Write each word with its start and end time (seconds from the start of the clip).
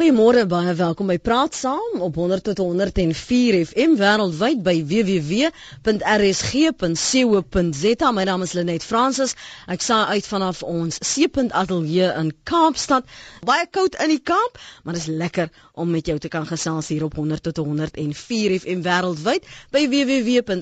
Goeiemôre, 0.00 0.46
baie 0.48 0.72
welkom 0.72 1.10
by 1.10 1.18
Praat 1.20 1.52
Saam 1.52 2.00
op 2.00 2.14
100 2.16 2.40
tot 2.46 2.56
104 2.62 3.58
FM 3.66 3.98
wêreldwyd 4.00 4.62
by 4.64 4.80
www.rsg.co.za. 4.88 5.52
My 8.16 8.24
naam 8.24 8.40
is 8.46 8.56
Lenet 8.56 8.80
Fransis. 8.80 9.36
Ek 9.68 9.84
saai 9.84 10.16
uit 10.16 10.24
vanaf 10.24 10.64
ons 10.64 10.96
Seepunt 11.04 11.52
Ateljee 11.52 12.08
in 12.16 12.32
Kaapstad. 12.48 13.04
Baie 13.44 13.68
koud 13.68 14.00
in 14.00 14.08
die 14.14 14.24
Kaap, 14.24 14.56
maar 14.84 14.96
dit 14.96 15.04
is 15.04 15.12
lekker 15.20 15.52
om 15.76 15.92
met 15.92 16.08
jou 16.08 16.16
te 16.16 16.32
kan 16.32 16.48
gesels 16.48 16.88
hier 16.88 17.04
op 17.04 17.14
100 17.20 17.42
tot 17.50 17.60
104 17.60 18.56
FM 18.56 18.80
wêreldwyd 18.88 19.44
by 19.76 19.84
www.rsg.co.za. 19.84 20.58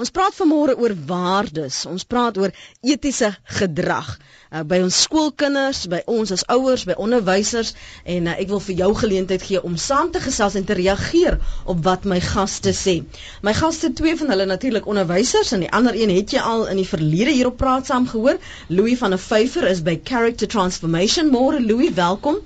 Ons 0.00 0.14
praat 0.16 0.34
vanmôre 0.40 0.80
oor 0.80 0.96
waardes. 1.12 1.84
Ons 1.92 2.08
praat 2.08 2.40
oor 2.40 2.50
etiese 2.80 3.36
gedrag 3.60 4.16
uh, 4.16 4.62
by 4.64 4.80
ons 4.84 4.96
skoolkinders, 5.06 5.86
by 5.92 6.00
ons 6.10 6.32
as 6.34 6.44
ouers, 6.52 6.85
by 6.88 6.96
onderwysers 7.06 7.74
en 8.04 8.30
uh, 8.30 8.36
ek 8.36 8.48
wil 8.52 8.62
vir 8.68 8.78
jou 8.82 8.90
geleentheid 9.02 9.42
gee 9.48 9.62
om 9.62 9.76
saam 9.80 10.10
te 10.14 10.22
gesels 10.24 10.56
en 10.58 10.66
te 10.68 10.76
reageer 10.78 11.38
op 11.64 11.82
wat 11.86 12.06
my 12.08 12.20
gaste 12.24 12.74
sê. 12.76 12.96
My 13.46 13.54
gaste, 13.56 13.92
twee 13.98 14.16
van 14.16 14.32
hulle 14.34 14.48
natuurlik 14.50 14.86
onderwysers 14.86 15.52
en 15.56 15.66
die 15.66 15.72
ander 15.80 15.96
een 15.98 16.14
het 16.14 16.34
jy 16.36 16.42
al 16.42 16.66
in 16.72 16.80
die 16.82 16.88
verlede 16.88 17.36
hier 17.36 17.52
op 17.52 17.60
praat 17.60 17.90
saam 17.90 18.08
gehoor. 18.10 18.40
Louis 18.68 18.98
van 18.98 19.14
der 19.14 19.22
Vyver 19.22 19.68
is 19.70 19.82
by 19.86 19.98
Character 20.04 20.48
Transformation. 20.48 21.32
Môre 21.34 21.60
Louis, 21.60 21.92
welkom. 21.94 22.42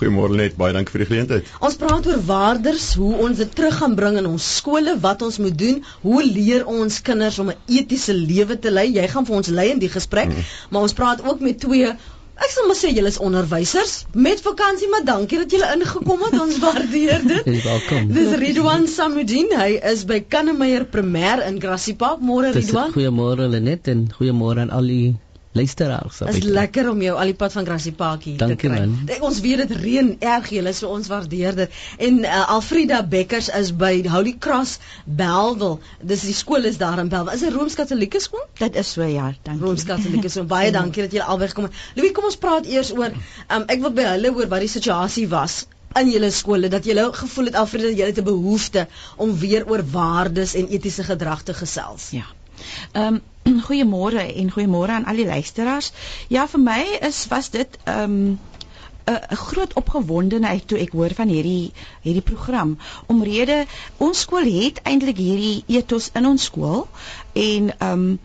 Goeiemôre 0.00 0.32
net, 0.38 0.54
baie 0.60 0.72
dankie 0.72 0.94
vir 0.94 1.02
die 1.02 1.08
geleentheid. 1.10 1.48
Ons 1.66 1.74
praat 1.80 2.06
oor 2.08 2.20
waardes, 2.28 2.84
hoe 3.00 3.10
ons 3.26 3.42
dit 3.42 3.50
terug 3.58 3.74
gaan 3.82 3.96
bring 3.98 4.16
in 4.20 4.28
ons 4.30 4.46
skole, 4.60 4.94
wat 5.02 5.24
ons 5.26 5.36
moet 5.44 5.58
doen, 5.62 5.82
hoe 6.06 6.22
leer 6.24 6.64
ons 6.72 7.00
kinders 7.08 7.38
om 7.42 7.50
'n 7.52 7.58
etiese 7.80 8.14
lewe 8.16 8.56
te 8.58 8.72
lei? 8.72 8.86
Jy 8.94 9.06
gaan 9.12 9.28
vir 9.28 9.36
ons 9.40 9.52
lei 9.58 9.68
in 9.74 9.82
die 9.82 9.92
gesprek, 9.92 10.32
mm. 10.32 10.48
maar 10.70 10.88
ons 10.88 10.96
praat 10.96 11.20
ook 11.26 11.44
met 11.44 11.60
twee 11.60 11.92
Ek 12.40 12.52
sal 12.54 12.68
maar 12.70 12.78
sê 12.78 12.90
julle 12.96 13.10
is 13.12 13.18
onderwysers 13.20 13.94
met 14.26 14.40
vakansie, 14.40 14.88
maar 14.92 15.04
dankie 15.04 15.40
dat 15.42 15.52
julle 15.52 15.66
ingekom 15.76 16.22
het. 16.24 16.36
Ons 16.40 16.58
waardeer 16.62 17.24
dit. 17.28 17.50
Welkom. 17.66 18.08
Dis 18.16 18.32
Ridwan 18.40 18.86
Samudin. 18.88 19.52
Hy 19.60 19.74
is 19.92 20.06
by 20.08 20.22
Kannemeyer 20.34 20.86
Primêr 20.88 21.44
in 21.46 21.60
Grassy 21.60 21.94
Park. 22.00 22.24
Môre 22.24 22.54
Ridwan. 22.56 22.94
Goeiemôre 22.96 23.50
Lenet 23.52 23.92
en 23.92 24.06
goeiemôre 24.16 24.64
aan 24.64 24.72
al 24.72 24.88
die 24.88 25.04
luisteraars. 25.52 26.18
Dit 26.18 26.34
is 26.34 26.42
lekker 26.42 26.90
om 26.90 27.00
jou 27.02 27.16
al 27.18 27.32
die 27.32 27.34
pad 27.34 27.52
van 27.52 27.66
Grassy 27.66 27.90
Park 27.92 28.22
hier 28.28 28.36
Dankie, 28.38 28.56
te 28.56 28.68
kry. 28.68 28.84
Man. 28.84 29.22
Ons 29.26 29.40
weet 29.42 29.64
dit 29.64 29.72
reën 29.82 30.10
erg 30.18 30.50
julle, 30.54 30.72
so 30.76 30.90
ons 30.94 31.08
waardeer 31.10 31.56
dit. 31.58 31.80
En 31.98 32.20
uh, 32.22 32.42
Alfrida 32.54 33.00
Bekkers 33.14 33.48
is 33.58 33.72
by 33.76 33.92
Holy 34.06 34.36
Cross 34.38 34.78
Bellville. 35.04 35.80
Dis 36.12 36.22
die 36.28 36.36
skool 36.36 36.70
is 36.70 36.78
daar 36.78 37.02
in 37.02 37.10
Bellville. 37.10 37.34
Is 37.34 37.42
'n 37.42 37.56
Rooms-Katolieke 37.56 38.20
skool? 38.22 38.46
Dit 38.62 38.78
is 38.78 38.92
so 38.92 39.02
ja, 39.02 39.32
dankie. 39.42 39.64
Rooms-Katolieke 39.64 40.28
skool. 40.28 40.46
Baie 40.54 40.70
dankie 40.78 41.02
dat 41.02 41.18
julle 41.18 41.26
albei 41.26 41.50
gekom 41.50 41.66
het. 41.66 41.82
Louis, 41.98 42.14
kom 42.14 42.30
ons 42.30 42.38
praat 42.38 42.66
eers 42.66 42.94
oor 42.94 43.10
um, 43.10 43.66
ek 43.66 43.82
wil 43.82 43.94
by 43.98 44.06
hulle 44.14 44.34
oor 44.36 44.48
wat 44.54 44.62
die 44.62 44.70
situasie 44.70 45.26
was 45.28 45.64
in 45.98 46.06
julle 46.06 46.30
skole 46.30 46.68
dat 46.70 46.86
julle 46.86 47.08
gevoel 47.12 47.50
het 47.50 47.58
Alfrida 47.58 47.90
dat 47.90 47.98
julle 47.98 48.14
'n 48.14 48.24
behoefte 48.24 48.86
om 49.16 49.34
weer 49.38 49.66
oor 49.66 49.82
waardes 49.82 50.54
en 50.54 50.68
etiese 50.68 51.02
gedrag 51.02 51.42
te 51.42 51.54
gesels. 51.54 52.10
Ja. 52.10 52.26
Ehm 52.92 53.14
um, 53.14 53.20
goeiemôre 53.68 54.26
en 54.42 54.52
goeiemôre 54.52 54.96
aan 54.98 55.08
al 55.10 55.22
die 55.22 55.26
luisteraars. 55.26 55.92
Ja, 56.28 56.46
vir 56.48 56.60
my 56.60 56.80
is 57.10 57.26
was 57.32 57.50
dit 57.50 57.78
ehm 57.84 58.16
um, 58.20 58.38
'n 59.10 59.36
groot 59.36 59.72
opgewondenheid 59.74 60.66
toe 60.68 60.78
ek 60.78 60.92
hoor 60.92 61.14
van 61.14 61.28
hierdie 61.28 61.72
hierdie 62.02 62.26
program. 62.26 62.76
Omrede 63.06 63.64
ons 63.96 64.20
skool 64.26 64.46
het 64.46 64.82
eintlik 64.82 65.18
hierdie 65.18 65.64
ethos 65.66 66.10
in 66.14 66.26
ons 66.26 66.44
skool 66.50 66.86
en 67.32 67.72
ehm 67.78 67.92
um, 67.92 68.20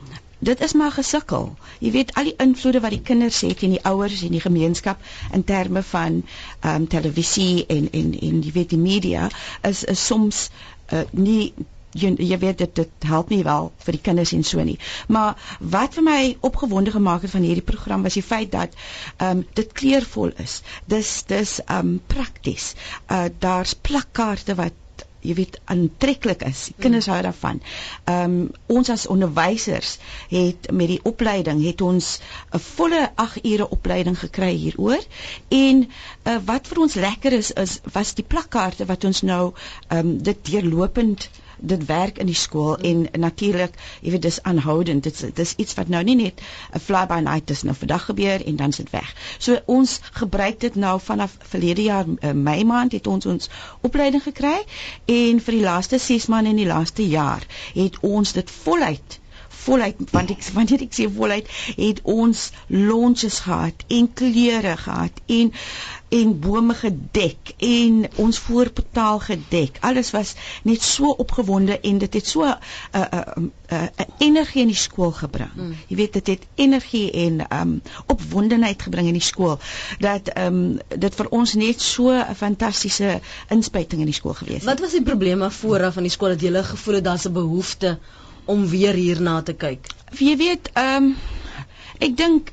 dit 0.46 0.62
is 0.62 0.74
maar 0.74 0.92
gesukkel. 0.92 1.56
Jy 1.80 1.92
weet 1.92 2.14
al 2.14 2.30
die 2.30 2.36
invloede 2.46 2.80
wat 2.84 2.94
die 2.94 3.02
kinders 3.02 3.42
het 3.42 3.64
en 3.66 3.74
die 3.78 3.84
ouers 3.92 4.22
en 4.22 4.36
die 4.36 4.44
gemeenskap 4.44 5.02
in 5.34 5.44
terme 5.44 5.84
van 5.84 6.22
ehm 6.60 6.76
um, 6.76 6.88
televisie 6.88 7.66
en 7.66 7.90
en 7.92 8.14
en 8.20 8.42
jy 8.44 8.52
weet 8.60 8.76
die 8.76 8.84
media 8.90 9.30
is 9.62 9.84
is 9.84 10.06
soms 10.06 10.50
uh, 10.94 11.02
nie 11.12 11.54
jy 11.96 12.12
jy 12.30 12.38
weet 12.42 12.58
dit 12.64 12.76
dit 12.82 13.08
help 13.10 13.30
nie 13.34 13.44
wel 13.48 13.72
vir 13.86 13.98
die 13.98 14.04
kinders 14.08 14.34
en 14.38 14.44
so 14.44 14.64
nie. 14.68 14.78
Maar 15.08 15.40
wat 15.76 15.98
vir 15.98 16.04
my 16.08 16.20
opgewonde 16.50 16.92
gemaak 16.96 17.24
het 17.26 17.32
van 17.36 17.46
hierdie 17.48 17.66
program 17.72 18.04
was 18.08 18.18
die 18.20 18.26
feit 18.26 18.52
dat 18.56 18.76
ehm 19.18 19.30
um, 19.40 19.46
dit 19.62 19.72
kleurvol 19.82 20.34
is. 20.48 20.62
Dis 20.96 21.12
dis 21.32 21.60
ehm 21.66 21.96
um, 21.96 22.02
prakties. 22.08 22.74
Uh 23.08 23.28
daar's 23.40 23.76
plakkaarte 23.76 24.56
wat 24.60 24.82
jy 25.26 25.34
weet 25.40 25.56
aantreklik 25.74 26.44
is. 26.46 26.68
Kinders 26.82 27.08
hou 27.12 27.22
daarvan. 27.26 27.62
Ehm 28.06 28.36
um, 28.36 28.52
ons 28.78 28.90
as 28.94 29.08
onderwysers 29.16 29.96
het 30.30 30.70
met 30.72 30.92
die 30.94 31.00
opleiding 31.12 31.64
het 31.66 31.82
ons 31.82 32.20
'n 32.52 32.62
volle 32.68 33.02
8 33.26 33.46
ure 33.54 33.70
opleiding 33.78 34.20
gekry 34.20 34.52
hieroor 34.56 35.02
en 35.50 35.82
uh, 35.88 36.38
wat 36.52 36.68
vir 36.68 36.84
ons 36.88 37.00
lekker 37.08 37.34
is 37.40 37.52
is 37.66 37.80
was 37.98 38.14
die 38.20 38.28
plakkaarte 38.36 38.86
wat 38.86 39.04
ons 39.12 39.22
nou 39.22 39.54
ehm 39.88 39.98
um, 40.00 40.18
dit 40.30 40.46
deurlopend 40.52 41.30
dit 41.60 41.86
werk 41.86 42.18
in 42.18 42.26
die 42.26 42.36
skool 42.36 42.78
en 42.78 43.08
natuurlik 43.20 43.76
jy 44.02 44.12
weet 44.12 44.22
dis 44.22 44.42
aanhoudend. 44.44 45.04
Dit 45.04 45.36
dis 45.36 45.54
iets 45.58 45.74
wat 45.74 45.88
nou 45.88 46.04
nie 46.04 46.16
net 46.16 46.42
'n 46.74 46.80
fly 46.80 47.06
by 47.08 47.20
night 47.20 47.50
is 47.50 47.64
nou 47.64 47.76
vandag 47.76 48.06
gebeur 48.06 48.46
en 48.46 48.56
dan 48.56 48.72
sit 48.72 48.90
weg. 48.90 49.14
So 49.38 49.60
ons 49.66 50.00
gebruik 50.12 50.60
dit 50.60 50.76
nou 50.76 51.00
vanaf 51.00 51.38
verlede 51.40 51.84
jaar 51.84 52.06
uh, 52.08 52.32
Mei 52.32 52.64
maand 52.64 52.92
het 52.92 53.08
ons 53.08 53.26
ons 53.26 53.50
opleiding 53.82 54.24
gekry 54.24 54.58
en 55.06 55.40
vir 55.40 55.54
die 55.54 55.64
laaste 55.64 55.98
6 56.00 56.26
maande 56.28 56.50
in 56.50 56.56
die 56.64 56.72
laaste 56.74 57.08
jaar 57.08 57.46
het 57.74 58.00
ons 58.02 58.34
dit 58.34 58.52
voluit 58.52 59.20
voluit 59.66 59.96
want 60.12 60.32
ek 60.36 60.44
wanneer 60.54 60.86
ek 60.88 60.96
sê 60.98 61.10
voluit 61.20 61.50
het 61.76 62.02
ons 62.04 62.50
launches 62.68 63.40
gehad 63.48 63.86
en 63.88 64.10
kleure 64.14 64.78
gehad 64.78 65.22
en 65.40 65.52
en 66.16 66.40
bome 66.40 66.74
gedek 66.74 67.54
en 67.58 68.06
ons 68.16 68.38
voorportaal 68.40 69.20
gedek. 69.20 69.78
Alles 69.80 70.12
was 70.12 70.34
net 70.64 70.84
so 70.84 71.10
opgewonde 71.10 71.80
en 71.80 71.98
dit 71.98 72.14
het 72.14 72.28
so 72.28 72.44
'n 72.46 72.58
uh, 72.96 73.02
'n 73.02 73.16
uh, 73.16 73.34
'n 73.36 73.52
uh, 73.74 73.82
uh, 73.82 74.06
energie 74.18 74.62
in 74.62 74.68
die 74.68 74.76
skool 74.76 75.12
gebring. 75.12 75.52
Mm. 75.56 75.76
Jy 75.88 75.96
weet 75.96 76.14
dit 76.14 76.28
het 76.28 76.44
energie 76.56 77.12
en 77.12 77.46
um 77.60 77.82
opwondenheid 78.06 78.82
gebring 78.82 79.08
in 79.08 79.14
die 79.20 79.22
skool 79.32 79.60
dat 80.00 80.38
um 80.38 80.80
dit 80.98 81.16
vir 81.16 81.28
ons 81.30 81.54
net 81.54 81.82
so 81.82 82.12
'n 82.12 82.36
fantastiese 82.36 83.20
inspuiting 83.50 84.00
in 84.00 84.12
die 84.12 84.20
skool 84.20 84.34
gewees 84.34 84.56
het. 84.56 84.64
Wat 84.64 84.80
was 84.80 84.92
die 84.92 85.04
probleme 85.04 85.52
vooraf 85.52 85.94
van 85.94 86.04
die 86.04 86.12
skool 86.12 86.30
dat 86.30 86.42
jy 86.42 86.64
gevoel 86.64 86.94
het 86.94 87.04
daar's 87.04 87.26
'n 87.26 87.34
behoefte 87.34 87.98
om 88.46 88.68
weer 88.70 88.94
hierna 88.94 89.42
te 89.42 89.54
kyk? 89.54 89.88
Jy 90.20 90.36
weet 90.40 90.72
um 90.80 91.14
ek 92.04 92.18
dink 92.20 92.52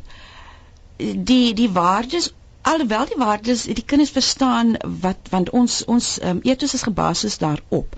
die 0.98 1.52
die 1.58 1.70
waardes 1.72 2.30
alhoewel 2.62 3.06
die 3.10 3.18
waardes 3.18 3.64
die 3.66 3.84
kinders 3.84 4.12
verstaan 4.14 4.76
wat 5.02 5.30
want 5.30 5.50
ons 5.50 5.80
ons 5.90 6.08
um, 6.22 6.40
etos 6.46 6.74
is 6.78 6.84
gebaseer 6.86 7.34
daarop. 7.42 7.96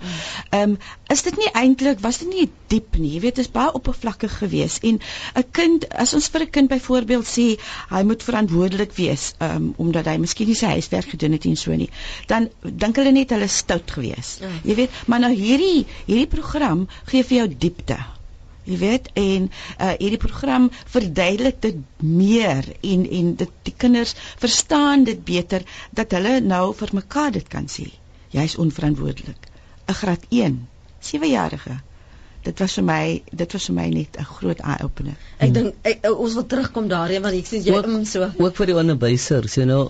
Ehm 0.49 0.75
um, 0.75 0.77
is 1.13 1.21
dit 1.21 1.37
nie 1.37 1.49
eintlik 1.53 1.99
was 2.01 2.17
dit 2.23 2.29
nie 2.33 2.47
diep 2.73 2.97
nie. 2.97 3.11
Jy 3.13 3.19
weet 3.25 3.35
dit 3.37 3.45
is 3.45 3.51
baie 3.53 3.73
oppervlakkig 3.77 4.37
geweest 4.39 4.83
en 4.89 4.99
'n 5.35 5.45
kind 5.59 5.85
as 6.05 6.13
ons 6.17 6.29
vir 6.33 6.45
'n 6.45 6.49
kind 6.57 6.69
byvoorbeeld 6.69 7.27
sê 7.29 7.47
hy 7.93 8.03
moet 8.03 8.23
verantwoordelik 8.23 8.95
wees 8.97 9.33
um, 9.39 9.73
omdat 9.77 10.05
hy 10.05 10.17
miskien 10.17 10.47
nie 10.47 10.57
sy 10.57 10.73
huiswerk 10.73 11.09
gedoen 11.13 11.37
het 11.37 11.45
en 11.45 11.57
so 11.57 11.75
nie, 11.75 11.89
dan 12.27 12.49
dink 12.61 12.95
hulle 12.95 13.11
net 13.11 13.29
hulle 13.29 13.47
stout 13.47 13.91
geweest. 13.91 14.41
Ja. 14.41 14.49
Jy 14.63 14.75
weet, 14.75 14.91
maar 15.05 15.19
nou 15.19 15.33
hierdie 15.33 15.85
hierdie 16.05 16.27
program 16.27 16.87
gee 17.05 17.23
vir 17.23 17.37
jou 17.37 17.47
diepte 17.57 18.01
jy 18.65 18.77
weet 18.77 19.09
en 19.13 19.49
uh, 19.49 19.93
hierdie 19.99 20.21
program 20.21 20.69
verduidelik 20.97 21.61
dit 21.61 21.81
meer 22.01 22.69
en 22.81 23.09
en 23.19 23.33
dit 23.41 23.57
die 23.69 23.75
kinders 23.85 24.15
verstaan 24.41 25.03
dit 25.03 25.25
beter 25.25 25.65
dat 25.91 26.11
hulle 26.11 26.39
nou 26.41 26.73
vir 26.73 26.95
mekaar 27.01 27.31
dit 27.31 27.47
kan 27.47 27.67
sê. 27.71 27.89
Jy's 28.35 28.57
onverantwoordelik. 28.57 29.51
'n 29.87 29.93
graad 29.93 30.23
1 30.29 30.67
7jarige 30.99 31.75
dit 32.45 32.59
was 32.61 32.75
vir 32.77 32.85
my 32.87 33.03
dit 33.41 33.55
was 33.57 33.67
vir 33.69 33.75
my 33.77 33.85
net 33.93 34.17
'n 34.21 34.27
groot 34.31 34.59
eye 34.73 34.83
opener 34.87 35.15
ek 35.47 35.53
dink 35.53 36.09
ons 36.11 36.37
wil 36.39 36.47
terugkom 36.53 36.89
daarin 36.93 37.25
want 37.25 37.37
ek 37.39 37.49
sê 37.51 37.61
jy 37.61 37.77
ook, 37.77 37.87
mm, 37.87 38.05
so. 38.05 38.29
ook 38.47 38.55
vir 38.61 38.71
die 38.71 38.77
onderwysers 38.81 39.57
you 39.61 39.65
know 39.69 39.83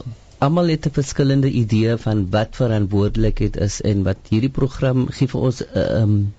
almal 0.48 0.72
het 0.74 0.88
'n 0.88 0.96
verskillende 1.00 1.52
idee 1.64 1.98
van 2.08 2.26
wat 2.32 2.56
verantwoordelikheid 2.62 3.60
is 3.68 3.82
en 3.82 4.04
wat 4.10 4.32
hierdie 4.34 4.54
program 4.60 5.08
gee 5.20 5.32
vir 5.36 5.48
ons 5.50 5.62
'n 5.62 5.68
uh, 5.74 5.82
eh, 5.84 6.02
um, 6.02 6.34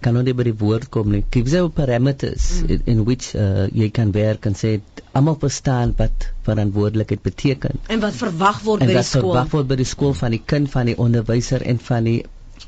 kan 0.00 0.14
nou 0.14 0.22
nie 0.26 0.34
by 0.36 0.46
die 0.48 0.56
woord 0.58 0.88
kom 0.94 1.10
nie. 1.12 1.24
Gives 1.34 1.54
you 1.56 1.68
parameters 1.74 2.48
mm. 2.62 2.70
in, 2.74 2.82
in 2.94 3.04
which 3.08 3.34
uh, 3.34 3.66
jy 3.74 3.90
kan 3.94 4.12
werk 4.14 4.46
en 4.46 4.56
sê 4.58 4.78
almal 5.18 5.38
verstaan 5.42 5.94
wat 5.98 6.28
verantwoordelikheid 6.46 7.22
beteken. 7.22 7.78
En 7.88 8.02
wat 8.04 8.18
verwag 8.18 8.62
word 8.66 8.84
by 8.84 8.90
die 8.92 9.02
skool? 9.02 9.04
En 9.04 9.04
wat 9.04 9.28
verwag 9.28 9.54
word 9.56 9.70
by 9.72 9.78
die 9.82 9.88
skool 9.92 10.18
van 10.18 10.36
die 10.36 10.42
kind, 10.54 10.70
van 10.72 10.90
die 10.90 10.98
onderwyser 10.98 11.64
en 11.66 11.80
van 11.90 12.10
die 12.10 12.18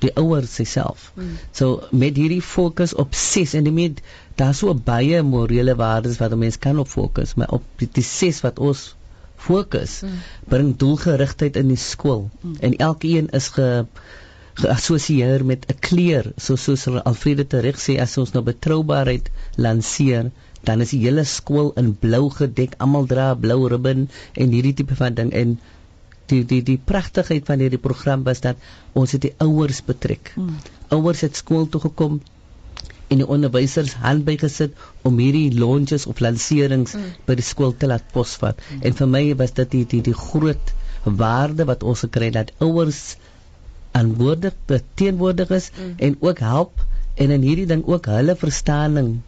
die 0.00 0.12
ouers 0.16 0.54
self. 0.70 1.10
Mm. 1.16 1.34
So 1.52 1.82
met 1.90 2.16
hierdie 2.16 2.42
fokus 2.46 2.94
op 2.94 3.16
ses 3.18 3.56
en 3.58 3.66
dit 3.66 3.98
daar 4.38 4.54
so 4.54 4.72
baie 4.74 5.22
morele 5.26 5.74
waardes 5.76 6.20
wat 6.22 6.32
'n 6.32 6.38
mens 6.38 6.58
kan 6.58 6.78
op 6.78 6.88
fokus, 6.88 7.34
maar 7.34 7.50
op 7.58 7.62
die, 7.76 7.88
die 7.92 8.06
ses 8.06 8.40
wat 8.40 8.58
ons 8.58 8.94
fokus 9.36 10.00
mm. 10.00 10.20
bring 10.48 10.76
doelgerigtheid 10.76 11.56
in 11.56 11.68
die 11.72 11.80
skool 11.80 12.30
mm. 12.40 12.56
en 12.60 12.76
elkeen 12.76 13.28
is 13.36 13.48
ge 13.48 13.68
geassosieer 14.54 15.44
met 15.44 15.66
'n 15.68 15.78
kleur 15.88 16.32
so 16.36 16.56
soos 16.56 16.86
Alfrede 16.88 17.46
tereg 17.46 17.78
sê 17.78 17.98
as 18.00 18.18
ons 18.18 18.32
nou 18.34 18.42
betroubaarheid 18.42 19.30
lanseer 19.56 20.30
dan 20.68 20.80
is 20.84 20.92
die 20.94 21.00
hele 21.04 21.24
skool 21.24 21.72
in 21.80 21.94
blou 21.96 22.28
gedek, 22.36 22.74
almal 22.84 23.06
dra 23.08 23.32
blou 23.44 23.68
ribbon 23.72 24.08
en 24.34 24.56
hierdie 24.56 24.74
tipe 24.80 24.96
van 24.96 25.16
ding 25.16 25.32
en 25.42 25.54
die 26.32 26.42
die 26.50 26.60
die 26.66 26.78
pragtigheid 26.90 27.46
van 27.48 27.62
hierdie 27.64 27.80
program 27.86 28.26
was 28.26 28.42
dat 28.44 28.60
ons 28.92 29.16
het 29.16 29.24
die 29.24 29.32
ouers 29.46 29.80
betrek. 29.86 30.32
Mm. 30.36 30.58
Ouers 30.96 31.24
het 31.26 31.40
skool 31.40 31.66
toe 31.68 31.80
gekom 31.86 32.20
en 33.10 33.22
die 33.22 33.26
onderwysers 33.26 33.96
hand 34.04 34.26
bygesit 34.28 34.76
om 35.08 35.18
hierdie 35.18 35.48
launches 35.56 36.06
of 36.06 36.20
lanserings 36.22 36.94
mm. 36.94 37.08
by 37.26 37.38
die 37.40 37.46
skool 37.46 37.74
te 37.74 37.88
laat 37.90 38.12
posvat. 38.14 38.60
Mm. 38.60 38.84
En 38.86 39.00
vir 39.00 39.10
my 39.16 39.24
was 39.40 39.56
dit 39.56 39.74
die 39.78 39.84
die 39.96 40.04
die 40.12 40.18
groot 40.26 40.76
waarde 41.24 41.64
wat 41.66 41.82
ons 41.82 42.04
gekry 42.04 42.28
het 42.30 42.38
dat 42.38 42.54
ouers 42.68 43.16
aan 43.96 44.14
woorde 44.20 44.52
teenwoordig 44.94 45.50
is 45.50 45.70
mm. 45.74 45.94
en 45.96 46.16
ook 46.20 46.38
help 46.38 46.84
en 47.14 47.30
in 47.30 47.46
hierdie 47.46 47.66
ding 47.66 47.86
ook 47.86 48.06
hulle 48.06 48.36
verstaaning 48.36 49.20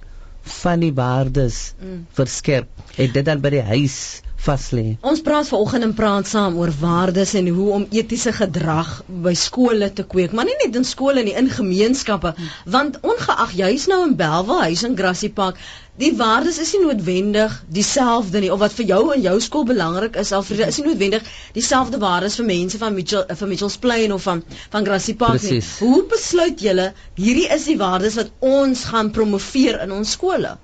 van 0.61 0.83
die 0.83 0.93
waardes 0.95 1.75
mm. 1.79 2.07
verskerp 2.19 2.69
en 2.97 3.13
dit 3.17 3.25
dan 3.25 3.43
by 3.45 3.53
die 3.57 3.67
huis 3.73 3.97
vas 4.43 4.65
lê. 4.75 4.85
Ons 5.07 5.21
praat 5.27 5.47
vanoggend 5.49 5.87
en 5.87 5.93
praat 5.99 6.29
saam 6.29 6.57
oor 6.59 6.73
waardes 6.81 7.35
en 7.39 7.49
hoe 7.57 7.69
om 7.77 7.85
etiese 7.95 8.33
gedrag 8.35 8.91
by 9.27 9.35
skole 9.39 9.89
te 9.99 10.05
kweek, 10.15 10.35
maar 10.35 10.49
nie 10.49 10.57
net 10.65 10.79
in 10.81 10.87
skole 10.89 11.23
nie, 11.23 11.37
in 11.39 11.51
gemeenskappe, 11.53 12.35
want 12.77 12.99
ongeag 13.07 13.55
jy's 13.61 13.87
nou 13.93 14.01
in 14.09 14.17
Belwel, 14.19 14.65
hy's 14.65 14.83
in 14.89 14.97
Grassy 14.99 15.31
Park, 15.37 15.61
die 16.03 16.11
waardes 16.19 16.59
is 16.65 16.73
nie 16.75 16.83
noodwendig 16.87 17.55
dieselfde 17.79 18.41
nie 18.43 18.51
of 18.55 18.63
wat 18.65 18.75
vir 18.79 18.89
jou 18.91 19.03
en 19.15 19.23
jou 19.29 19.37
skool 19.45 19.69
belangrik 19.69 20.19
is, 20.23 20.33
Alfred, 20.33 20.65
is 20.67 20.81
nie 20.81 20.89
noodwendig 20.89 21.31
dieselfde 21.55 22.01
waardes 22.03 22.41
vir 22.41 22.49
mense 22.49 22.81
van 22.83 22.97
Mitchell 22.97 23.27
van 23.29 23.53
Mitchells 23.53 23.79
Plain 23.87 24.17
of 24.17 24.27
van 24.27 24.43
van 24.75 24.89
Grassy 24.89 25.15
Park 25.23 25.39
Precies. 25.39 25.71
nie. 25.79 25.87
Hoe 25.87 26.03
besluit 26.11 26.67
julle 26.67 26.91
hierdie 27.21 27.49
is 27.59 27.69
die 27.71 27.79
waardes 27.79 28.19
wat 28.19 28.35
ons 28.41 28.87
gaan 28.91 29.13
promoveer 29.15 29.83
in 29.87 29.93
ons 30.01 30.17
skole? 30.19 30.57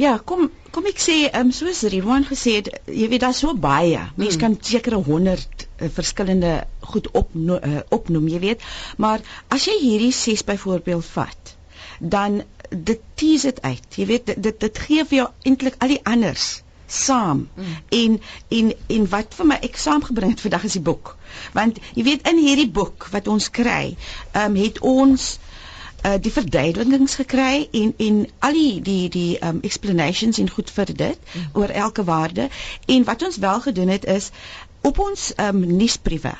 Ja, 0.00 0.16
kom 0.24 0.50
kom 0.72 0.86
ek 0.88 1.00
sê, 1.04 1.16
ehm 1.28 1.50
um, 1.50 1.52
soos 1.52 1.82
Riwan 1.92 2.24
gesê 2.24 2.54
het, 2.60 2.68
jy 2.88 3.08
weet 3.12 3.24
daar's 3.26 3.42
so 3.44 3.52
baie. 3.52 4.00
Mense 4.16 4.38
hmm. 4.38 4.44
kan 4.44 4.56
sekere 4.64 4.96
100 4.96 5.66
uh, 5.66 5.90
verskillende 5.92 6.52
goed 6.94 7.10
op 7.12 7.34
uh, 7.36 7.82
opnoem, 7.92 8.30
jy 8.32 8.40
weet. 8.46 8.64
Maar 8.96 9.20
as 9.52 9.68
jy 9.68 9.76
hierdie 9.82 10.14
6 10.16 10.46
byvoorbeeld 10.48 11.04
vat, 11.12 11.54
dan 12.00 12.40
dit 12.70 13.00
tease 13.14 13.52
dit 13.52 13.62
uit. 13.62 13.88
Jy 14.00 14.06
weet 14.06 14.34
dit 14.34 14.60
dit 14.66 14.84
gee 14.86 15.04
vir 15.04 15.18
jou 15.18 15.28
eintlik 15.44 15.76
al 15.78 15.92
die 15.92 16.00
anders 16.08 16.62
saam 16.92 17.48
mm. 17.54 17.76
en 17.88 18.20
en 18.48 18.72
en 18.96 19.06
wat 19.08 19.36
vir 19.36 19.48
my 19.48 19.56
ek 19.68 19.78
saamgebring 19.80 20.34
het 20.34 20.42
vandag 20.44 20.66
is 20.68 20.76
die 20.76 20.84
boek 20.84 21.14
want 21.56 21.78
jy 21.96 22.04
weet 22.08 22.28
in 22.28 22.40
hierdie 22.42 22.68
boek 22.80 23.06
wat 23.14 23.30
ons 23.32 23.48
kry 23.60 23.94
ehm 23.94 24.44
um, 24.50 24.58
het 24.60 24.80
ons 24.94 25.28
uh, 26.04 26.14
die 26.20 26.32
verduidelikings 26.32 27.14
gekry 27.14 27.68
en 27.72 27.94
en 27.96 28.22
al 28.38 28.52
die 28.52 28.80
die 28.82 29.08
die 29.08 29.38
um 29.48 29.60
explanations 29.62 30.38
en 30.38 30.50
goed 30.50 30.70
vir 30.70 30.94
dit 30.94 31.18
mm. 31.18 31.50
oor 31.52 31.68
elke 31.68 32.04
waarde 32.04 32.48
en 32.86 33.04
wat 33.04 33.22
ons 33.22 33.38
wel 33.38 33.60
gedoen 33.60 33.88
het 33.88 34.04
is 34.04 34.30
op 34.82 34.98
ons 34.98 35.32
um 35.36 35.66
nuusbriewe 35.76 36.34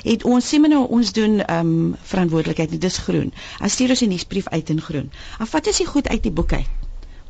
het 0.00 0.24
ons 0.24 0.46
sê 0.48 0.60
nou 0.62 0.84
ons 0.96 1.12
doen 1.12 1.40
um 1.52 1.72
verantwoordelikheid 2.10 2.80
dis 2.80 2.98
groen. 3.06 3.32
As 3.60 3.76
stuur 3.76 3.92
ons 3.94 4.04
die 4.04 4.08
nuusbrief 4.12 4.48
uit 4.48 4.70
in 4.70 4.80
groen. 4.80 5.10
Af 5.38 5.52
wat 5.52 5.68
is 5.72 5.82
die 5.82 5.86
goed 5.86 6.08
uit 6.08 6.22
die 6.22 6.32
boek 6.32 6.52
uit? 6.52 6.70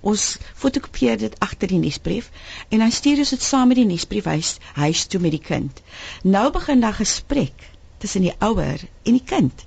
Ons 0.03 0.37
fotokopieer 0.59 1.19
dit 1.19 1.35
agter 1.39 1.71
die 1.71 1.79
nuusbrief 1.83 2.31
en 2.69 2.83
dan 2.83 2.95
stuur 2.95 3.23
ons 3.23 3.35
dit 3.35 3.43
saam 3.43 3.71
met 3.71 3.79
die 3.79 3.87
nuusbrief 3.87 4.27
huis 4.31 4.57
huis 4.79 5.05
toe 5.07 5.21
met 5.23 5.35
die 5.35 5.43
kind. 5.43 5.83
Nou 6.23 6.51
begin 6.55 6.83
daar 6.83 6.99
gesprek 6.99 7.69
tussen 8.03 8.27
die 8.27 8.35
ouer 8.39 8.83
en 9.03 9.19
die 9.19 9.25
kind. 9.25 9.67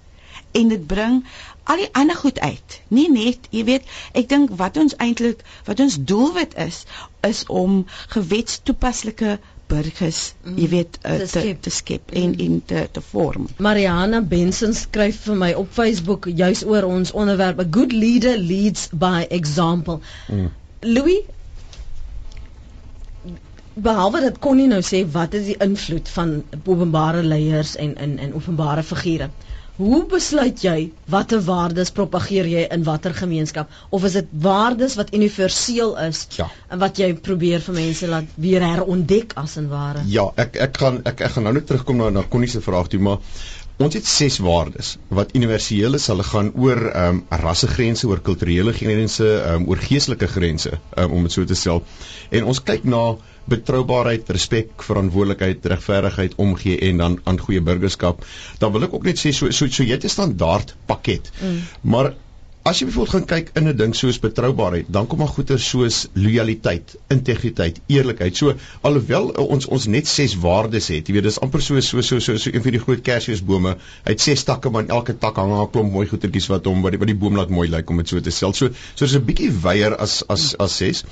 En 0.56 0.72
dit 0.72 0.88
bring 0.88 1.24
al 1.66 1.82
die 1.82 1.90
ander 1.92 2.16
goed 2.16 2.40
uit. 2.40 2.80
Nie 2.88 3.08
net, 3.12 3.50
jy 3.50 3.64
weet, 3.68 3.90
ek 4.14 4.30
dink 4.30 4.54
wat 4.62 4.78
ons 4.78 4.96
eintlik 5.02 5.44
wat 5.70 5.82
ons 5.84 5.98
doelwit 6.12 6.56
is 6.62 6.84
is 7.26 7.44
om 7.50 7.84
gewetstoepaslike 8.14 9.38
burgers, 9.68 10.34
mm. 10.44 10.58
jy 10.62 10.68
weet, 10.70 11.00
uh, 11.02 11.16
te 11.24 11.28
skep, 11.32 11.62
te 11.66 11.74
skep 11.74 12.12
mm. 12.12 12.18
en 12.22 12.36
in 12.48 12.60
te 12.70 12.84
te 12.94 13.02
vorm. 13.02 13.48
Mariana 13.58 14.22
Benson 14.22 14.76
skryf 14.78 15.24
vir 15.26 15.40
my 15.42 15.54
op 15.58 15.72
Facebook 15.74 16.30
juis 16.30 16.62
oor 16.70 16.86
ons 16.86 17.16
onderwerp 17.18 17.64
a 17.64 17.68
good 17.78 17.96
leader 17.96 18.38
leads 18.38 18.90
by 18.94 19.26
example. 19.40 20.02
Mm. 20.30 20.52
Louis 20.86 21.26
behalwe 23.76 24.22
dat 24.24 24.38
kon 24.40 24.56
nie 24.56 24.70
nou 24.72 24.80
sê 24.86 25.02
wat 25.12 25.34
is 25.36 25.50
die 25.50 25.58
invloed 25.66 26.08
van 26.14 26.38
openbare 26.64 27.24
leiers 27.24 27.76
en 27.76 27.98
in 28.06 28.20
en 28.24 28.38
openbare 28.38 28.84
figure. 28.84 29.30
Hoe 29.76 30.06
besluit 30.08 30.62
jy 30.64 30.76
watter 31.12 31.42
waardes 31.44 31.90
propageer 31.96 32.48
jy 32.48 32.62
in 32.72 32.86
watter 32.88 33.12
gemeenskap 33.18 33.72
of 33.92 34.06
is 34.08 34.14
dit 34.16 34.30
waardes 34.46 34.96
wat 34.96 35.12
universeel 35.18 35.92
is 36.06 36.22
ja. 36.38 36.48
en 36.72 36.80
wat 36.80 37.02
jy 37.02 37.10
probeer 37.26 37.60
vir 37.66 37.76
mense 37.76 38.08
laat 38.08 38.38
weer 38.40 38.64
herontdek 38.64 39.36
as 39.42 39.58
en 39.60 39.68
ware? 39.74 40.06
Ja, 40.08 40.30
ek 40.40 40.56
ek 40.70 40.80
gaan 40.80 41.02
ek, 41.04 41.26
ek 41.28 41.36
gaan 41.36 41.48
nou 41.50 41.54
net 41.60 41.68
terugkom 41.68 42.00
na 42.00 42.08
na 42.16 42.24
Connie 42.24 42.52
se 42.54 42.64
vraag 42.64 42.88
toe, 42.94 43.02
maar 43.04 43.20
ons 43.84 44.00
het 44.00 44.08
ses 44.08 44.40
waardes 44.40 44.94
wat 45.12 45.36
universeel 45.36 46.00
is. 46.00 46.08
Hulle 46.08 46.24
gaan 46.24 46.54
oor 46.56 46.86
ehm 46.94 47.20
um, 47.20 47.24
rassegrense, 47.44 48.08
oor 48.08 48.24
kulturele 48.24 48.72
grense, 48.80 49.28
ehm 49.28 49.66
um, 49.66 49.70
oor 49.74 49.84
geestelike 49.90 50.32
grense, 50.38 50.72
um, 50.96 51.20
om 51.20 51.28
dit 51.28 51.36
so 51.36 51.44
te 51.44 51.60
stel. 51.60 51.84
En 52.32 52.48
ons 52.48 52.64
kyk 52.64 52.88
na 52.88 53.04
betroubaarheid, 53.52 54.30
respek, 54.30 54.84
verantwoordelikheid, 54.88 55.66
regverdigheid, 55.66 56.36
omgee 56.42 56.80
en 56.90 56.98
dan 56.98 57.20
aan 57.24 57.40
goeie 57.40 57.62
burgerskap. 57.62 58.26
Dan 58.60 58.72
wil 58.72 58.88
ek 58.88 58.94
ook 58.94 59.10
net 59.10 59.22
sê 59.22 59.34
so 59.34 59.52
so, 59.52 59.68
so 59.68 59.84
jy 59.84 59.98
het 59.98 60.06
'n 60.06 60.10
standaard 60.10 60.76
pakket. 60.86 61.32
Mm. 61.42 61.62
Maar 61.82 62.14
as 62.66 62.80
jy 62.82 62.88
byvoorbeeld 62.88 63.14
gaan 63.14 63.26
kyk 63.30 63.50
in 63.60 63.68
'n 63.70 63.78
ding 63.78 63.92
soos 63.96 64.18
betroubaarheid, 64.20 64.88
dan 64.90 65.08
kom 65.08 65.20
maar 65.22 65.30
goeie 65.30 65.58
soos 65.62 66.08
lojaliteit, 66.14 66.96
integriteit, 67.14 67.80
eerlikheid. 67.88 68.38
So 68.38 68.56
alhoewel 68.82 69.30
ons 69.44 69.68
ons 69.68 69.86
net 69.86 70.08
ses 70.08 70.34
waardes 70.36 70.88
het, 70.88 71.08
jy 71.08 71.14
weet 71.14 71.28
dis 71.30 71.40
amper 71.40 71.62
so 71.62 71.80
so 71.80 72.02
so 72.02 72.20
so, 72.20 72.38
so 72.38 72.50
een 72.50 72.64
van 72.64 72.72
die 72.72 72.82
groot 72.82 73.02
kersfeesbome. 73.02 73.76
Hy 74.08 74.16
het 74.16 74.22
ses 74.22 74.44
takke, 74.44 74.70
maar 74.70 74.88
in 74.88 74.90
elke 74.90 75.14
tak 75.14 75.36
hang 75.36 75.54
'n 75.54 75.70
klomp 75.72 75.92
mooi 75.94 76.08
goetertjies 76.08 76.50
wat 76.50 76.66
hom 76.66 76.82
wat 76.82 76.92
die, 76.92 77.00
wat 77.00 77.08
die 77.14 77.20
boom 77.24 77.38
laat 77.38 77.50
mooi 77.50 77.70
lyk 77.70 77.90
om 77.90 77.98
dit 77.98 78.10
so 78.10 78.20
te 78.20 78.32
stel. 78.32 78.54
So 78.54 78.70
so 78.96 79.06
dis 79.06 79.16
'n 79.16 79.26
bietjie 79.26 79.52
wyer 79.62 79.96
as 79.96 80.24
as 80.28 80.56
as 80.58 80.76
ses. 80.76 81.04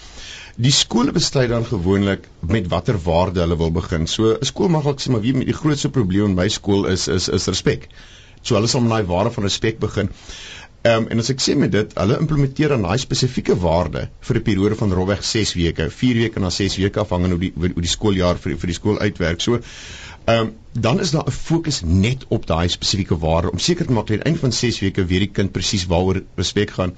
Die 0.55 0.71
skole 0.71 1.11
besluit 1.11 1.49
dan 1.49 1.65
gewoonlik 1.65 2.27
met 2.45 2.67
watter 2.69 2.97
waarde 3.01 3.39
hulle 3.41 3.57
wil 3.57 3.71
begin. 3.73 4.07
So 4.07 4.33
'n 4.33 4.45
skool 4.45 4.69
mag 4.69 4.85
ook 4.85 4.99
sê 5.01 5.09
maar 5.09 5.21
wie 5.21 5.33
met 5.33 5.47
die 5.49 5.59
grootste 5.61 5.89
probleem 5.89 6.25
in 6.25 6.35
my 6.35 6.47
skool 6.47 6.85
is 6.85 7.07
is 7.07 7.27
is 7.27 7.47
respek. 7.47 7.87
So 8.41 8.55
hulle 8.55 8.67
sal 8.67 8.81
met 8.81 8.91
daai 8.91 9.05
waarde 9.09 9.31
van 9.31 9.43
respek 9.43 9.79
begin. 9.79 10.09
Ehm 10.83 10.97
um, 11.01 11.07
en 11.09 11.19
as 11.19 11.29
ek 11.29 11.41
sê 11.41 11.55
met 11.55 11.71
dit, 11.71 11.93
hulle 11.97 12.19
implementeer 12.19 12.69
dan 12.69 12.81
daai 12.85 12.97
spesifieke 12.97 13.55
waarde 13.59 14.09
vir 14.27 14.37
'n 14.37 14.43
periode 14.43 14.75
van 14.75 14.93
rowweg 14.93 15.23
6 15.23 15.53
weke, 15.53 15.89
4 15.89 16.15
weke 16.21 16.39
na 16.39 16.49
6 16.49 16.77
weke 16.77 16.99
afhangende 16.99 17.35
hoe 17.35 17.43
die 17.45 17.71
hoe 17.73 17.85
die 17.85 17.93
skooljaar 17.95 18.37
vir 18.37 18.51
die, 18.51 18.59
vir 18.59 18.67
die 18.67 18.75
skool 18.75 18.99
uitwerk. 18.99 19.41
So 19.41 19.59
ehm 20.25 20.39
um, 20.39 20.53
dan 20.71 20.99
is 20.99 21.11
daar 21.11 21.27
'n 21.27 21.31
fokus 21.31 21.81
net 21.85 22.25
op 22.27 22.45
daai 22.47 22.67
spesifieke 22.69 23.17
waarde 23.17 23.51
om 23.51 23.59
seker 23.59 23.85
te 23.85 23.91
maak 23.91 24.07
dat 24.07 24.15
aan 24.15 24.23
die 24.23 24.25
einde 24.25 24.39
van 24.39 24.51
6 24.51 24.79
weke 24.79 25.05
weet 25.05 25.19
die 25.19 25.31
kind 25.31 25.51
presies 25.51 25.85
waaroor 25.85 26.23
respek 26.35 26.71
gaan. 26.71 26.95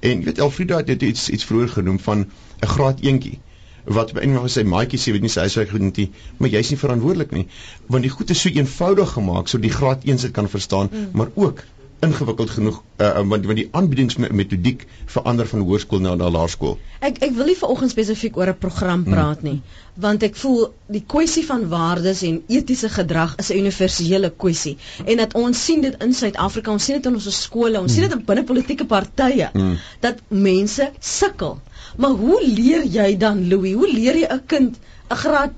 En 0.00 0.18
jy 0.18 0.24
weet 0.24 0.38
Elfrida 0.38 0.76
het 0.76 0.86
dit 0.86 1.02
iets 1.02 1.28
iets 1.28 1.44
vroeër 1.44 1.68
genoem 1.68 2.00
van 2.00 2.18
'n 2.60 2.66
graad 2.66 3.00
eentjie 3.00 3.38
wat 3.84 4.12
by 4.12 4.20
eendag 4.24 4.50
sy 4.52 4.64
maatjie 4.68 5.00
sê 5.00 5.14
weet 5.14 5.24
nie 5.24 5.32
sy 5.32 5.46
huiswerk 5.46 5.70
goed 5.72 5.84
nie 5.96 6.10
maar 6.38 6.50
jy's 6.52 6.70
nie 6.70 6.80
verantwoordelik 6.80 7.30
nie 7.36 7.46
want 7.86 8.02
die 8.02 8.12
goed 8.12 8.30
is 8.34 8.40
so 8.44 8.52
eenvoudig 8.52 9.12
gemaak 9.16 9.48
sodat 9.48 9.68
die 9.68 9.76
graad 9.78 10.04
1 10.04 10.18
se 10.18 10.30
kan 10.30 10.48
verstaan 10.48 10.90
mm. 10.92 11.08
maar 11.12 11.30
ook 11.34 11.64
ingewikkeld 12.04 12.50
genoeg 12.50 12.82
uh, 13.02 13.20
want 13.28 13.46
want 13.46 13.58
die 13.58 13.68
aanbiedingsmetodiek 13.70 14.84
verander 15.14 15.48
van 15.50 15.64
hoërskool 15.66 16.02
na 16.04 16.14
na 16.14 16.30
laerskool. 16.30 16.76
Ek 17.00 17.18
ek 17.26 17.34
wil 17.36 17.50
nie 17.50 17.56
vanoggend 17.58 17.90
spesifiek 17.90 18.36
oor 18.38 18.52
'n 18.52 18.58
program 18.58 19.02
hmm. 19.02 19.12
praat 19.14 19.42
nie, 19.42 19.56
hmm. 19.58 20.02
want 20.06 20.22
ek 20.22 20.36
voel 20.36 20.72
die 20.86 21.02
kwessie 21.14 21.44
van 21.46 21.68
waardes 21.68 22.22
en 22.28 22.42
etiese 22.46 22.88
gedrag 22.88 23.34
is 23.42 23.50
'n 23.50 23.58
universele 23.64 24.30
kwessie 24.30 24.76
en 25.04 25.16
dat 25.16 25.34
ons 25.34 25.64
sien 25.64 25.80
dit 25.80 26.02
in 26.02 26.14
Suid-Afrika, 26.14 26.70
ons 26.70 26.84
sien 26.84 27.00
dit 27.00 27.06
in 27.06 27.14
ons 27.14 27.30
skole, 27.42 27.80
ons 27.80 27.92
hmm. 27.92 28.02
sien 28.02 28.08
dit 28.08 28.26
binne 28.26 28.44
politieke 28.44 28.86
partye 28.86 29.50
hmm. 29.52 29.78
dat 30.00 30.22
mense 30.28 30.92
sukkel. 31.00 31.58
Maar 31.96 32.10
hoe 32.10 32.42
leer 32.46 32.84
jy 32.84 33.16
dan 33.16 33.48
Louis? 33.48 33.74
Hoe 33.74 33.90
leer 33.92 34.16
jy 34.16 34.28
'n 34.30 34.46
kind 34.46 34.78
'n 35.10 35.16
graad 35.16 35.52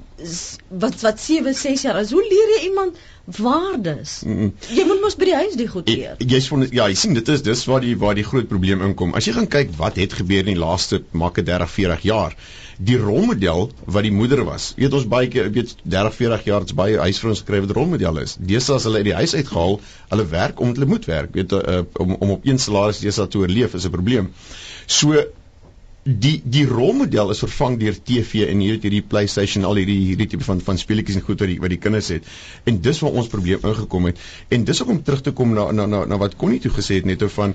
wat 0.68 1.00
wat 1.00 1.20
7, 1.20 1.54
6 1.54 1.82
jaar 1.82 2.00
is? 2.00 2.10
Hoe 2.10 2.26
leer 2.28 2.56
jy 2.56 2.62
iemand 2.68 2.98
waardes. 3.24 4.22
Mm 4.24 4.38
-mm. 4.38 4.52
Jy 4.74 4.84
moet 4.84 5.00
mos 5.00 5.16
by 5.16 5.24
die 5.24 5.34
huis 5.34 5.54
die 5.56 5.68
goed 5.68 5.88
leer. 5.88 6.14
Jy's 6.18 6.48
van 6.48 6.66
ja, 6.70 6.88
jy 6.88 6.94
sien 6.94 7.14
dit 7.14 7.28
is 7.28 7.42
dis 7.42 7.64
waar 7.64 7.80
die 7.80 7.96
waar 7.98 8.14
die 8.14 8.24
groot 8.24 8.48
probleem 8.48 8.82
inkom. 8.82 9.14
As 9.14 9.24
jy 9.24 9.32
gaan 9.32 9.48
kyk 9.48 9.70
wat 9.76 9.96
het 9.96 10.12
gebeur 10.12 10.38
in 10.38 10.54
die 10.54 10.58
laaste 10.58 11.02
maak 11.10 11.34
30, 11.44 11.70
40 11.70 12.02
jaar. 12.02 12.36
Die 12.78 12.96
rolmodel 12.96 13.70
wat 13.84 14.02
die 14.02 14.12
moeder 14.12 14.44
was. 14.44 14.72
Weet 14.76 14.92
ons 14.92 15.08
baie 15.08 15.28
keer 15.28 15.50
weet 15.52 15.76
30, 15.82 16.14
40 16.14 16.44
jaar 16.44 16.60
het 16.60 16.74
baie 16.74 16.98
huisvrouens 16.98 17.40
gekry 17.44 17.60
wat 17.60 17.76
rolmodel 17.76 18.18
is. 18.18 18.36
Deesdae 18.38 18.74
as 18.76 18.84
hulle 18.88 18.96
uit 18.96 19.04
die 19.10 19.14
huis 19.14 19.34
uitgehaal, 19.34 19.80
hulle 20.08 20.26
werk 20.26 20.60
omdat 20.60 20.76
hulle 20.76 20.88
moet 20.88 21.04
werk. 21.04 21.34
Weet 21.34 21.52
uh, 21.52 21.82
om 21.92 22.16
om 22.18 22.30
op 22.30 22.46
een 22.46 22.58
salaris 22.58 22.98
deesdae 22.98 23.28
te 23.28 23.38
oorleef 23.38 23.74
is 23.74 23.84
'n 23.86 23.90
probleem. 23.90 24.32
So 24.86 25.24
die 26.04 26.40
die 26.45 26.64
rolmodel 26.64 27.30
is 27.35 27.42
vervang 27.45 27.76
deur 27.80 27.97
TV 28.09 28.47
en 28.49 28.62
hier 28.64 28.78
het 28.78 28.85
hierdie 28.87 29.02
PlayStation 29.04 29.66
al 29.69 29.76
hierdie 29.76 29.99
hierdie 29.99 30.26
tipe 30.33 30.47
van 30.47 30.62
van 30.64 30.78
speletjies 30.80 31.19
en 31.21 31.25
goed 31.26 31.42
wat 31.42 31.50
die 31.50 31.59
wat 31.61 31.73
die 31.75 31.80
kinders 31.80 32.09
het. 32.09 32.25
En 32.64 32.80
dis 32.80 33.00
waar 33.04 33.19
ons 33.21 33.28
probleem 33.28 33.61
ingekom 33.61 34.09
het. 34.09 34.23
En 34.49 34.64
dis 34.64 34.80
ook 34.83 34.95
om 34.95 35.02
terug 35.04 35.21
te 35.26 35.35
kom 35.37 35.52
na 35.54 35.71
na 35.73 35.87
na, 35.87 36.04
na 36.09 36.19
wat 36.23 36.38
Connie 36.40 36.61
toe 36.61 36.73
gesê 36.73 37.00
het 37.00 37.09
net 37.09 37.23
oor 37.23 37.33
van 37.35 37.54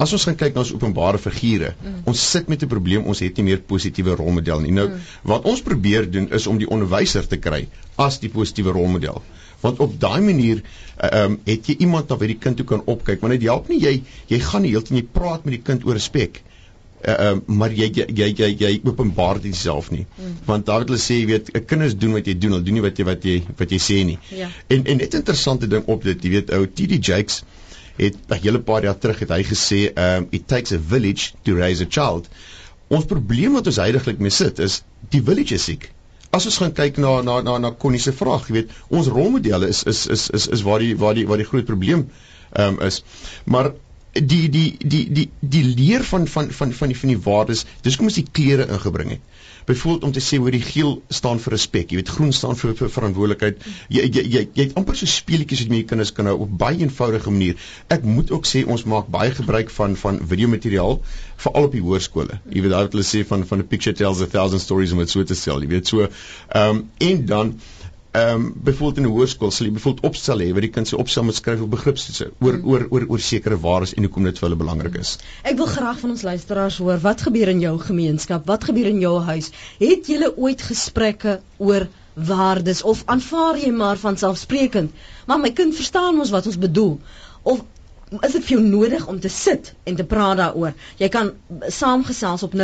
as 0.00 0.12
ons 0.16 0.24
gaan 0.24 0.38
kyk 0.40 0.54
na 0.54 0.64
ons 0.64 0.72
openbare 0.72 1.18
figure, 1.20 1.74
mm. 1.76 2.00
ons 2.08 2.22
sit 2.30 2.48
met 2.48 2.62
'n 2.62 2.68
probleem, 2.68 3.04
ons 3.04 3.20
het 3.20 3.36
nie 3.36 3.44
meer 3.44 3.60
positiewe 3.60 4.16
rolmodel 4.16 4.60
nie. 4.60 4.72
Nou 4.72 4.88
mm. 4.88 5.04
wat 5.22 5.44
ons 5.44 5.60
probeer 5.62 6.10
doen 6.10 6.30
is 6.32 6.46
om 6.46 6.58
die 6.58 6.68
onderwyser 6.68 7.28
te 7.28 7.36
kry 7.36 7.68
as 7.96 8.18
die 8.18 8.30
positiewe 8.30 8.72
rolmodel 8.72 9.22
want 9.62 9.78
op 9.78 10.00
daai 10.00 10.20
manier 10.20 10.62
ehm 10.96 11.32
um, 11.32 11.40
het 11.44 11.68
jy 11.68 11.76
iemand 11.78 12.08
na 12.08 12.16
wie 12.16 12.32
die 12.32 12.38
kind 12.38 12.56
toe 12.56 12.66
kan 12.66 12.82
opkyk 12.86 13.20
want 13.20 13.36
dit 13.36 13.44
help 13.46 13.68
nie 13.68 13.78
jy 13.78 14.02
jy 14.32 14.38
gaan 14.38 14.62
nie 14.62 14.72
heeltyd 14.72 14.96
jy 14.96 15.04
praat 15.12 15.44
met 15.44 15.54
die 15.54 15.62
kind 15.62 15.84
oor 15.86 15.94
respek 15.94 16.42
uh, 17.08 17.38
maar 17.46 17.72
jy 17.72 17.88
jy 17.94 18.28
jy 18.36 18.50
jy, 18.58 18.72
openbaar 18.84 19.40
dit 19.42 19.56
self 19.56 19.90
nie. 19.90 20.04
Mm. 20.16 20.36
Want 20.46 20.66
daar 20.66 20.84
het 20.84 20.92
hulle 20.92 21.00
sê 21.02 21.18
jy 21.20 21.26
weet, 21.26 21.50
'n 21.56 21.64
kinders 21.64 21.96
doen 21.96 22.12
wat 22.12 22.26
jy 22.26 22.36
doen, 22.38 22.52
hulle 22.56 22.62
doen 22.62 22.74
nie 22.74 22.84
wat 22.84 22.98
jy 22.98 23.04
wat 23.04 23.24
jy 23.24 23.42
wat 23.56 23.70
jy 23.70 23.78
sê 23.78 24.04
nie. 24.04 24.18
Ja. 24.30 24.48
En 24.68 24.84
en 24.84 24.96
net 24.96 25.14
interessante 25.14 25.66
ding 25.66 25.84
op 25.86 26.02
dit, 26.02 26.24
jy 26.24 26.30
weet 26.30 26.50
ou 26.50 26.66
TD 26.66 27.00
Jakes 27.00 27.42
het 27.96 28.16
'n 28.28 28.40
hele 28.42 28.60
paar 28.60 28.82
jaar 28.82 28.98
terug 28.98 29.18
het 29.18 29.28
hy 29.28 29.42
gesê 29.42 29.92
um, 29.94 30.26
it 30.30 30.46
takes 30.46 30.72
a 30.72 30.78
village 30.78 31.32
to 31.42 31.54
raise 31.54 31.82
a 31.82 31.86
child. 31.88 32.28
Ons 32.88 33.04
probleem 33.04 33.52
wat 33.52 33.66
ons 33.66 33.76
heidaglik 33.76 34.18
mee 34.18 34.30
sit 34.30 34.58
is 34.58 34.82
die 35.10 35.22
village 35.22 35.54
is 35.54 35.64
siek. 35.64 35.90
As 36.30 36.46
ons 36.46 36.56
gaan 36.56 36.72
kyk 36.72 36.96
na 36.96 37.20
na 37.22 37.40
na 37.42 37.58
na 37.58 37.70
Connie 37.72 38.00
se 38.00 38.12
vraag, 38.12 38.46
jy 38.48 38.52
weet, 38.52 38.70
ons 38.88 39.06
rolmodelle 39.06 39.68
is 39.68 39.82
is 39.84 40.06
is 40.06 40.30
is 40.30 40.48
is 40.48 40.62
waar 40.62 40.78
die 40.78 40.96
waar 40.96 41.14
die 41.14 41.26
waar 41.26 41.36
die 41.36 41.48
groot 41.48 41.64
probleem 41.64 42.08
ehm 42.52 42.78
um, 42.78 42.80
is. 42.80 43.02
Maar 43.44 43.72
die 44.12 44.48
die 44.52 44.76
die 44.78 45.04
die 45.08 45.28
die 45.40 45.64
leer 45.64 46.04
van 46.04 46.26
van 46.28 46.50
van 46.52 46.72
van 46.72 46.88
die 46.88 46.96
van 46.98 47.08
die 47.08 47.20
waardes 47.24 47.64
dis 47.82 47.96
kom 47.96 48.10
ons 48.10 48.18
die 48.18 48.26
klere 48.28 48.66
ingebring 48.68 49.14
het. 49.16 49.22
Byvoorbeeld 49.64 50.04
om 50.04 50.12
te 50.12 50.20
sê 50.20 50.36
hoe 50.42 50.50
die 50.50 50.60
geel 50.60 51.02
staan 51.08 51.40
vir 51.40 51.54
respek 51.54 51.92
jy 51.92 52.00
weet 52.00 52.12
groen 52.12 52.32
staan 52.36 52.58
vir, 52.58 52.74
vir 52.76 52.90
verantwoordelikheid. 52.92 53.64
Jy 53.88 54.04
jy 54.04 54.24
jy 54.34 54.44
jy 54.52 54.66
het 54.66 54.76
amper 54.76 54.98
so 54.98 55.08
speletjies 55.08 55.64
wat 55.64 55.76
jy 55.78 55.82
kinders 55.88 56.12
kan 56.12 56.28
hou 56.28 56.36
op 56.44 56.56
baie 56.60 56.82
eenvoudige 56.82 57.32
manier. 57.32 57.56
Ek 57.88 58.04
moet 58.04 58.30
ook 58.34 58.48
sê 58.48 58.66
ons 58.66 58.84
maak 58.84 59.08
baie 59.08 59.32
gebruik 59.32 59.72
van 59.72 59.96
van 59.96 60.20
videomateriaal 60.28 60.98
veral 61.46 61.70
op 61.70 61.76
die 61.78 61.84
hoërskole. 61.84 62.40
Jy 62.50 62.66
weet 62.66 62.74
daar 62.74 62.88
wat 62.88 62.98
hulle 62.98 63.08
sê 63.08 63.24
van 63.26 63.46
van 63.48 63.64
a 63.64 63.68
picture 63.68 63.96
tells 63.96 64.20
a 64.20 64.28
thousand 64.28 64.60
stories 64.60 64.92
om 64.92 65.00
dit 65.00 65.14
so 65.14 65.24
te 65.24 65.38
stel 65.38 65.62
jy 65.64 65.72
weet 65.72 65.88
so 65.88 66.04
ehm 66.04 66.68
um, 66.68 66.90
en 67.00 67.24
dan 67.26 67.56
ehm 68.12 68.34
um, 68.34 68.52
byvoorbeeld 68.64 68.96
in 68.96 69.06
'n 69.08 69.12
hoërskool 69.12 69.50
sal 69.50 69.66
jy 69.66 69.72
byvoorbeeld 69.72 70.06
opstel 70.06 70.42
hê 70.44 70.48
waar 70.52 70.64
die 70.66 70.72
kind 70.72 70.88
se 70.88 70.96
opstel 70.96 71.24
moet 71.24 71.34
skryf 71.38 71.60
op 71.64 71.70
begripstoetse 71.70 72.26
oor 72.40 72.52
hmm. 72.58 72.68
oor 72.70 72.82
oor 72.90 73.06
oor 73.08 73.22
sekere 73.26 73.56
waardes 73.60 73.94
en 73.94 74.04
hoekom 74.04 74.28
dit 74.28 74.38
vir 74.38 74.48
hulle 74.48 74.58
belangrik 74.62 74.98
is. 75.00 75.12
Ek 75.42 75.56
wil 75.56 75.70
graag 75.70 76.02
van 76.02 76.10
ons 76.10 76.24
luisteraars 76.28 76.76
hoor 76.84 77.00
wat 77.00 77.24
gebeur 77.24 77.48
in 77.48 77.62
jou 77.64 77.78
gemeenskap? 77.78 78.44
Wat 78.46 78.68
gebeur 78.68 78.90
in 78.92 79.00
jou 79.00 79.14
huis? 79.30 79.48
Het 79.78 80.12
julle 80.12 80.28
ooit 80.36 80.62
gesprekke 80.62 81.40
oor 81.56 81.88
waardes 82.14 82.82
of 82.82 83.02
aanvaar 83.06 83.56
jy 83.64 83.72
maar 83.72 83.96
van 83.96 84.20
selfsprekend? 84.20 84.92
Maar 85.26 85.40
my 85.40 85.52
kind 85.62 85.74
verstaan 85.74 86.20
ons 86.20 86.36
wat 86.36 86.46
ons 86.46 86.58
bedoel. 86.58 86.98
Of 87.42 87.64
is 88.20 88.34
dit 88.36 88.44
vir 88.44 88.58
jou 88.58 88.64
nodig 88.64 89.06
om 89.08 89.20
te 89.20 89.28
sit 89.32 89.74
en 89.88 89.96
te 89.96 90.04
praat 90.04 90.36
daaroor. 90.36 90.72
Jy 91.00 91.08
kan 91.12 91.32
saamgesels 91.72 92.42
op 92.46 92.54
0892101004. 92.58 92.62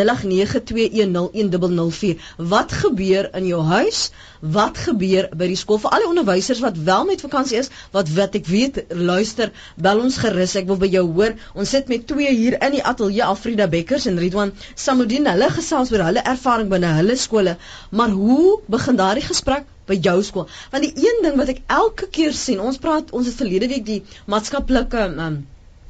0892101004. 0.00 2.16
Wat 2.52 2.72
gebeur 2.82 3.24
in 3.38 3.46
jou 3.48 3.62
huis? 3.70 4.00
Wat 4.40 4.78
gebeur 4.78 5.28
by 5.38 5.46
die 5.52 5.56
skool? 5.56 5.78
Vir 5.82 5.90
al 5.94 6.00
die 6.04 6.10
onderwysers 6.10 6.60
wat 6.64 6.76
wel 6.76 7.04
met 7.08 7.24
vakansie 7.24 7.58
is, 7.62 7.70
wat 7.96 8.08
wat 8.16 8.32
ek 8.38 8.46
weet, 8.50 8.74
luister, 8.90 9.48
bel 9.76 9.98
ons 10.04 10.16
gerus. 10.20 10.56
Ek 10.60 10.66
wil 10.68 10.80
by 10.82 10.90
jou 10.92 11.06
hoor. 11.14 11.32
Ons 11.54 11.70
sit 11.76 11.86
met 11.92 12.06
twee 12.06 12.32
hier 12.34 12.54
in 12.60 12.72
die 12.76 12.84
ateljee 12.84 13.24
Afrida 13.24 13.66
Bekkers 13.72 14.06
en 14.10 14.20
Ridwan 14.20 14.52
Samudin. 14.74 15.26
Hulle 15.32 15.48
gesels 15.56 15.92
oor 15.94 16.02
hulle 16.10 16.22
ervaring 16.34 16.68
binne 16.72 16.90
hulle 16.98 17.16
skole. 17.16 17.54
Maar 17.90 18.10
hoe 18.10 18.60
begin 18.68 18.96
daardie 19.00 19.24
gesprek? 19.24 19.64
By 19.86 19.98
jou 20.00 20.18
skool. 20.22 20.48
Want 20.70 20.86
die 20.86 21.06
een 21.06 21.22
ding 21.26 21.38
wat 21.40 21.52
ek 21.52 21.62
elke 21.66 22.08
keer 22.12 22.34
sien, 22.36 22.60
ons 22.60 22.80
praat 22.82 23.10
ons 23.10 23.26
het 23.26 23.38
verlede 23.38 23.68
week 23.72 23.86
die 23.86 24.02
maatskaplike 24.30 25.06
um, 25.10 25.42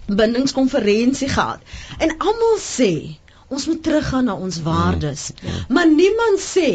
bindingskonferensie 0.07 1.29
gehad. 1.33 1.61
En 1.99 2.17
almal 2.19 2.59
sê 2.63 2.93
ons 3.53 3.67
moet 3.69 3.83
teruggaan 3.85 4.29
na 4.31 4.37
ons 4.37 4.61
waardes. 4.65 5.31
Mm. 5.33 5.49
Ja. 5.49 5.65
Maar 5.69 5.89
niemand 5.93 6.41
sê 6.41 6.69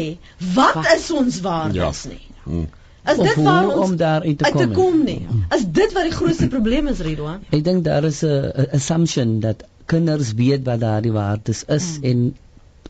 wat 0.54 0.84
is 0.94 1.10
ons 1.10 1.40
waardes 1.44 2.02
ja. 2.06 2.12
nie. 2.14 2.24
Mm. 2.44 2.68
As 3.08 3.16
dit 3.16 3.40
waar 3.40 3.70
ons 3.72 3.90
om 3.90 3.96
daar 3.96 4.22
uit 4.22 4.38
te 4.38 4.50
kom, 4.52 4.60
te 4.60 4.68
kom 4.76 5.02
nie. 5.04 5.22
As 5.54 5.64
dit 5.64 5.94
wat 5.96 6.10
die 6.10 6.14
grootste 6.14 6.48
probleem 6.56 6.90
is, 6.92 7.00
Ridwan. 7.04 7.42
Ek 7.50 7.64
dink 7.64 7.86
daar 7.86 8.04
is 8.04 8.22
'n 8.22 8.68
assumption 8.76 9.40
dat 9.40 9.64
kinders 9.88 10.34
weet 10.36 10.66
wat 10.68 10.80
daardie 10.84 11.12
waardes 11.12 11.64
is 11.64 11.98
mm. 11.98 12.04
en 12.10 12.36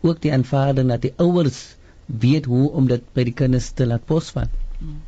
ook 0.00 0.20
die 0.22 0.32
aanvaarding 0.32 0.88
dat 0.88 1.02
die 1.02 1.14
ouers 1.16 1.77
weet 2.08 2.44
hoe 2.44 2.70
om 2.72 2.88
dit 2.88 3.04
by 3.14 3.24
die 3.28 3.36
kinders 3.36 3.70
te 3.76 3.86
laat 3.86 4.04
posvat. 4.08 4.52
Hmm. 4.78 5.00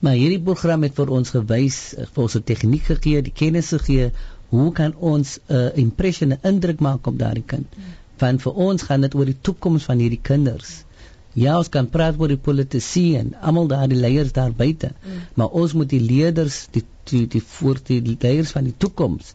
Maar 0.00 0.16
hierdie 0.16 0.40
program 0.40 0.82
het 0.86 0.96
vir 0.96 1.10
ons 1.12 1.32
gewys, 1.36 1.80
eh, 1.94 2.06
vir 2.14 2.22
ons 2.22 2.36
'n 2.36 2.42
tegniek 2.42 2.82
gegee, 2.82 3.22
die 3.22 3.36
kennis 3.42 3.68
gegee 3.68 4.10
hoe 4.50 4.72
kan 4.72 4.94
ons 4.96 5.38
'n 5.38 5.54
uh, 5.54 5.76
impression, 5.76 6.32
'n 6.32 6.40
indruk 6.42 6.80
maak 6.80 7.06
op 7.06 7.18
daardie 7.18 7.44
kind. 7.46 7.66
Hmm. 7.74 7.98
Want 8.18 8.42
vir 8.42 8.52
ons 8.52 8.82
gaan 8.82 9.00
dit 9.00 9.14
oor 9.14 9.24
die 9.24 9.40
toekoms 9.40 9.84
van 9.84 9.98
hierdie 9.98 10.22
kinders. 10.22 10.84
Ja, 11.32 11.56
ons 11.58 11.68
kan 11.68 11.88
praat 11.88 12.18
oor 12.18 12.28
die 12.28 12.36
politici 12.36 13.14
en 13.16 13.34
almal 13.40 13.68
daardie 13.70 13.98
leiers 13.98 14.32
daar 14.32 14.52
buite, 14.52 14.90
mm. 14.98 15.20
maar 15.34 15.48
ons 15.48 15.72
moet 15.72 15.88
die 15.88 16.00
leerders, 16.00 16.66
die 16.74 16.82
die 17.04 17.26
die 17.26 17.42
voort 17.42 17.86
die 17.86 18.00
leiers 18.02 18.50
van 18.50 18.64
die 18.64 18.74
toekoms 18.76 19.34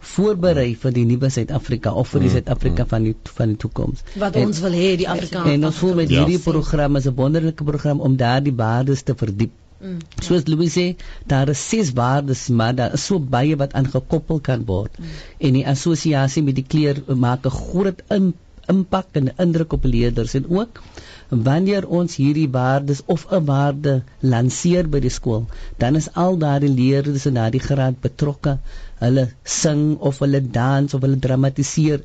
voorberei 0.00 0.74
vir 0.82 0.92
die 0.96 1.04
nuwe 1.04 1.28
Suid-Afrika 1.30 1.92
of 1.92 2.08
vir 2.14 2.24
die 2.24 2.28
mm, 2.30 2.34
Suid-Afrika 2.38 2.84
mm. 2.84 2.90
van 2.92 3.08
die 3.08 3.14
van 3.38 3.54
die 3.54 3.58
toekoms. 3.64 4.04
Wat 4.22 4.36
en, 4.36 4.48
ons 4.48 4.60
wil 4.64 4.76
hê 4.76 4.94
die 5.00 5.08
Afrikaners. 5.08 5.54
En 5.54 5.66
ons 5.68 5.80
voel 5.82 5.94
met 6.02 6.12
hierdie 6.12 6.38
ja. 6.38 6.44
program 6.44 6.96
is 7.00 7.08
'n 7.10 7.16
wonderlike 7.18 7.64
program 7.64 8.00
om 8.00 8.16
daardie 8.16 8.54
waardes 8.56 9.02
te 9.02 9.14
verdiep. 9.14 9.52
Mm, 9.80 9.98
ja. 10.00 10.24
Soos 10.24 10.46
Louis 10.46 10.72
sê, 10.72 10.86
daar 11.26 11.48
is 11.48 11.68
ses 11.68 11.92
waardes, 11.92 12.48
maar 12.48 12.74
daar 12.74 12.96
is 12.96 13.04
so 13.04 13.18
baie 13.18 13.56
wat 13.56 13.72
aangekoppel 13.72 14.40
kan 14.40 14.64
word. 14.64 14.98
Mm. 14.98 15.20
En 15.38 15.58
die 15.60 15.66
assosiasie 15.66 16.42
met 16.42 16.56
die 16.56 16.66
kleur 16.74 17.02
maak 17.16 17.46
'n 17.46 17.56
groot 17.60 18.02
in, 18.08 18.34
impak 18.68 19.16
en 19.20 19.32
indruk 19.36 19.72
op 19.72 19.84
leerders 19.84 20.34
en 20.34 20.48
ook 20.48 20.82
wanneer 21.30 21.86
ons 21.86 22.16
hierdie 22.16 22.48
waardes 22.50 23.02
of 23.06 23.26
'n 23.30 23.44
waarde 23.44 24.02
lanseer 24.20 24.88
by 24.88 25.00
die 25.00 25.14
skool, 25.16 25.46
dan 25.78 25.96
is 25.96 26.08
al 26.14 26.38
daardie 26.38 26.74
leerders 26.74 27.26
in 27.26 27.34
daardie 27.34 27.60
graad 27.60 28.00
betrokke 28.00 28.58
hulle 29.00 29.26
sing 29.44 29.84
of 30.10 30.18
hulle 30.24 30.40
dans 30.60 30.94
of 30.94 31.04
hulle 31.06 31.18
dramatiseer. 31.26 32.00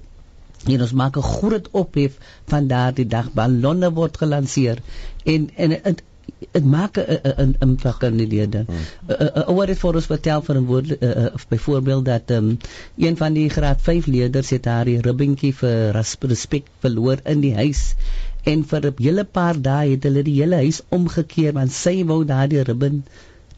En 0.66 0.82
ons 0.82 0.94
maak 1.02 1.18
'n 1.18 1.30
groot 1.36 1.70
ophef 1.72 2.18
van 2.52 2.68
daardie 2.68 3.08
dag. 3.08 3.32
Ballonne 3.34 3.94
word 3.94 4.18
gelanseer 4.18 4.82
en 5.24 5.50
en 5.56 5.70
dit 5.70 6.04
dit 6.56 6.66
maak 6.66 6.98
'n 7.00 7.56
impak 7.66 8.04
in 8.08 8.18
die 8.18 8.28
lede. 8.28 8.62
Oor 9.48 9.66
dit 9.72 9.80
vir 9.80 9.98
ons 10.00 10.10
vertel 10.12 10.42
vir 10.48 10.58
'n 10.60 10.66
woord 10.72 10.90
of 11.38 11.48
byvoorbeeld 11.48 12.06
dat 12.06 12.32
um, 12.38 12.58
een 12.98 13.18
van 13.18 13.34
die 13.34 13.50
graad 13.50 13.82
5 13.82 14.06
leerders 14.06 14.50
het 14.50 14.66
haar 14.66 14.88
ribbentjie 15.08 15.54
vir 15.62 16.04
respek 16.32 16.66
verloor 16.80 17.20
in 17.24 17.42
die 17.42 17.54
huis. 17.56 17.96
En 18.44 18.64
vir 18.64 18.88
'n 18.88 18.94
hele 18.98 19.24
paar 19.24 19.62
dae 19.62 19.92
het 19.92 20.04
hulle 20.04 20.24
die 20.24 20.40
hele 20.42 20.56
huis 20.56 20.82
omgekeer 20.90 21.54
want 21.54 21.72
sy 21.72 22.04
wou 22.06 22.24
daardie 22.26 22.64
ribbon 22.64 23.04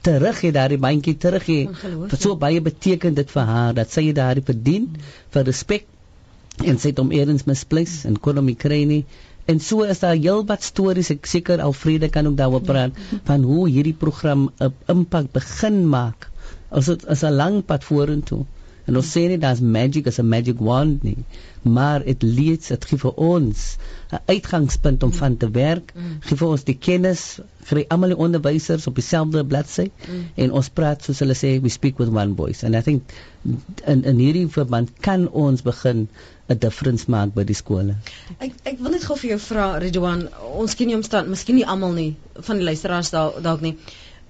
terug 0.07 0.41
het 0.45 0.55
daardie 0.55 0.79
bandjie 0.81 1.15
terug 1.19 1.45
het. 1.51 1.85
Vir 2.11 2.19
so 2.23 2.35
baie 2.39 2.63
beteken 2.63 3.15
dit 3.17 3.31
vir 3.35 3.47
haar 3.51 3.77
dat 3.77 3.93
sy 3.93 4.09
daardie 4.15 4.45
verdien 4.49 4.89
mm. 4.89 5.07
vir 5.35 5.47
respek 5.51 5.87
en 6.65 6.79
sy 6.81 6.93
het 6.93 7.01
hom 7.01 7.11
eers 7.13 7.45
misplace 7.49 8.07
en 8.09 8.17
kon 8.27 8.39
hom 8.39 8.53
kry 8.65 8.83
nie. 8.89 9.03
En 9.47 9.61
so 9.63 9.85
is 9.87 10.01
daar 10.03 10.17
heelwat 10.17 10.65
stories 10.67 11.11
ek 11.13 11.27
seker 11.29 11.61
Alfrede 11.63 12.09
kan 12.11 12.27
ook 12.27 12.37
daaroor 12.39 12.63
praat 12.67 12.95
mm. 12.95 13.23
van 13.29 13.45
hoe 13.47 13.67
hierdie 13.69 13.95
program 14.05 14.49
'n 14.59 14.73
impak 14.95 15.31
begin 15.35 15.85
maak. 15.87 16.29
As 16.69 16.91
dit 16.91 17.05
as 17.07 17.23
'n 17.23 17.35
lang 17.35 17.61
pad 17.65 17.83
vorentoe. 17.83 18.45
En 18.87 18.95
ons 18.95 19.11
sê 19.13 19.25
nie 19.27 19.37
daar's 19.37 19.59
magic 19.59 20.07
as 20.07 20.19
'n 20.19 20.29
magic 20.29 20.59
wand 20.59 21.03
nie, 21.03 21.17
maar 21.63 22.03
dit 22.03 22.23
leer 22.23 22.57
dit 22.67 22.85
gee 22.85 22.97
vir 22.97 23.13
ons 23.15 23.77
'n 24.11 24.19
uitgangspunt 24.25 25.03
om 25.03 25.13
van 25.13 25.37
te 25.37 25.49
werk, 25.51 25.93
mm. 25.95 26.21
gee 26.21 26.37
vir 26.37 26.47
ons 26.47 26.63
die 26.63 26.77
kennis 26.77 27.39
vir 27.67 27.83
almal 27.89 28.13
die 28.13 28.21
onderwysers 28.25 28.87
op 28.87 28.95
dieselfde 28.95 29.43
bladsy 29.45 29.89
mm. 29.89 30.23
en 30.35 30.51
ons 30.51 30.69
praat 30.69 31.03
soos 31.03 31.19
hulle 31.19 31.35
sê 31.35 31.59
we 31.61 31.69
speak 31.69 31.99
with 31.99 32.09
one 32.09 32.35
voice 32.35 32.63
and 32.63 32.75
i 32.79 32.81
think 32.81 33.03
in 33.93 34.03
in 34.03 34.23
hierdie 34.23 34.47
verband 34.47 34.93
kan 35.07 35.27
ons 35.45 35.61
begin 35.67 36.07
'n 36.47 36.57
difference 36.63 37.11
maak 37.11 37.33
by 37.35 37.43
die 37.43 37.55
skole. 37.59 37.95
Ek 38.39 38.53
ek 38.63 38.79
wil 38.79 38.91
net 38.95 39.03
gou 39.03 39.17
vir 39.19 39.29
jou 39.35 39.39
vra 39.49 39.65
Ridwan, 39.83 40.27
ons 40.63 40.75
ken 40.79 40.87
nie 40.87 40.95
omstand, 40.95 41.27
miskien 41.27 41.59
nie 41.59 41.65
almal 41.73 41.91
nie 41.91 42.11
van 42.49 42.61
die 42.61 42.67
luisteraars 42.69 43.11
dalk 43.11 43.65
nie. 43.65 43.75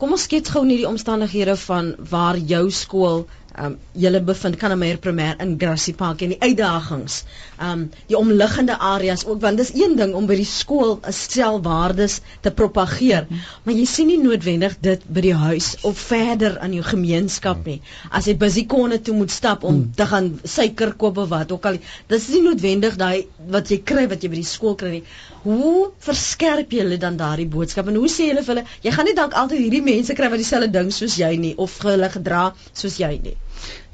Kom 0.01 0.13
ons 0.13 0.25
skets 0.29 0.53
gou 0.53 0.63
nie 0.65 0.77
die 0.81 0.89
omstandighede 0.89 1.55
van 1.57 1.93
waar 2.09 2.37
jou 2.37 2.63
skool 2.71 3.27
um 3.57 3.77
julle 3.93 4.21
bevind 4.21 4.57
kan 4.61 4.71
'n 4.71 4.79
meer 4.79 4.97
primêr 4.97 5.35
in 5.41 5.57
Grassy 5.59 5.93
Park 5.93 6.21
en 6.21 6.29
die 6.29 6.41
uitdagings. 6.41 7.23
Um 7.69 7.89
die 8.07 8.17
omliggende 8.17 8.77
areas 8.77 9.25
ook 9.25 9.41
want 9.41 9.57
dis 9.57 9.73
een 9.73 9.95
ding 9.95 10.13
om 10.13 10.25
by 10.25 10.35
die 10.35 10.45
skool 10.45 10.99
'n 11.03 11.13
stel 11.13 11.61
waardes 11.61 12.19
te 12.41 12.51
propageer. 12.51 13.27
Maar 13.63 13.73
jy 13.73 13.85
sien 13.85 14.07
nie 14.07 14.19
noodwendig 14.21 14.77
dit 14.79 15.01
by 15.07 15.21
die 15.21 15.33
huis 15.33 15.75
of 15.81 15.97
verder 15.97 16.59
aan 16.59 16.73
jou 16.73 16.83
gemeenskap 16.83 17.65
nie. 17.65 17.81
As 18.11 18.25
jy 18.25 18.37
by 18.37 18.49
Sikone 18.49 19.01
toe 19.01 19.15
moet 19.15 19.31
stap 19.31 19.63
om 19.63 19.75
mm. 19.75 19.91
te 19.95 20.05
gaan 20.05 20.39
suiker 20.43 20.93
koop 20.93 21.17
of 21.17 21.29
wat 21.29 21.51
ook 21.51 21.65
al 21.65 21.77
dis 22.07 22.27
nie 22.29 22.41
noodwendig 22.41 22.95
daai 22.95 23.27
wat 23.49 23.69
jy 23.69 23.81
kry 23.83 24.07
wat 24.07 24.23
jy 24.23 24.29
by 24.29 24.35
die 24.35 24.43
skool 24.43 24.75
kry 24.75 24.89
nie 24.89 25.03
hoe 25.43 25.89
verskerp 26.05 26.71
jy 26.73 26.97
dan 27.01 27.17
daardie 27.19 27.47
boodskap? 27.47 27.87
En 27.91 27.99
hoe 28.01 28.09
sê 28.11 28.29
julle 28.29 28.43
vir 28.45 28.53
hulle 28.53 28.65
jy 28.85 28.93
gaan 28.95 29.07
nie 29.09 29.15
dalk 29.17 29.35
altyd 29.41 29.61
hierdie 29.63 29.83
mense 29.85 30.15
kry 30.17 30.29
wat 30.33 30.41
dieselfde 30.41 30.71
ding 30.73 30.91
soos 30.95 31.17
jy 31.21 31.29
nie 31.43 31.53
of 31.65 31.77
hulle 31.85 32.09
gedra 32.15 32.41
soos 32.81 32.97
jy 33.01 33.11
nie? 33.23 33.35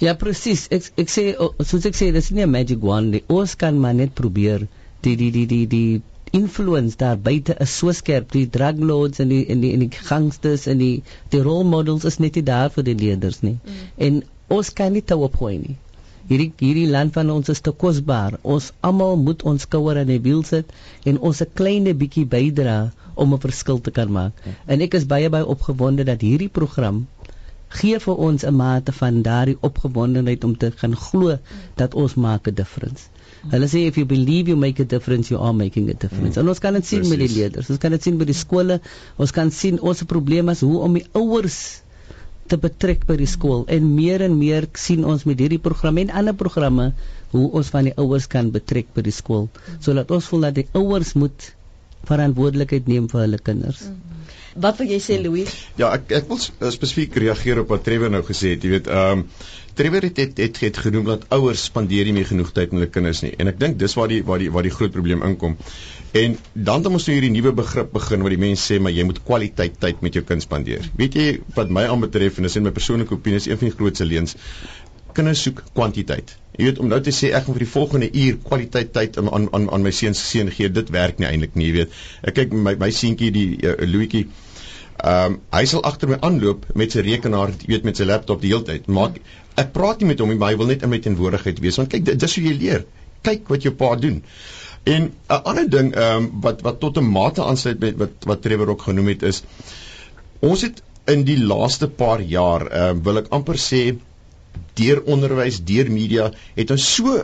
Ja 0.03 0.15
presies 0.23 0.65
ek 0.77 0.89
ek 1.05 1.13
sê 1.15 1.25
soos 1.39 1.87
ek 1.89 1.99
sê 1.99 2.11
dis 2.15 2.31
nie 2.31 2.45
'n 2.45 2.51
magic 2.55 2.81
wand 2.89 3.11
nie. 3.15 3.23
Ons 3.27 3.55
kan 3.55 3.79
maar 3.85 3.93
net 3.99 4.15
probeer 4.21 4.67
die 5.07 5.15
die 5.15 5.31
die 5.37 5.45
die 5.53 5.65
die 5.75 6.01
influence 6.33 6.97
daar 6.97 7.17
buite 7.17 7.55
is 7.59 7.77
so 7.79 7.91
skerp. 7.91 8.31
Die 8.31 8.49
drug 8.49 8.79
lords 8.91 9.19
en 9.19 9.29
die 9.29 9.45
en 9.47 9.61
die 9.61 9.73
en 9.73 9.87
die 9.87 10.03
gangsters 10.11 10.67
en 10.67 10.77
die 10.77 11.03
die 11.29 11.41
role 11.41 11.69
models 11.75 12.05
is 12.05 12.19
net 12.19 12.35
nie 12.35 12.47
daar 12.51 12.69
vir 12.69 12.83
die 12.91 12.99
leerders 13.05 13.41
nie. 13.41 13.57
Mm. 13.63 13.89
en 13.97 14.23
ons 14.49 14.69
kan 14.73 14.93
nie 14.93 15.01
te 15.01 15.15
opgooi 15.15 15.57
nie 15.57 15.77
hierdie 16.29 16.51
hierdie 16.59 16.89
land 16.91 17.13
van 17.13 17.29
ons 17.29 17.49
is 17.49 17.61
te 17.61 17.71
kosbaar. 17.83 18.39
Ons 18.43 18.71
almal 18.81 19.17
moet 19.17 19.43
ons 19.43 19.65
skouer 19.67 20.01
aan 20.01 20.11
die 20.11 20.21
wiel 20.27 20.43
sit 20.43 20.71
en 21.05 21.19
ons 21.19 21.41
'n 21.41 21.53
klein 21.53 21.89
bietjie 22.03 22.25
bydra 22.25 22.77
om 23.15 23.33
'n 23.33 23.39
verskil 23.39 23.81
te 23.81 23.91
kan 23.91 24.11
maak. 24.11 24.33
En 24.67 24.81
ek 24.81 24.93
is 24.93 25.05
baie 25.05 25.29
baie 25.29 25.45
opgewonde 25.45 26.03
dat 26.03 26.21
hierdie 26.21 26.49
program 26.49 27.07
gee 27.73 27.99
vir 27.99 28.15
ons 28.27 28.43
'n 28.45 28.55
mate 28.55 28.91
van 28.91 29.21
daardie 29.21 29.57
opgewondenheid 29.59 30.43
om 30.43 30.57
te 30.57 30.71
gaan 30.71 30.95
glo 30.95 31.37
dat 31.75 31.93
ons 31.93 32.13
maak 32.15 32.47
'n 32.47 32.53
difference. 32.53 33.09
Hulle 33.51 33.67
sê 33.67 33.85
if 33.87 33.95
you 33.95 34.05
believe 34.05 34.47
you 34.47 34.57
make 34.57 34.81
a 34.81 34.85
difference 34.85 35.29
you 35.29 35.41
are 35.41 35.53
making 35.53 35.89
a 35.89 35.93
difference. 35.93 36.35
Mm. 36.37 36.43
En 36.43 36.49
ons 36.49 36.59
kan 36.59 36.73
dit 36.73 36.85
sien 36.85 37.07
met 37.09 37.19
die 37.19 37.29
leerders. 37.29 37.69
Ons 37.69 37.77
kan 37.77 37.91
dit 37.91 38.03
sien 38.03 38.17
by 38.17 38.25
die 38.25 38.33
skole. 38.37 38.79
Ons 39.17 39.31
kan 39.31 39.51
sien 39.51 39.81
ons 39.81 40.03
probleme 40.03 40.51
is 40.51 40.61
hoe 40.61 40.79
om 40.79 40.93
die 40.93 41.05
ouers 41.11 41.82
te 42.51 42.59
betrek 42.59 43.05
by 43.07 43.17
die 43.19 43.29
skool 43.29 43.65
en 43.71 43.89
meer 43.95 44.23
en 44.25 44.37
meer 44.37 44.67
sien 44.85 45.05
ons 45.07 45.25
met 45.29 45.39
hierdie 45.39 45.61
programme 45.63 46.03
en 46.03 46.13
ander 46.21 46.37
programme 46.37 46.91
hoe 47.33 47.49
ons 47.59 47.71
van 47.73 47.89
die 47.89 47.95
ouers 47.97 48.27
kan 48.29 48.51
betrek 48.55 48.91
by 48.95 49.05
die 49.05 49.15
skool 49.15 49.49
sodat 49.79 50.11
ons 50.11 50.27
voel 50.31 50.49
dat 50.49 50.59
die 50.61 50.67
ouers 50.79 51.13
moet 51.19 51.53
verantwoordelikheid 52.07 52.89
neem 52.91 53.07
vir 53.11 53.23
hulle 53.23 53.39
kinders. 53.39 53.85
Wat 54.53 54.77
wil 54.77 54.91
jy 54.91 54.99
sê 55.01 55.17
Louis? 55.21 55.49
Ja, 55.79 55.89
ek 55.95 56.11
ek 56.13 56.27
wil 56.29 56.39
spesifiek 56.75 57.15
reageer 57.23 57.63
op 57.63 57.71
wat 57.73 57.85
Trevor 57.87 58.11
nou 58.13 58.21
gesê 58.27 58.53
het. 58.53 58.65
Jy 58.65 58.73
weet, 58.75 58.89
ehm 58.91 59.23
um, 59.23 59.27
Trevor 59.73 60.05
het 60.05 60.19
het, 60.21 60.37
het 60.37 60.59
het 60.61 60.77
genoem 60.77 61.07
dat 61.07 61.23
ouers 61.33 61.63
spandeer 61.65 62.05
nie 62.05 62.13
meer 62.13 62.27
genoeg 62.29 62.51
tyd 62.53 62.69
met 62.69 62.83
hulle 62.83 62.93
kinders 62.93 63.23
nie. 63.25 63.31
En 63.41 63.49
ek 63.49 63.57
dink 63.57 63.79
dis 63.81 63.95
waar 63.97 64.11
die 64.11 64.21
waar 64.27 64.43
die 64.43 64.51
waar 64.53 64.67
die 64.67 64.73
groot 64.75 64.93
probleem 64.93 65.23
inkom. 65.25 65.55
En 66.13 66.37
dan 66.53 66.83
dan 66.85 66.93
moet 66.93 67.05
jy 67.09 67.15
hierdie 67.17 67.33
nuwe 67.33 67.55
begrip 67.57 67.89
begin 67.95 68.21
waar 68.21 68.35
die 68.35 68.41
mense 68.41 68.63
sê 68.67 68.79
maar 68.81 68.93
jy 68.93 69.05
moet 69.09 69.23
kwaliteit 69.25 69.79
tyd 69.81 70.03
met 70.05 70.13
jou 70.13 70.21
kind 70.29 70.45
spandeer. 70.45 70.85
Weet 70.99 71.17
jy 71.17 71.27
wat 71.57 71.73
my 71.73 71.87
aanbetref 71.89 72.37
en 72.37 72.47
dis 72.47 72.59
in 72.59 72.67
my 72.67 72.73
persoonlike 72.75 73.17
opinie 73.17 73.41
is 73.41 73.49
een 73.49 73.57
van 73.57 73.71
die 73.71 73.77
grootste 73.79 74.05
leuns. 74.05 74.37
Kinders 75.17 75.41
soek 75.45 75.63
kwantiteit. 75.73 76.35
Jy 76.57 76.69
weet 76.69 76.79
om 76.83 76.89
nou 76.89 77.01
te 77.01 77.13
sê 77.13 77.31
ek 77.33 77.47
gaan 77.47 77.57
vir 77.57 77.65
die 77.65 77.73
volgende 77.73 78.09
uur 78.11 78.39
kwaliteit 78.45 78.93
tyd 78.93 79.17
aan 79.21 79.33
aan 79.33 79.69
aan 79.73 79.85
my 79.85 79.93
seuns 79.93 80.21
se 80.21 80.29
seun 80.29 80.53
gee, 80.53 80.69
dit 80.69 80.93
werk 80.93 81.17
nie 81.21 81.29
eintlik 81.31 81.57
nie, 81.57 81.71
jy 81.71 81.77
weet. 81.81 82.01
Ek 82.21 82.37
kyk 82.41 82.53
my 82.53 82.77
my 82.81 82.91
seentjie 82.93 83.33
die 83.33 83.47
uh, 83.57 83.77
Louietjie 83.89 84.27
Ehm 85.01 85.33
um, 85.33 85.37
hy 85.51 85.65
sal 85.69 85.81
agter 85.89 86.09
my 86.11 86.17
aanloop 86.21 86.67
met 86.79 86.93
sy 86.93 87.01
rekenaar, 87.03 87.51
jy 87.63 87.71
weet 87.71 87.87
met 87.87 87.97
sy 87.97 88.05
laptop 88.05 88.43
die 88.43 88.51
hele 88.53 88.65
tyd. 88.67 88.85
Maar 88.87 89.17
ek 89.59 89.71
praat 89.73 90.03
nie 90.03 90.11
met 90.11 90.21
hom 90.21 90.29
nie, 90.29 90.37
maar 90.39 90.53
hy 90.53 90.59
wil 90.61 90.69
net 90.69 90.85
in 90.85 90.91
my 90.93 90.99
teenwoordigheid 91.01 91.61
wees 91.65 91.79
want 91.81 91.89
kyk 91.91 92.05
dis 92.21 92.35
hoe 92.37 92.43
jy 92.45 92.53
leer. 92.59 92.85
Kyk 93.25 93.49
wat 93.49 93.65
jou 93.65 93.73
pa 93.79 93.89
doen. 93.97 94.21
En 94.83 95.13
'n 95.29 95.43
ander 95.43 95.69
ding 95.69 95.93
ehm 95.95 96.23
um, 96.23 96.31
wat 96.41 96.61
wat 96.61 96.79
tot 96.79 96.97
'n 96.97 97.11
mate 97.11 97.43
aansluit 97.43 97.79
met 97.79 97.97
wat 97.97 98.27
wat 98.31 98.41
Trevor 98.41 98.69
ook 98.69 98.81
genoem 98.81 99.07
het 99.07 99.23
is 99.23 99.43
ons 100.39 100.61
het 100.61 100.81
in 101.05 101.23
die 101.27 101.39
laaste 101.43 101.87
paar 101.87 102.21
jaar 102.21 102.67
ehm 102.67 102.97
uh, 102.97 103.03
wil 103.03 103.21
ek 103.21 103.31
amper 103.37 103.59
sê 103.59 103.83
deur 104.79 105.03
onderwys, 105.15 105.59
deur 105.63 105.89
media 105.91 106.31
het 106.55 106.71
ons 106.73 106.87
so 106.95 107.19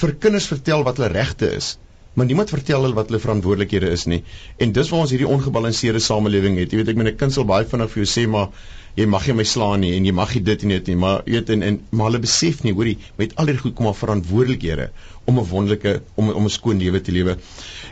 vir 0.00 0.12
kinders 0.20 0.46
vertel 0.50 0.84
wat 0.86 1.00
hulle 1.00 1.12
regte 1.12 1.50
is. 1.56 1.74
Maar 2.14 2.28
niemand 2.30 2.52
vertel 2.54 2.84
hulle 2.86 2.96
wat 2.96 3.10
hulle 3.10 3.20
verantwoordelikhede 3.22 3.90
is 3.90 4.06
nie. 4.10 4.20
En 4.62 4.72
dis 4.72 4.90
waar 4.90 5.02
ons 5.04 5.10
hierdie 5.10 5.28
ongebalanseerde 5.28 6.02
samelewing 6.02 6.60
het. 6.60 6.70
Jy 6.70 6.80
weet 6.80 6.92
ek 6.92 7.00
met 7.00 7.08
'n 7.12 7.16
kind 7.22 7.34
sal 7.34 7.44
baie 7.44 7.66
vinnig 7.66 7.90
vir 7.90 8.04
jou 8.04 8.10
sê 8.12 8.28
maar 8.30 8.48
jy 8.94 9.06
mag 9.10 9.26
nie 9.26 9.34
my 9.34 9.46
slaan 9.48 9.80
nie 9.82 9.94
en 9.96 10.06
jy 10.06 10.12
mag 10.14 10.34
nie 10.34 10.42
dit 10.46 10.62
en 10.62 10.74
dit 10.76 10.90
nie, 10.92 10.96
maar 10.96 11.22
weet 11.26 11.50
en 11.50 11.62
en 11.66 11.80
maar 11.90 12.10
hulle 12.10 12.22
besef 12.22 12.62
nie, 12.62 12.74
hoorie, 12.76 12.98
met 13.18 13.34
al 13.36 13.50
hierdie 13.50 13.64
goed 13.64 13.74
kom 13.78 13.88
maar 13.88 13.98
verantwoordelikhede 13.98 14.90
om 15.24 15.38
'n 15.38 15.48
wonderlike 15.50 16.02
om 16.14 16.30
om 16.30 16.44
'n 16.44 16.56
skoon 16.58 16.78
lewe 16.78 17.00
te 17.00 17.12
lewe. 17.12 17.36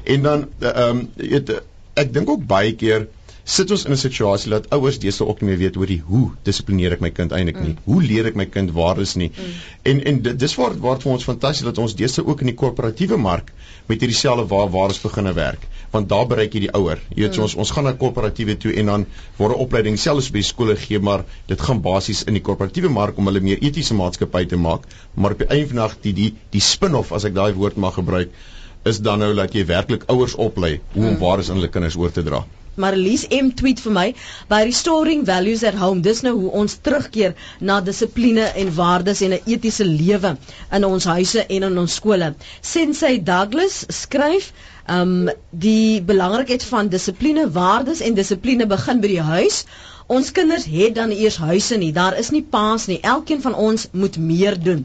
En 0.05 0.23
dan 0.23 0.49
ehm 0.61 0.99
um, 0.99 1.09
weet 1.17 1.51
ek 1.95 2.13
dink 2.13 2.31
ook 2.31 2.47
baie 2.47 2.75
keer 2.75 3.09
sit 3.45 3.71
ons 3.75 3.85
in 3.85 3.93
'n 3.93 3.99
situasie 3.99 4.51
dat 4.51 4.69
ouers 4.71 4.99
deesdae 5.03 5.27
ook 5.27 5.41
nie 5.41 5.49
meer 5.51 5.59
weet 5.59 5.77
oor 5.77 5.87
die 5.87 6.03
hoe 6.07 6.31
dissiplineer 6.45 6.93
ek 6.93 7.01
my 7.01 7.11
kind 7.11 7.33
eintlik 7.33 7.59
nie. 7.61 7.73
Mm. 7.73 7.79
Hoe 7.85 8.03
leer 8.03 8.27
ek 8.27 8.37
my 8.37 8.47
kind 8.47 8.71
waardes 8.71 9.15
nie? 9.17 9.31
Mm. 9.35 9.55
En 9.83 10.05
en 10.05 10.37
dis 10.39 10.55
waar 10.55 10.77
waar 10.79 11.01
vir 11.01 11.13
ons 11.13 11.25
fantasties 11.25 11.67
dat 11.67 11.79
ons 11.79 11.95
deesdae 11.95 12.25
ook 12.27 12.41
in 12.41 12.53
die 12.53 12.55
korporatiewe 12.55 13.17
mark 13.17 13.53
met 13.89 14.01
hierdie 14.01 14.19
selfe 14.19 14.47
waar 14.55 14.71
waardes 14.71 15.01
beginne 15.03 15.33
werk. 15.33 15.67
Want 15.91 16.09
daar 16.09 16.27
bereik 16.27 16.55
jy 16.55 16.61
die 16.61 16.73
ouer. 16.73 17.03
Jy 17.09 17.23
weet 17.23 17.31
mm. 17.31 17.35
so 17.35 17.43
ons 17.43 17.55
ons 17.55 17.71
gaan 17.71 17.85
na 17.85 17.93
korporatiewe 17.93 18.57
toe 18.57 18.73
en 18.73 18.87
dan 18.87 19.07
word 19.39 19.57
'n 19.57 19.61
opleiding 19.67 19.99
selfs 19.99 20.31
by 20.31 20.43
skole 20.43 20.77
gee, 20.77 20.99
maar 20.99 21.25
dit 21.47 21.61
gaan 21.61 21.83
basies 21.83 22.25
in 22.25 22.35
die 22.35 22.43
korporatiewe 22.43 22.89
mark 22.89 23.19
om 23.19 23.27
hulle 23.27 23.41
meer 23.41 23.59
etiese 23.59 23.95
maatskappy 23.95 24.47
te 24.47 24.57
maak, 24.57 24.87
maar 25.15 25.33
op 25.33 25.39
die 25.39 25.49
einde 25.49 25.67
van 25.67 25.77
die 25.77 25.83
dag 25.83 26.01
die 26.03 26.13
die 26.13 26.35
die 26.51 26.61
spin-off 26.61 27.13
as 27.13 27.25
ek 27.25 27.35
daai 27.35 27.53
woord 27.53 27.77
mag 27.77 27.95
gebruik 27.95 28.31
is 28.85 28.99
dan 28.99 29.19
nou 29.19 29.35
dat 29.35 29.55
jy 29.55 29.67
werklik 29.67 30.05
ouers 30.11 30.35
oplei 30.35 30.81
hoe 30.95 31.07
om 31.07 31.15
mm. 31.15 31.19
waardes 31.19 31.51
aan 31.51 31.57
hulle 31.57 31.71
kinders 31.71 31.97
oor 31.97 32.11
te 32.11 32.23
dra. 32.23 32.45
Marlies 32.77 33.25
M 33.39 33.51
tweet 33.61 33.81
vir 33.85 33.93
my 33.93 34.05
by 34.49 34.63
restoring 34.69 35.25
values 35.31 35.63
at 35.71 35.75
home 35.81 36.01
dis 36.07 36.23
nou 36.27 36.33
hoe 36.39 36.53
ons 36.63 36.77
terugkeer 36.89 37.35
na 37.71 37.81
dissipline 37.89 38.47
en 38.63 38.71
waardes 38.79 39.21
en 39.27 39.35
'n 39.39 39.43
etiese 39.55 39.85
lewe 39.85 40.31
in 40.79 40.85
ons 40.89 41.05
huise 41.05 41.45
en 41.47 41.63
in 41.69 41.79
ons 41.85 41.95
skole. 42.01 42.35
Sensei 42.61 43.19
Douglas 43.23 43.85
skryf 44.03 44.53
um 44.89 45.29
die 45.51 46.01
belangrikheid 46.03 46.65
van 46.65 46.89
dissipline, 46.89 47.51
waardes 47.51 48.01
en 48.01 48.15
dissipline 48.15 48.67
begin 48.67 49.01
by 49.05 49.09
die 49.17 49.21
huis. 49.35 49.65
Ons 50.09 50.33
kinders 50.33 50.65
het 50.65 50.95
dan 50.95 51.11
eers 51.11 51.37
huise 51.37 51.77
nie. 51.77 51.93
Daar 51.93 52.17
is 52.19 52.31
nie 52.31 52.43
paas 52.43 52.87
nie. 52.87 53.01
Elkeen 53.01 53.43
van 53.43 53.55
ons 53.55 53.89
moet 53.93 54.17
meer 54.19 54.59
doen. 54.63 54.85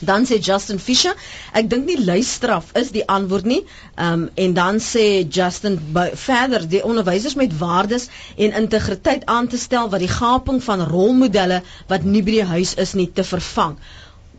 Dan 0.00 0.26
sê 0.26 0.38
Justin 0.38 0.78
Fisher, 0.78 1.14
ek 1.52 1.68
dink 1.70 1.88
nie 1.88 1.98
luisteraf 1.98 2.70
is 2.78 2.92
die 2.94 3.04
antwoord 3.08 3.48
nie. 3.50 3.60
Ehm 3.96 4.24
um, 4.24 4.26
en 4.34 4.54
dan 4.54 4.80
sê 4.82 5.06
Justin 5.38 5.78
verder 6.14 6.66
die 6.68 6.82
onderwysers 6.84 7.34
met 7.34 7.56
waardes 7.58 8.08
en 8.36 8.54
integriteit 8.62 9.26
aan 9.26 9.48
te 9.48 9.58
stel 9.58 9.90
wat 9.90 10.04
die 10.04 10.12
gaping 10.12 10.62
van 10.64 10.84
rolmodelle 10.92 11.62
wat 11.88 12.04
nie 12.04 12.22
by 12.22 12.36
die 12.38 12.50
huis 12.52 12.74
is 12.74 12.94
nie 12.94 13.10
te 13.12 13.24
vervang. 13.24 13.78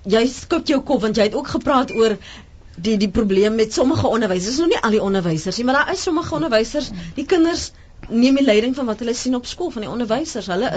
Jy 0.07 0.23
skop 0.31 0.67
jou 0.71 0.79
kop 0.81 1.01
want 1.01 1.19
jy 1.19 1.27
het 1.27 1.35
ook 1.35 1.51
gepraat 1.57 1.91
oor 1.91 2.15
die 2.79 2.95
die 2.97 3.11
probleem 3.11 3.55
met 3.59 3.73
sommige 3.75 4.07
onderwysers, 4.07 4.57
nou 4.61 4.69
nie 4.71 4.79
al 4.79 4.95
die 4.95 5.03
onderwysers 5.03 5.57
nie, 5.59 5.65
maar 5.67 5.81
daar 5.81 5.93
is 5.93 6.03
sommige 6.07 6.35
onderwysers, 6.35 6.91
die 7.15 7.25
kinders 7.27 7.71
neem 8.07 8.39
die 8.39 8.45
leiding 8.45 8.75
van 8.75 8.87
wat 8.89 9.01
hulle 9.03 9.13
sien 9.13 9.35
op 9.35 9.45
skool 9.45 9.71
van 9.75 9.85
die 9.85 9.91
onderwysers, 9.91 10.47
hulle 10.51 10.71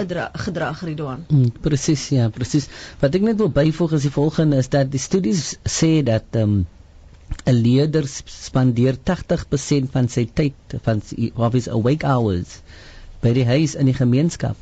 gedrag 0.45 0.83
Ridwan. 0.85 1.25
Mm, 1.29 1.51
presies, 1.65 2.09
ja, 2.13 2.29
presies. 2.33 2.67
Wat 3.01 3.15
ek 3.15 3.25
net 3.25 3.39
wil 3.41 3.51
byvoeg 3.53 3.95
is 3.97 4.07
die 4.07 4.13
volgende 4.13 4.59
is 4.61 4.69
dat 4.73 4.91
die 4.91 5.01
studies 5.01 5.53
sê 5.79 5.95
dat 6.05 6.39
ehm 6.39 6.59
um, 6.59 6.63
'n 7.49 7.55
leerder 7.65 8.05
spandeer 8.29 8.97
80% 9.09 9.89
van 9.91 10.07
sy 10.15 10.27
tyd 10.39 10.75
van 10.85 11.01
of 11.35 11.53
his 11.53 11.67
awake 11.67 12.05
hours 12.05 12.59
by 13.23 13.31
die 13.33 13.45
huis 13.47 13.73
in 13.75 13.89
die 13.89 13.95
gemeenskap 13.97 14.55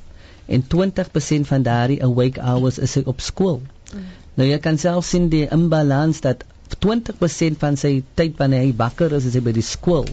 en 0.48 0.64
20% 0.76 1.50
van 1.50 1.66
daardie 1.68 2.00
awake 2.04 2.40
hours 2.42 2.80
is 2.80 2.96
hy 2.96 3.04
op 3.06 3.20
skool. 3.22 3.62
Mm. 3.92 4.08
Nou 4.40 4.48
jy 4.48 4.60
kan 4.64 4.78
self 4.82 5.06
sien 5.06 5.30
die 5.30 5.48
imbalans 5.52 6.22
dat 6.26 6.46
20% 6.86 7.60
van 7.60 7.78
sy 7.78 8.04
tyd 8.16 8.38
wanneer 8.40 8.64
hy 8.66 8.74
wakker 8.78 9.14
is, 9.18 9.28
is 9.28 9.36
hy 9.38 9.44
by 9.44 9.54
die 9.58 9.66
skool. 9.66 10.08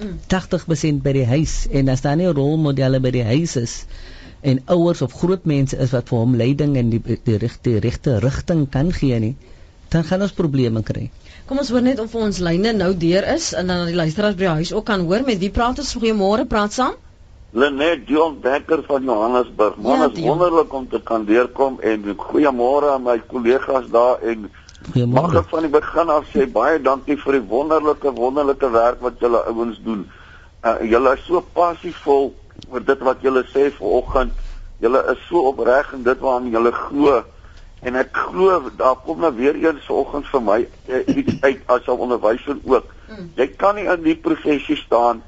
80% 0.00 1.02
by 1.04 1.12
die 1.12 1.26
huis 1.28 1.66
en 1.70 1.88
as 1.92 2.04
daar 2.06 2.16
nie 2.16 2.30
rolmodelle 2.30 3.00
by 3.00 3.12
die 3.14 3.26
huis 3.26 3.56
is 3.60 3.76
en 4.40 4.62
ouers 4.72 5.02
of 5.02 5.12
groot 5.20 5.44
mense 5.44 5.76
is 5.76 5.92
wat 5.96 6.08
vir 6.08 6.22
hom 6.22 6.36
leiding 6.40 6.76
en 6.80 6.92
die 6.94 7.00
die 7.00 7.38
regte 7.42 7.78
regte 7.84 8.18
rigting 8.24 8.66
kan 8.76 8.92
gee 8.96 9.18
nie 9.20 9.34
dan 9.90 10.04
gaan 10.06 10.22
ons 10.22 10.32
probleme 10.38 10.82
kry. 10.86 11.08
Kom 11.50 11.58
ons 11.58 11.70
hoor 11.74 11.82
net 11.82 11.98
of 11.98 12.12
ons 12.14 12.38
lyne 12.46 12.72
nou 12.78 12.92
deur 12.94 13.26
is 13.34 13.50
en 13.58 13.72
dan 13.72 13.88
die 13.90 13.96
luisteraars 13.98 14.36
by 14.38 14.46
die 14.46 14.58
huis 14.60 14.72
ook 14.72 14.86
kan 14.86 15.02
hoor 15.08 15.24
met 15.26 15.40
wie 15.42 15.50
praat 15.50 15.82
ons 15.82 15.96
goeiemôre 15.98 16.46
praat 16.50 16.76
saam. 16.76 16.94
Lenet 17.50 18.04
Dion 18.06 18.36
Becker 18.38 18.84
van 18.86 19.02
Johannesburg. 19.02 19.80
Man, 19.82 19.98
ja, 19.98 20.10
is 20.14 20.22
wonderlik 20.22 20.72
om 20.72 20.86
te 20.88 21.00
kan 21.02 21.24
deurkom 21.26 21.80
en 21.82 22.04
goeiemôre 22.14 22.92
aan 22.94 23.02
my 23.02 23.16
kollegas 23.32 23.90
daar 23.90 24.22
en 24.22 24.46
Mag 24.88 25.34
ek 25.36 25.48
van 25.52 25.66
die 25.66 25.72
begin 25.72 26.08
af 26.08 26.28
sê 26.32 26.46
baie 26.48 26.78
dankie 26.80 27.16
vir 27.20 27.36
die 27.36 27.46
wonderlike 27.48 28.12
wonderlike 28.16 28.70
werk 28.72 29.02
wat 29.04 29.20
julle 29.20 29.42
ouens 29.50 29.80
doen. 29.84 30.06
Uh, 30.64 30.78
julle 30.88 31.12
is 31.16 31.26
so 31.26 31.42
passievol 31.54 32.32
oor 32.70 32.84
dit 32.84 33.04
wat 33.04 33.20
julle 33.24 33.44
sê 33.52 33.68
vanoggend. 33.76 34.32
Julle 34.80 35.02
is 35.12 35.20
so 35.28 35.44
opreg 35.52 35.92
in 35.92 36.02
dit 36.06 36.24
waaraan 36.24 36.48
julle 36.50 36.72
glo 36.72 37.20
en 37.80 37.96
ek 37.96 38.10
glo 38.12 38.72
daar 38.80 38.96
kom 39.04 39.20
nou 39.20 39.30
weer 39.36 39.56
eens 39.56 39.84
vanoggend 39.88 40.26
vir 40.32 40.44
my 40.48 40.58
uh, 40.64 41.02
iets 41.12 41.36
uit 41.44 41.60
as 41.66 41.86
'n 41.86 42.00
onderwyser 42.08 42.56
ook. 42.64 42.88
Mm. 43.08 43.30
Jy 43.36 43.48
kan 43.60 43.76
nie 43.76 43.84
in 43.84 44.02
die 44.02 44.16
professie 44.16 44.76
staan 44.76 45.22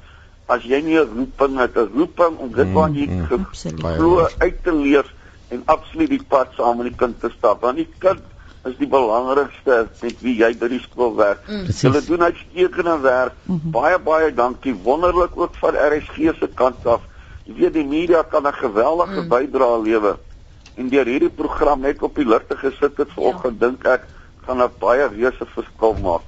as 0.49 0.65
jy 0.65 0.81
nie 0.81 0.97
'n 0.97 1.13
roeping 1.13 1.57
het, 1.61 1.77
'n 1.77 1.93
roeping 1.93 2.37
om 2.37 2.51
dit 2.51 2.73
wat 2.73 2.93
jy 2.95 3.05
mm, 3.05 3.27
mm. 3.29 3.45
glo 3.79 4.27
uit 4.37 4.63
te 4.63 4.73
leef 4.73 5.13
en 5.49 5.61
absoluut 5.65 6.09
die 6.09 6.25
pad 6.27 6.49
saam 6.57 6.77
met 6.77 6.89
die 6.89 6.97
kind 6.97 7.19
te 7.19 7.29
stap. 7.37 7.61
Want 7.61 7.77
die 7.77 7.89
kind 7.99 8.21
is 8.63 8.75
die 8.79 8.87
belangrikste 8.87 9.87
met 10.01 10.21
wie 10.23 10.35
jy 10.39 10.53
by 10.59 10.69
die 10.71 10.81
skool 10.85 11.15
werk. 11.17 11.41
Mm. 11.47 11.65
Hulle 11.67 12.01
doen 12.05 12.23
uitstekende 12.29 12.97
werk. 13.03 13.33
Mm 13.43 13.59
-hmm. 13.59 13.71
Baie 13.71 13.99
baie 13.99 14.33
dankie. 14.33 14.75
Wonderlik 14.83 15.35
ook 15.35 15.55
van 15.55 15.75
RSG 15.75 16.35
se 16.39 16.49
kant 16.55 16.87
af. 16.87 17.01
Jy 17.43 17.53
weet 17.53 17.73
die 17.73 17.85
media 17.85 18.23
kan 18.23 18.47
'n 18.47 18.53
geweldige 18.53 19.21
mm. 19.21 19.27
bydrae 19.27 19.81
lewer. 19.81 20.17
En 20.75 20.89
deur 20.89 21.05
hierdie 21.05 21.29
program 21.29 21.79
net 21.79 22.01
op 22.01 22.15
die 22.15 22.25
ligte 22.25 22.57
gesit 22.57 22.97
het 22.97 23.11
vanoggend 23.15 23.59
ja. 23.59 23.67
dink 23.67 23.83
ek 23.85 24.07
gaan 24.45 24.61
'n 24.61 24.71
baie 24.79 25.07
reuse 25.07 25.45
verskil 25.45 25.95
maak. 26.01 26.21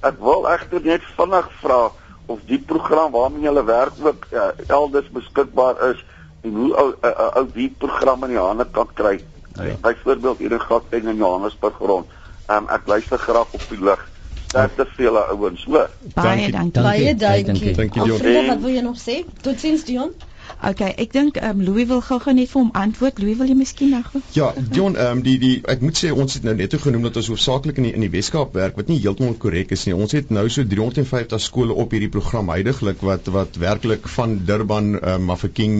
Ek 0.00 0.14
wil 0.18 0.48
egter 0.48 0.80
net 0.80 1.02
vinnig 1.16 1.48
vra 1.60 1.90
of 2.26 2.38
die 2.46 2.58
program 2.58 3.12
waarmee 3.12 3.50
jy 3.50 3.64
werk 3.64 3.92
ook 4.02 4.26
uh, 4.30 4.48
elders 4.66 5.10
beskikbaar 5.10 5.90
is 5.90 6.04
en 6.42 6.54
hoe 6.54 6.74
ou 6.76 6.94
ou 7.36 7.46
die 7.52 7.68
program 7.78 8.24
in 8.24 8.30
die 8.30 8.38
hande 8.38 8.66
kan 8.72 8.88
kry. 8.94 9.18
Ja. 9.54 9.74
Byvoorbeeld 9.80 10.38
hier 10.38 10.52
in 10.52 10.60
Gauteng 10.60 11.06
en 11.06 11.16
Johannesburg 11.16 11.78
rond. 11.78 12.06
Um, 12.50 12.68
ek 12.68 12.86
luister 12.86 13.18
graag 13.18 13.46
op 13.50 13.66
die 13.68 13.84
lig. 13.84 14.08
Sterkte 14.50 14.86
vir 14.96 15.04
julle 15.04 15.20
ouens, 15.30 15.64
hoor. 15.64 15.90
Baie 16.14 16.50
dankie. 16.50 16.82
Baie 16.82 17.14
dankie. 17.14 17.74
Dankie 17.74 18.02
Dion. 18.02 18.46
Wat 18.46 18.60
wil 18.64 18.74
jy 18.74 18.82
nog 18.82 18.98
sê? 18.98 19.20
Totsiens 19.44 19.84
Dion. 19.86 20.14
Okay, 20.60 20.90
ek 21.00 21.12
dink 21.14 21.38
ehm 21.40 21.60
um, 21.60 21.64
Louis 21.64 21.86
wil 21.88 22.02
gou-gou 22.04 22.32
net 22.36 22.50
vir 22.50 22.58
hom 22.60 22.72
antwoord. 22.76 23.20
Louis, 23.22 23.36
wil 23.38 23.48
jy 23.48 23.56
miskien 23.56 23.94
nog? 23.94 24.10
Ja, 24.36 24.50
John, 24.74 24.96
ehm 24.98 25.20
um, 25.20 25.22
die 25.24 25.36
die 25.40 25.52
ek 25.72 25.84
moet 25.84 25.96
sê 26.00 26.10
ons 26.12 26.34
het 26.36 26.44
nou 26.44 26.56
net 26.58 26.74
genoem 26.82 27.06
dat 27.06 27.16
ons 27.20 27.30
hoofsaaklik 27.32 27.80
in 27.80 27.88
die 27.88 27.94
in 27.96 28.04
die 28.04 28.10
Weskaap 28.12 28.58
werk 28.58 28.76
wat 28.80 28.90
nie 28.92 28.98
heeltemal 29.00 29.38
korrek 29.40 29.72
is 29.76 29.86
nie. 29.88 29.96
Ons 29.96 30.12
het 30.18 30.34
nou 30.34 30.44
so 30.52 30.66
350 30.66 31.40
skole 31.40 31.76
op 31.84 31.94
hierdie 31.96 32.10
program 32.12 32.50
heidaglik 32.52 33.00
wat 33.06 33.30
wat 33.32 33.56
werklik 33.62 34.10
van 34.18 34.40
Durban, 34.44 34.96
ehm 34.98 35.14
um, 35.14 35.30
Mafeking, 35.30 35.78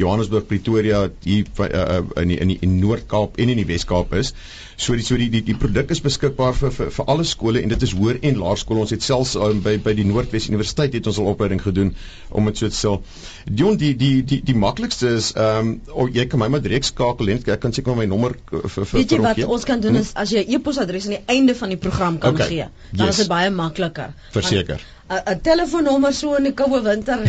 Johannesburg, 0.00 0.46
Pretoria 0.50 1.04
hier 1.24 1.44
uh, 1.60 2.00
in 2.22 2.32
die, 2.32 2.38
in 2.40 2.52
die 2.54 2.58
in 2.64 2.78
Noord-Kaap 2.80 3.38
en 3.40 3.52
in 3.52 3.60
die 3.60 3.66
Wes-Kaap 3.68 4.14
is. 4.18 4.32
So 4.80 4.96
die 4.96 5.04
so 5.04 5.18
die 5.20 5.28
die, 5.32 5.42
die 5.44 5.56
produk 5.60 5.90
is 5.92 6.00
beskikbaar 6.00 6.54
vir, 6.56 6.72
vir 6.72 6.92
vir 6.96 7.10
alle 7.12 7.26
skole 7.28 7.60
en 7.60 7.72
dit 7.72 7.82
is 7.84 7.92
hoër 7.96 8.20
en 8.30 8.38
laerskole. 8.40 8.84
Ons 8.86 8.94
het 8.94 9.04
selfs 9.04 9.34
um, 9.36 9.60
by 9.64 9.76
by 9.84 9.94
die 9.98 10.06
Noordwes 10.08 10.48
Universiteit 10.48 10.96
het 10.96 11.10
ons 11.10 11.20
al 11.20 11.28
opleiding 11.34 11.60
gedoen 11.62 11.92
om 12.30 12.48
dit 12.48 12.62
so 12.62 12.72
te 12.72 12.78
stel. 12.78 13.00
Dion 13.44 13.76
die 13.80 13.92
die 14.00 14.22
die 14.24 14.40
die 14.46 14.56
maklikste 14.56 15.12
is 15.18 15.32
ehm 15.36 15.74
um, 15.74 15.74
oh, 15.92 16.08
jy 16.08 16.24
kan 16.30 16.40
my 16.40 16.48
maar 16.52 16.64
direk 16.64 16.88
skakel 16.88 17.34
en 17.34 17.42
ek 17.44 17.60
kan 17.60 17.76
seker 17.76 17.98
my 17.98 18.08
nommer 18.08 18.36
vir 18.50 18.70
vir 18.78 18.96
Weet 18.96 19.12
jy 19.16 19.20
wat 19.26 19.42
ons 19.44 19.68
kan 19.68 19.84
doen 19.84 19.98
hm? 19.98 20.06
is 20.06 20.14
as 20.24 20.32
jy 20.32 20.46
'n 20.46 20.56
e-posadres 20.56 21.10
aan 21.10 21.18
die 21.18 21.36
einde 21.36 21.54
van 21.58 21.74
die 21.74 21.80
program 21.80 22.18
kan 22.22 22.34
okay. 22.34 22.48
gee, 22.48 22.70
dan 22.92 23.06
yes. 23.06 23.18
is 23.18 23.24
dit 23.24 23.32
baie 23.34 23.50
makliker. 23.50 24.16
Verseker. 24.32 24.80
'n 25.10 25.40
telefoonnommer 25.42 26.12
so 26.14 26.34
in 26.34 26.44
die 26.50 26.54
koue 26.54 26.82
winter. 26.82 27.26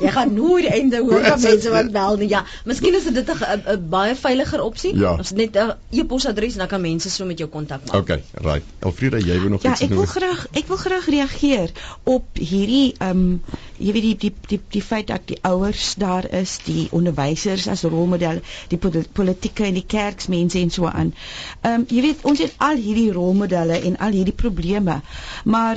jy 0.00 0.10
gaan 0.14 0.32
nooit 0.34 0.66
einde 0.66 1.00
hoor 1.04 1.24
van 1.24 1.40
mense 1.42 1.70
wat 1.72 1.90
bel 1.92 2.16
nie. 2.20 2.28
Ja, 2.28 2.44
miskien 2.64 2.94
is 2.96 3.04
dit 3.04 3.30
'n 3.30 3.88
baie 3.92 4.14
veiliger 4.16 4.62
opsie. 4.62 4.96
Ja. 4.96 5.16
Ons 5.16 5.32
net 5.32 5.56
'n 5.56 5.74
e-posadres 5.90 6.52
en 6.52 6.58
dan 6.58 6.68
kan 6.68 6.80
mense 6.80 7.10
so 7.10 7.24
met 7.24 7.38
jou 7.38 7.48
kontak 7.48 7.80
maak. 7.86 8.00
Okay, 8.00 8.22
right. 8.34 8.64
Elfrieda, 8.78 9.18
jy 9.18 9.40
wil 9.40 9.50
nog 9.50 9.62
ja, 9.62 9.70
iets 9.70 9.80
noem? 9.80 9.90
Ja, 9.90 9.96
ek 9.96 9.98
wil 9.98 10.06
graag 10.06 10.46
ek 10.52 10.66
wil 10.66 10.76
graag 10.76 11.06
reageer 11.06 11.70
op 12.04 12.24
hierdie 12.32 12.94
ehm 12.98 13.10
um, 13.10 13.42
jy 13.76 13.92
weet 13.92 14.02
die 14.02 14.16
die 14.16 14.34
die 14.48 14.60
die 14.68 14.82
feit 14.82 15.06
dat 15.06 15.20
die 15.24 15.38
ouers 15.42 15.94
daar 15.98 16.30
is, 16.30 16.58
die 16.64 16.88
onderwysers 16.90 17.66
as 17.68 17.82
rolmodelle, 17.82 18.40
die 18.68 18.78
politieke 19.12 19.64
en 19.64 19.74
die 19.74 19.86
kerksmense 19.86 20.58
en 20.58 20.70
so 20.70 20.86
aan. 20.86 21.14
Ehm 21.60 21.80
um, 21.80 21.86
jy 21.88 22.02
weet 22.02 22.18
ons 22.22 22.38
het 22.38 22.54
al 22.56 22.76
hierdie 22.76 23.12
rolmodelle 23.12 23.80
en 23.80 23.96
al 23.98 24.10
hierdie 24.10 24.36
probleme, 24.36 25.00
maar 25.44 25.76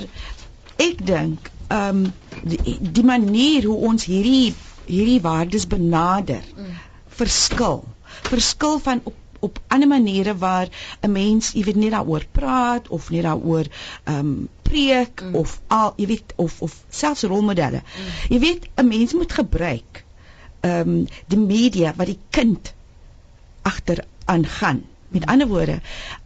ek 0.75 1.05
dink 1.05 1.49
ehm 1.67 2.05
um, 2.05 2.13
die, 2.43 2.77
die 2.81 3.03
manier 3.03 3.65
hoe 3.65 3.77
ons 3.89 4.05
hierdie 4.05 4.53
hierdie 4.85 5.21
waardes 5.21 5.67
benader 5.67 6.43
mm. 6.55 6.71
verskil. 7.07 7.83
Verskil 8.29 8.79
van 8.79 9.01
op 9.03 9.19
op 9.43 9.59
ander 9.67 9.87
maniere 9.87 10.37
waar 10.37 10.67
'n 11.01 11.11
mens, 11.11 11.51
jy 11.51 11.63
weet, 11.63 11.75
nie 11.75 11.89
daaroor 11.89 12.25
praat 12.31 12.87
of 12.87 13.09
nie 13.09 13.21
daaroor 13.21 13.67
ehm 14.03 14.19
um, 14.19 14.47
preek 14.61 15.21
mm. 15.21 15.35
of 15.35 15.61
al, 15.67 15.93
jy 15.97 16.07
weet, 16.07 16.33
of 16.35 16.61
of 16.61 16.83
selfs 16.89 17.23
rolmodelle. 17.23 17.81
Mm. 17.83 18.13
Jy 18.29 18.39
weet, 18.39 18.69
'n 18.75 18.87
mens 18.87 19.13
moet 19.13 19.33
gebruik 19.33 20.03
ehm 20.59 20.89
um, 20.89 21.07
die 21.27 21.37
media 21.39 21.93
wat 21.95 22.07
die 22.07 22.19
kind 22.29 22.73
agter 23.61 24.05
aangaan 24.25 24.83
Met 25.13 25.25
ander 25.31 25.47
woorde, 25.47 25.79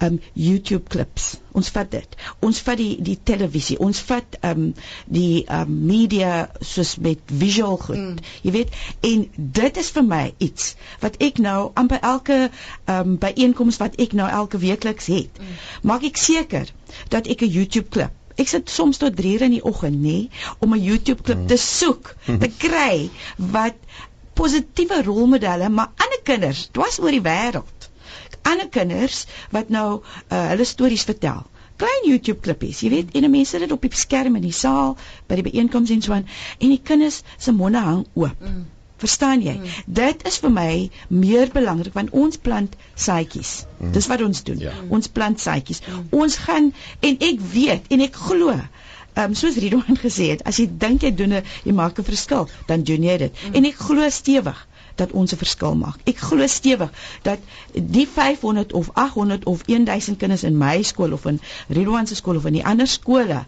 um 0.04 0.20
YouTube 0.34 0.90
klips. 0.94 1.36
Ons 1.52 1.70
vat 1.76 1.90
dit. 1.92 2.18
Ons 2.48 2.62
vat 2.66 2.80
die 2.80 2.96
die 3.04 3.18
televisie. 3.30 3.78
Ons 3.84 4.00
vat 4.08 4.38
um 4.48 4.70
die 5.06 5.44
um 5.60 5.74
media 5.90 6.50
soos 6.62 6.96
met 7.04 7.34
visual 7.44 7.78
goed. 7.84 7.98
Mm. 7.98 8.28
Jy 8.48 8.54
weet, 8.56 8.78
en 9.12 9.26
dit 9.62 9.82
is 9.84 9.92
vir 9.98 10.08
my 10.08 10.24
iets 10.50 10.76
wat 11.04 11.20
ek 11.30 11.42
nou 11.44 11.58
amper 11.84 12.00
elke 12.14 12.40
um 12.98 13.18
byeenkoms 13.22 13.82
wat 13.84 14.00
ek 14.08 14.16
nou 14.18 14.30
elke 14.42 14.62
weekliks 14.64 15.12
het, 15.12 15.42
mm. 15.42 15.60
maak 15.92 16.08
ek 16.08 16.22
seker 16.22 16.72
dat 17.14 17.28
ek 17.28 17.44
'n 17.44 17.54
YouTube 17.60 17.90
klip 17.90 18.16
Ek 18.38 18.50
sit 18.52 18.70
soms 18.70 19.00
tot 19.02 19.16
3 19.18 19.30
uur 19.34 19.44
in 19.48 19.56
die 19.56 19.64
oggend 19.66 19.98
nê 20.02 20.18
om 20.62 20.74
'n 20.76 20.84
YouTube 20.84 21.24
klip 21.26 21.40
mm. 21.40 21.48
te 21.48 21.58
soek, 21.58 22.16
te 22.26 22.50
kry 22.64 23.10
wat 23.56 23.80
positiewe 24.38 25.02
rolmodelle 25.08 25.70
maar 25.70 25.90
ander 26.06 26.22
kinders 26.24 26.68
dwars 26.78 27.00
oor 27.02 27.16
die 27.16 27.24
wêreld 27.26 27.77
ander 28.42 28.70
kinders 28.70 29.26
wat 29.52 29.70
nou 29.74 30.02
uh, 30.02 30.48
hulle 30.54 30.66
stories 30.66 31.06
vertel. 31.08 31.44
Klein 31.78 32.08
YouTube 32.10 32.42
klippies, 32.42 32.80
jy 32.82 32.90
weet, 32.90 33.14
en 33.14 33.30
mense 33.30 33.54
sit 33.54 33.62
dit 33.62 33.72
op 33.72 33.84
die 33.86 33.94
skerm 33.94 34.38
in 34.40 34.46
die 34.48 34.56
saal 34.56 34.96
by 35.30 35.38
die 35.38 35.46
byeenkomste 35.46 35.94
en 35.94 36.02
so 36.02 36.16
aan 36.16 36.26
en 36.58 36.74
die 36.74 36.82
kinders 36.82 37.22
se 37.38 37.54
monde 37.54 37.84
hang 37.86 38.06
oop. 38.16 38.42
Mm. 38.42 38.66
Verstaan 38.98 39.44
jy? 39.46 39.54
Mm. 39.60 39.84
Dit 40.00 40.26
is 40.26 40.40
vir 40.42 40.54
my 40.56 40.72
meer 41.14 41.54
belangrik 41.54 41.94
want 41.94 42.16
ons 42.18 42.42
plant 42.42 42.74
saadjies. 42.96 43.68
Mm. 43.78 43.92
Dis 43.94 44.10
wat 44.10 44.26
ons 44.26 44.42
doen. 44.48 44.64
Ja. 44.66 44.74
Ons 44.90 45.12
plant 45.14 45.38
saadjies. 45.42 45.84
Mm. 45.86 46.08
Ons 46.18 46.40
gaan 46.48 46.72
en 47.06 47.22
ek 47.30 47.46
weet 47.54 47.94
en 47.94 48.06
ek 48.08 48.18
glo 48.28 48.58
Ehm 49.18 49.32
um, 49.32 49.36
soos 49.38 49.56
Ridwan 49.58 49.98
gesê 50.06 50.28
het, 50.30 50.44
as 50.46 50.60
jy 50.62 50.68
dink 50.82 51.02
jy 51.02 51.10
doen 51.18 51.32
'n 51.40 51.46
jy 51.66 51.74
maak 51.74 51.98
'n 51.98 52.06
verskil, 52.06 52.50
dan 52.68 52.84
doen 52.86 53.06
jy 53.06 53.16
dit. 53.18 53.40
Mm. 53.46 53.56
En 53.58 53.66
ek 53.70 53.80
glo 53.86 54.10
stewig 54.14 54.60
dat 54.98 55.12
ons 55.12 55.34
'n 55.34 55.38
verskil 55.38 55.76
maak. 55.76 56.00
Ek 56.04 56.18
glo 56.18 56.48
stewig 56.48 56.90
dat 57.22 57.40
die 57.74 58.08
500 58.08 58.74
of 58.74 58.90
800 58.94 59.46
of 59.46 59.64
1000 59.66 60.18
kinders 60.18 60.44
in 60.44 60.58
my 60.58 60.82
skool 60.82 61.14
of 61.14 61.26
in 61.26 61.40
Ridwan 61.68 62.08
se 62.08 62.16
skool 62.16 62.36
of 62.36 62.46
in 62.46 62.54
die 62.54 62.66
ander 62.66 62.88
skole 62.88 63.46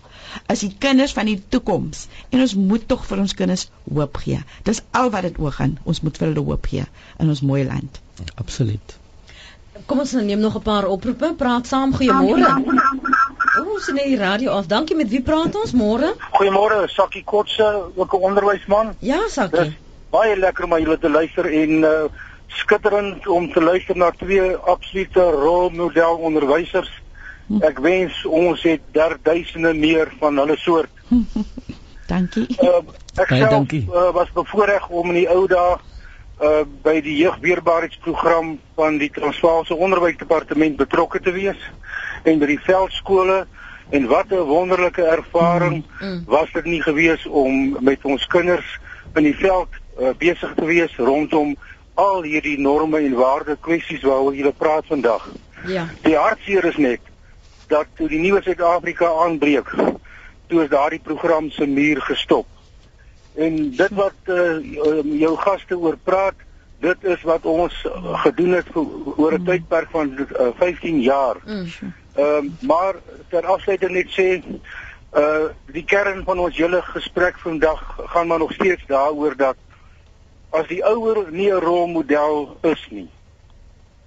is 0.47 0.59
die 0.59 0.75
kinders 0.77 1.13
van 1.13 1.25
die 1.25 1.43
toekoms 1.49 2.07
en 2.29 2.39
ons 2.39 2.55
moet 2.55 2.87
tog 2.87 3.05
vir 3.05 3.19
ons 3.19 3.33
kinders 3.33 3.69
hoop 3.93 4.17
gee. 4.17 4.39
Dis 4.63 4.81
al 4.91 5.09
wat 5.09 5.21
dit 5.21 5.39
oor 5.39 5.51
gaan. 5.51 5.77
Ons 5.83 6.01
moet 6.01 6.17
vir 6.17 6.27
hulle 6.27 6.45
hoop 6.45 6.65
gee 6.65 6.85
in 7.17 7.29
ons 7.29 7.41
mooi 7.41 7.65
land. 7.65 8.01
Absoluut. 8.35 8.97
Kom 9.85 9.99
ons 9.99 10.11
neem 10.11 10.39
nog 10.39 10.55
'n 10.55 10.61
paar 10.61 10.85
oproepe. 10.85 11.33
Praat 11.37 11.67
saam. 11.67 11.93
Goeiemôre. 11.93 12.47
Ons 13.59 13.81
is 13.81 13.87
in 13.87 13.95
die 13.95 14.17
radio 14.17 14.51
af. 14.51 14.65
Dankie 14.65 14.95
met 14.95 15.09
wie 15.09 15.21
praat 15.21 15.55
ons 15.55 15.71
môre? 15.71 16.15
Goeiemôre, 16.31 16.87
Sakkie 16.87 17.23
Kotse, 17.23 17.91
ook 17.95 18.13
'n 18.13 18.23
onderwysman. 18.23 18.95
Ja, 18.99 19.27
Sakkie. 19.27 19.63
Dis 19.63 19.73
baie 20.09 20.37
lekker 20.37 20.65
om 20.65 20.77
julle 20.77 20.97
te 20.97 21.09
luister 21.09 21.45
en 21.45 21.83
uh, 21.83 21.91
skitterend 22.47 23.27
om 23.27 23.51
te 23.53 23.61
luister 23.61 23.97
na 23.97 24.11
twee 24.17 24.55
absolute 24.55 25.21
rolmodel 25.21 26.17
onderwysers. 26.29 26.91
Hm. 27.47 27.61
Ek 27.65 27.79
wens 27.85 28.25
ons 28.25 28.63
het 28.65 28.81
derduisende 28.93 29.73
meer 29.73 30.11
van 30.19 30.37
hulle 30.37 30.57
soort. 30.57 30.91
dankie. 32.13 32.47
Uh, 32.57 32.81
ek 33.21 33.35
self, 33.35 33.49
dankie. 33.49 33.85
Uh, 33.89 34.09
was 34.13 34.31
bevoorreg 34.33 34.89
om 34.89 35.13
in 35.13 35.23
die 35.23 35.29
ou 35.29 35.45
dae 35.49 35.77
uh 36.39 36.63
by 36.85 37.01
die 37.03 37.17
jeugweerbaarheidsprogram 37.19 38.53
van 38.79 38.97
die 39.01 39.09
Transvaalse 39.11 39.75
Onderwysdepartement 39.75 40.77
betrokke 40.79 41.19
te 41.19 41.33
wees 41.35 41.59
en 42.23 42.39
by 42.39 42.47
die 42.53 42.61
veldskole 42.63 43.41
en 43.91 44.07
wat 44.07 44.31
'n 44.31 44.47
wonderlike 44.47 45.03
ervaring 45.03 45.83
mm, 45.83 46.07
mm. 46.07 46.23
was 46.31 46.51
dit 46.53 46.65
nie 46.65 46.81
gewees 46.81 47.25
om 47.25 47.75
met 47.83 48.05
ons 48.07 48.27
kinders 48.27 48.79
in 49.15 49.23
die 49.27 49.35
veld 49.35 49.78
uh, 49.99 50.13
besig 50.17 50.53
te 50.55 50.65
wees 50.65 50.95
rondom 50.97 51.55
al 51.99 52.23
hierdie 52.23 52.59
norme 52.59 52.99
en 53.03 53.15
waarde 53.19 53.57
kwessies 53.59 54.03
waaroor 54.07 54.35
jy 54.35 54.51
praat 54.57 54.85
vandag. 54.87 55.29
Ja. 55.67 55.87
Die 56.01 56.15
hartseer 56.15 56.65
is 56.65 56.77
net 56.77 57.01
dat 57.67 57.87
toe 57.99 58.07
die 58.09 58.19
nuwe 58.19 58.41
Suid-Afrika 58.41 59.09
aanbreek, 59.25 59.67
toe 60.47 60.63
is 60.63 60.71
daardie 60.71 61.01
program 61.03 61.51
se 61.51 61.67
muur 61.67 62.01
gestop. 62.01 62.47
En 63.35 63.57
dit 63.69 63.91
wat 63.95 64.31
uh, 64.33 64.57
jou 65.19 65.35
gaste 65.37 65.77
oor 65.77 65.97
praat, 66.03 66.47
dit 66.79 67.03
is 67.03 67.21
wat 67.27 67.45
ons 67.45 67.75
gedoen 68.23 68.55
het 68.57 68.67
vir, 68.73 68.85
oor 69.15 69.33
'n 69.35 69.41
mm. 69.41 69.45
tydperk 69.45 69.89
van 69.91 70.11
uh, 70.15 70.25
eh, 70.39 70.51
15 70.57 71.01
jaar. 71.01 71.37
Mm. 71.45 71.67
Ehm 72.15 72.25
um, 72.25 72.57
maar 72.61 72.95
ter 73.29 73.45
afsluiting 73.45 73.91
net 73.91 74.09
sê 74.15 74.43
uh 75.17 75.49
die 75.73 75.83
kern 75.85 76.23
van 76.23 76.39
ons 76.39 76.57
hele 76.57 76.81
gesprek 76.81 77.39
vandag 77.39 77.81
gaan 78.05 78.27
maar 78.27 78.39
nog 78.39 78.53
steeds 78.53 78.83
daaroor 78.87 79.35
dat 79.35 79.55
as 80.49 80.67
die 80.67 80.81
ouer 80.83 81.31
nie 81.31 81.51
'n 81.51 81.61
rolmodel 81.61 82.57
is 82.61 82.87
nie, 82.89 83.09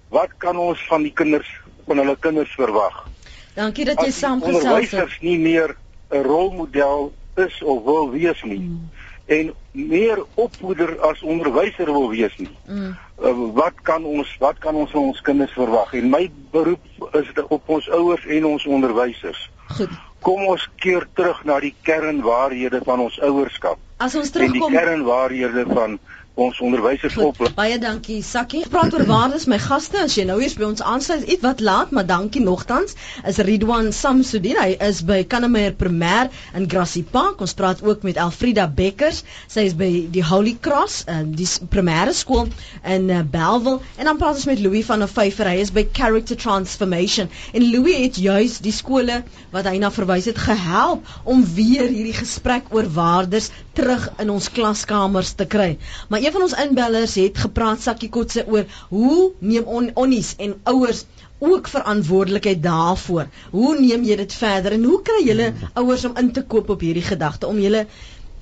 wat 0.08 0.30
kan 0.38 0.56
ons 0.56 0.86
van 0.88 1.02
die 1.02 1.12
kinders 1.12 1.48
van 1.86 1.96
hulle 1.96 2.16
kinders 2.20 2.54
verwag. 2.54 3.08
Dankie 3.54 3.84
dat 3.84 4.00
jy 4.00 4.10
saamgesels 4.10 4.62
het. 4.62 4.64
Onderwysers 4.64 5.18
nie 5.20 5.38
meer 5.38 5.76
'n 6.10 6.22
rolmodel 6.22 7.12
is 7.36 7.62
of 7.62 7.84
wil 7.84 8.10
wees 8.10 8.42
nie. 8.42 8.60
Mm. 8.60 8.90
En 9.26 9.52
meer 9.72 10.24
opvoeder 10.34 11.00
as 11.00 11.22
onderwyser 11.22 11.84
wil 11.84 12.08
wees 12.10 12.36
nie. 12.36 12.56
Mm. 12.66 12.96
Uh, 13.22 13.32
wat 13.54 13.74
kan 13.82 14.04
ons 14.04 14.36
wat 14.38 14.58
kan 14.58 14.74
ons 14.74 14.90
van 14.90 15.02
ons 15.02 15.20
kinders 15.20 15.52
verwag? 15.52 15.92
En 15.94 16.10
my 16.10 16.30
beroep 16.50 17.12
is 17.12 17.28
op 17.48 17.68
ons 17.68 17.90
ouers 17.90 18.26
en 18.26 18.46
ons 18.46 18.66
onderwysers. 18.66 19.50
Goed. 19.76 19.90
Kom 20.20 20.46
ons 20.46 20.68
keer 20.76 21.06
terug 21.14 21.44
na 21.44 21.60
die 21.60 21.74
kernwaarhede 21.82 22.80
van 22.84 23.00
ons 23.00 23.20
ouerskap. 23.20 23.78
As 23.96 24.14
ons 24.14 24.30
terugkom 24.30 24.68
en 24.68 24.72
die 24.72 24.78
kernwaarhede 24.78 25.64
van 25.66 25.98
ons 26.34 26.60
onderwysers 26.64 27.16
op. 27.20 27.36
Baie 27.54 27.76
dankie 27.80 28.22
Sakkie. 28.24 28.62
Praat 28.72 28.94
oor 28.96 29.04
waardes 29.08 29.44
my 29.50 29.58
gaste 29.60 29.98
as 30.00 30.14
jy 30.16 30.24
nou 30.28 30.38
eers 30.40 30.54
by 30.56 30.64
ons 30.70 30.82
aansluit. 30.84 31.26
Iets 31.28 31.44
wat 31.44 31.60
laat, 31.60 31.90
maar 31.92 32.06
dankie 32.08 32.40
nogtans. 32.44 32.96
Is 33.28 33.40
Ridwan 33.44 33.90
Samsudin. 33.92 34.56
Hy 34.56 34.76
is 34.88 35.02
by 35.04 35.22
Kanameer 35.28 35.74
Primêr 35.76 36.30
in 36.56 36.68
Grassy 36.72 37.02
Park. 37.04 37.42
Ons 37.44 37.52
praat 37.58 37.82
ook 37.84 38.06
met 38.08 38.16
Elfrida 38.16 38.64
Bekkers. 38.68 39.22
Sy 39.52 39.66
is 39.68 39.76
by 39.76 39.90
die 40.12 40.24
Holy 40.24 40.56
Cross, 40.60 41.02
uh, 41.04 41.20
die 41.26 41.48
primêre 41.72 42.14
skool 42.16 42.48
in 42.80 43.10
uh, 43.10 43.20
Bellville. 43.22 43.82
En 44.00 44.08
dan 44.08 44.20
praat 44.20 44.40
ons 44.40 44.48
met 44.48 44.62
Louis 44.64 44.86
van 44.88 45.04
der 45.04 45.12
Vyver. 45.12 45.52
Hy 45.52 45.60
is 45.66 45.74
by 45.74 45.84
Character 45.92 46.38
Transformation. 46.40 47.28
En 47.52 47.68
Louis 47.68 48.00
het 48.06 48.22
juis 48.22 48.58
die 48.64 48.72
skole 48.72 49.20
wat 49.52 49.68
hy 49.68 49.76
na 49.82 49.92
verwys 49.92 50.30
het 50.30 50.40
gehelp 50.40 51.04
om 51.28 51.44
weer 51.54 51.90
hierdie 51.92 52.16
gesprek 52.16 52.72
oor 52.72 52.88
waardes 52.88 53.50
terug 53.72 54.08
in 54.22 54.30
ons 54.30 54.48
klaskamers 54.52 55.32
te 55.38 55.46
kry. 55.46 55.76
Maar 56.08 56.22
een 56.24 56.32
van 56.32 56.46
ons 56.46 56.56
inbellers 56.64 57.14
het 57.20 57.42
gepraat 57.46 57.82
sakkie 57.84 58.10
kotse 58.12 58.44
oor 58.46 58.64
hoe 58.88 59.32
neem 59.38 59.64
on, 59.64 59.90
onnies 59.94 60.34
en 60.38 60.56
ouers 60.62 61.04
ook 61.42 61.68
verantwoordelikheid 61.68 62.62
daarvoor. 62.62 63.26
Hoe 63.50 63.80
neem 63.80 64.04
jy 64.06 64.16
dit 64.22 64.34
verder 64.34 64.76
en 64.76 64.84
hoe 64.84 65.02
kry 65.02 65.22
julle 65.26 65.52
ouers 65.72 66.04
om 66.04 66.18
in 66.20 66.32
te 66.32 66.44
koop 66.46 66.70
op 66.70 66.84
hierdie 66.84 67.06
gedagte 67.06 67.50
om 67.50 67.58
julle 67.58 67.86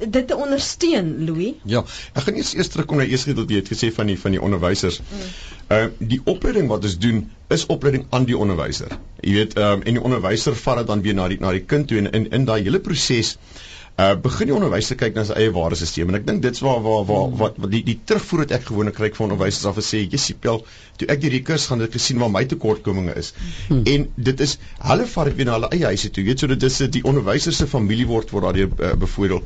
dit 0.01 0.27
te 0.29 0.37
ondersteun 0.37 1.09
Louis? 1.25 1.55
Ja, 1.69 1.83
ek 2.13 2.27
gaan 2.27 2.37
eers 2.41 2.53
eers 2.57 2.71
terugkom 2.73 3.01
na 3.01 3.07
eers 3.09 3.25
gedeelte 3.29 3.57
jy 3.57 3.63
het 3.63 3.73
gesê 3.73 3.91
van 3.95 4.13
die 4.13 4.19
van 4.21 4.37
die 4.37 4.43
onderwysers. 4.43 5.01
Mm. 5.01 5.33
Uh 5.77 5.83
die 6.13 6.21
opleiding 6.25 6.69
wat 6.73 6.85
ons 6.89 6.99
doen 7.01 7.25
is 7.49 7.67
opleiding 7.73 8.07
aan 8.17 8.29
die 8.29 8.37
onderwyser. 8.37 8.97
Jy 9.21 9.35
weet, 9.39 9.59
ehm 9.59 9.81
um, 9.81 9.83
en 9.85 9.99
die 9.99 10.05
onderwyser 10.11 10.57
vat 10.65 10.83
dit 10.83 10.93
dan 10.93 11.05
weer 11.07 11.19
na 11.19 11.29
die 11.33 11.41
na 11.41 11.53
die 11.57 11.65
kind 11.73 11.89
toe 11.89 12.01
en 12.03 12.13
in 12.13 12.31
in 12.41 12.49
daai 12.49 12.61
hele 12.63 12.81
proses 12.85 13.37
uh 13.99 14.15
begin 14.23 14.51
die 14.51 14.57
onderwyser 14.57 14.97
kyk 15.01 15.17
na 15.19 15.25
sy 15.29 15.37
eie 15.41 15.55
waardesisteem 15.55 16.13
en 16.13 16.21
ek 16.21 16.27
dink 16.29 16.43
dit's 16.45 16.63
waar 16.65 16.81
waar 16.85 17.05
waar 17.09 17.27
hmm. 17.27 17.39
wat, 17.43 17.59
wat 17.59 17.75
die 17.75 17.83
die 17.87 17.99
terugvoer 18.05 18.45
wat 18.45 18.55
ek 18.59 18.69
gewoonlik 18.71 18.97
kry 18.97 19.11
van 19.17 19.31
onderwysers 19.31 19.67
af 19.71 19.81
sê 19.85 20.05
jessie 20.05 20.37
pel 20.47 20.63
toe 21.01 21.09
ek 21.13 21.27
hierdie 21.27 21.43
kurs 21.45 21.67
gaan 21.71 21.83
het 21.85 21.93
gesien 21.97 22.21
waar 22.23 22.33
my 22.33 22.45
tekortkominge 22.49 23.17
is 23.21 23.33
hmm. 23.69 23.83
en 23.95 24.09
dit 24.31 24.47
is 24.47 24.57
hulle 24.91 25.09
vat 25.15 25.31
dit 25.31 25.41
weer 25.41 25.51
na 25.51 25.59
hulle 25.59 25.73
eie 25.77 25.93
huise 25.93 26.13
toe 26.15 26.25
weet 26.25 26.45
so 26.45 26.51
dit 26.51 26.69
is 26.71 26.79
die 26.97 27.05
onderwyser 27.05 27.57
se 27.57 27.69
familie 27.71 28.09
word 28.09 28.33
word 28.35 28.49
daardeur 28.49 28.71
uh, 28.71 28.97
bevoordeel. 29.05 29.45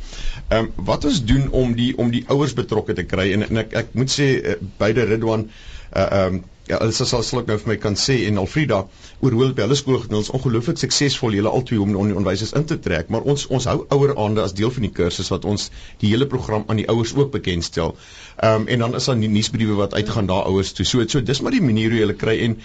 Ehm 0.48 0.64
um, 0.64 0.72
wat 0.90 1.04
ons 1.08 1.20
doen 1.24 1.46
om 1.62 1.74
die 1.78 1.92
om 1.98 2.10
die 2.14 2.24
ouers 2.32 2.54
betrokke 2.56 2.96
te 2.98 3.06
kry 3.08 3.30
en 3.36 3.46
en 3.48 3.62
ek 3.64 3.78
ek 3.84 3.94
moet 3.98 4.12
sê 4.12 4.28
uh, 4.38 4.58
beide 4.80 5.06
Ridwan 5.10 5.48
uh 5.48 6.04
ehm 6.04 6.34
um, 6.34 6.42
ja, 6.68 6.78
hulle 6.80 6.94
sal 6.96 7.22
sal 7.22 7.42
ek 7.42 7.50
nou 7.50 7.56
vir 7.60 7.70
my 7.72 7.76
kan 7.80 7.96
sê 8.00 8.16
en 8.28 8.40
Alfrida 8.40 8.84
oor 9.20 9.36
hoe 9.36 9.50
by 9.56 9.66
hulle 9.66 9.76
skool 9.78 10.00
gedoen 10.04 10.24
is 10.24 10.30
ongelooflik 10.36 10.80
suksesvol 10.80 11.36
julle 11.36 11.52
albei 11.52 11.80
om 11.82 11.92
on 12.00 12.12
die 12.12 12.16
onderwysers 12.16 12.54
in 12.56 12.64
te 12.70 12.78
trek, 12.86 13.10
maar 13.12 13.28
ons 13.34 13.46
ons 13.52 13.68
hou 13.70 13.76
ouer 13.96 14.14
aande 14.24 14.44
as 14.44 14.56
deel 14.56 14.72
van 14.72 14.88
die 14.88 14.94
kursus 15.00 15.30
wat 15.34 15.44
ons 15.48 15.68
die 16.00 16.14
hele 16.14 16.28
program 16.30 16.64
aan 16.68 16.80
die 16.80 16.88
ouers 16.88 17.12
ook 17.16 17.34
bekendstel. 17.36 17.94
Ehm 18.40 18.64
um, 18.64 18.66
en 18.74 18.86
dan 18.86 18.96
is 19.00 19.10
daar 19.10 19.20
nuusbriewe 19.20 19.76
wat 19.82 19.94
uitgaan 19.94 20.26
daar 20.30 20.48
ouers 20.50 20.72
toe. 20.72 20.88
So 20.88 21.04
so 21.08 21.20
dis 21.20 21.40
maar 21.40 21.52
die 21.52 21.62
manier 21.62 21.92
hoe 21.92 22.00
jy 22.00 22.18
kry 22.24 22.40
en 22.48 22.58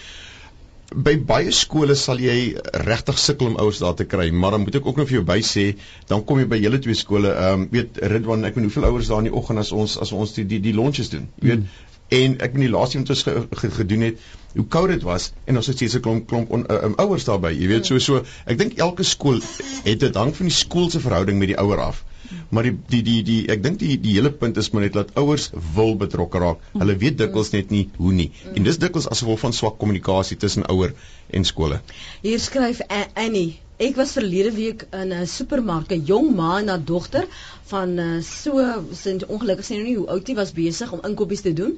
by 0.90 1.20
baie 1.22 1.52
skole 1.54 1.94
sal 2.00 2.18
jy 2.18 2.56
regtig 2.88 3.20
sukkel 3.22 3.52
om 3.52 3.60
ouers 3.62 3.78
daar 3.84 3.94
te 3.94 4.08
kry, 4.10 4.32
maar 4.32 4.56
dan 4.56 4.64
moet 4.64 4.80
ek 4.80 4.88
ook 4.88 4.98
nog 4.98 5.10
vir 5.10 5.20
jou 5.20 5.26
by 5.28 5.38
sê, 5.46 5.66
dan 6.10 6.24
kom 6.26 6.40
jy 6.42 6.48
by 6.50 6.58
julle 6.58 6.80
twee 6.82 6.98
skole, 6.98 7.30
ehm 7.30 7.66
um, 7.66 7.68
weet 7.76 8.00
Ridwan, 8.14 8.48
ek 8.48 8.58
weet 8.58 8.70
hoeveel 8.72 8.90
ouers 8.90 9.12
daar 9.12 9.22
in 9.22 9.30
die 9.30 9.36
oggend 9.36 9.62
as 9.62 9.76
ons 9.76 10.00
as 10.02 10.16
ons 10.16 10.34
die 10.40 10.48
die, 10.50 10.64
die 10.64 10.74
lunches 10.74 11.12
doen. 11.14 11.30
Jy 11.44 11.52
weet, 11.52 11.68
mm 11.68 11.88
en 12.10 12.38
ek 12.39 12.54
het 12.56 12.62
die 12.63 12.72
laaste 12.74 13.02
wat 13.02 13.10
ons 13.15 13.24
ge, 13.24 13.36
ge, 13.62 13.72
gedoen 13.78 14.06
het 14.08 14.28
hoe 14.56 14.65
koud 14.76 14.89
dit 14.93 15.04
was 15.06 15.32
en 15.45 15.62
ons 15.62 15.67
het 15.69 15.76
steeds 15.78 15.95
'n 16.00 16.04
klomp 16.06 16.28
klomp 16.28 16.52
on, 16.52 16.65
uh, 16.69 16.84
um, 16.89 16.95
ouers 16.98 17.26
daarbey 17.26 17.54
jy 17.54 17.67
weet 17.67 17.86
so 17.86 18.00
so 18.00 18.24
ek 18.45 18.58
dink 18.58 18.78
elke 18.78 19.04
skool 19.04 19.41
het 19.86 20.00
dit 20.00 20.15
hang 20.15 20.36
van 20.36 20.50
die 20.50 20.56
skool 20.56 20.89
se 20.89 21.00
verhouding 21.00 21.39
met 21.39 21.54
die 21.54 21.60
ouer 21.60 21.82
af. 21.89 22.04
Maar 22.50 22.63
die 22.63 22.76
die 22.88 23.02
die, 23.04 23.22
die 23.24 23.39
ek 23.54 23.63
dink 23.63 23.80
die 23.82 23.95
die 24.02 24.15
hele 24.17 24.32
punt 24.32 24.58
is 24.58 24.69
maar 24.74 24.86
net 24.86 24.93
dat 24.93 25.15
ouers 25.22 25.50
wil 25.76 25.95
betrokke 25.95 26.41
raak. 26.43 26.60
Hulle 26.74 26.98
weet 27.04 27.17
dikwels 27.17 27.50
net 27.56 27.72
nie 27.74 27.88
hoe 27.98 28.13
nie. 28.13 28.32
En 28.54 28.63
dis 28.63 28.78
dikwels 28.78 29.10
as 29.10 29.24
gevolg 29.24 29.41
van 29.45 29.54
swak 29.54 29.80
kommunikasie 29.82 30.38
tussen 30.38 30.67
ouer 30.69 30.93
en 31.30 31.45
skole. 31.45 31.82
Hier 32.22 32.39
skryf 32.39 32.86
Annie 33.13 33.60
Ek 33.80 33.95
was 33.95 34.12
verlede 34.12 34.50
week 34.52 34.82
in 34.91 35.13
'n 35.15 35.28
supermark, 35.34 35.91
'n 35.95 36.04
jong 36.08 36.34
ma 36.36 36.58
en 36.60 36.67
haar 36.67 36.82
dogter 36.84 37.28
van 37.69 37.97
uh, 38.01 38.08
so 38.25 38.63
sint 38.97 39.25
ongelukkig 39.29 39.65
sê 39.67 39.77
nou 39.77 39.86
nie 39.86 39.97
hoe 39.97 40.08
oud 40.15 40.29
hy 40.29 40.36
was 40.38 40.53
besig 40.58 40.91
om 40.95 41.03
inkopies 41.05 41.43
te 41.45 41.53
doen. 41.53 41.75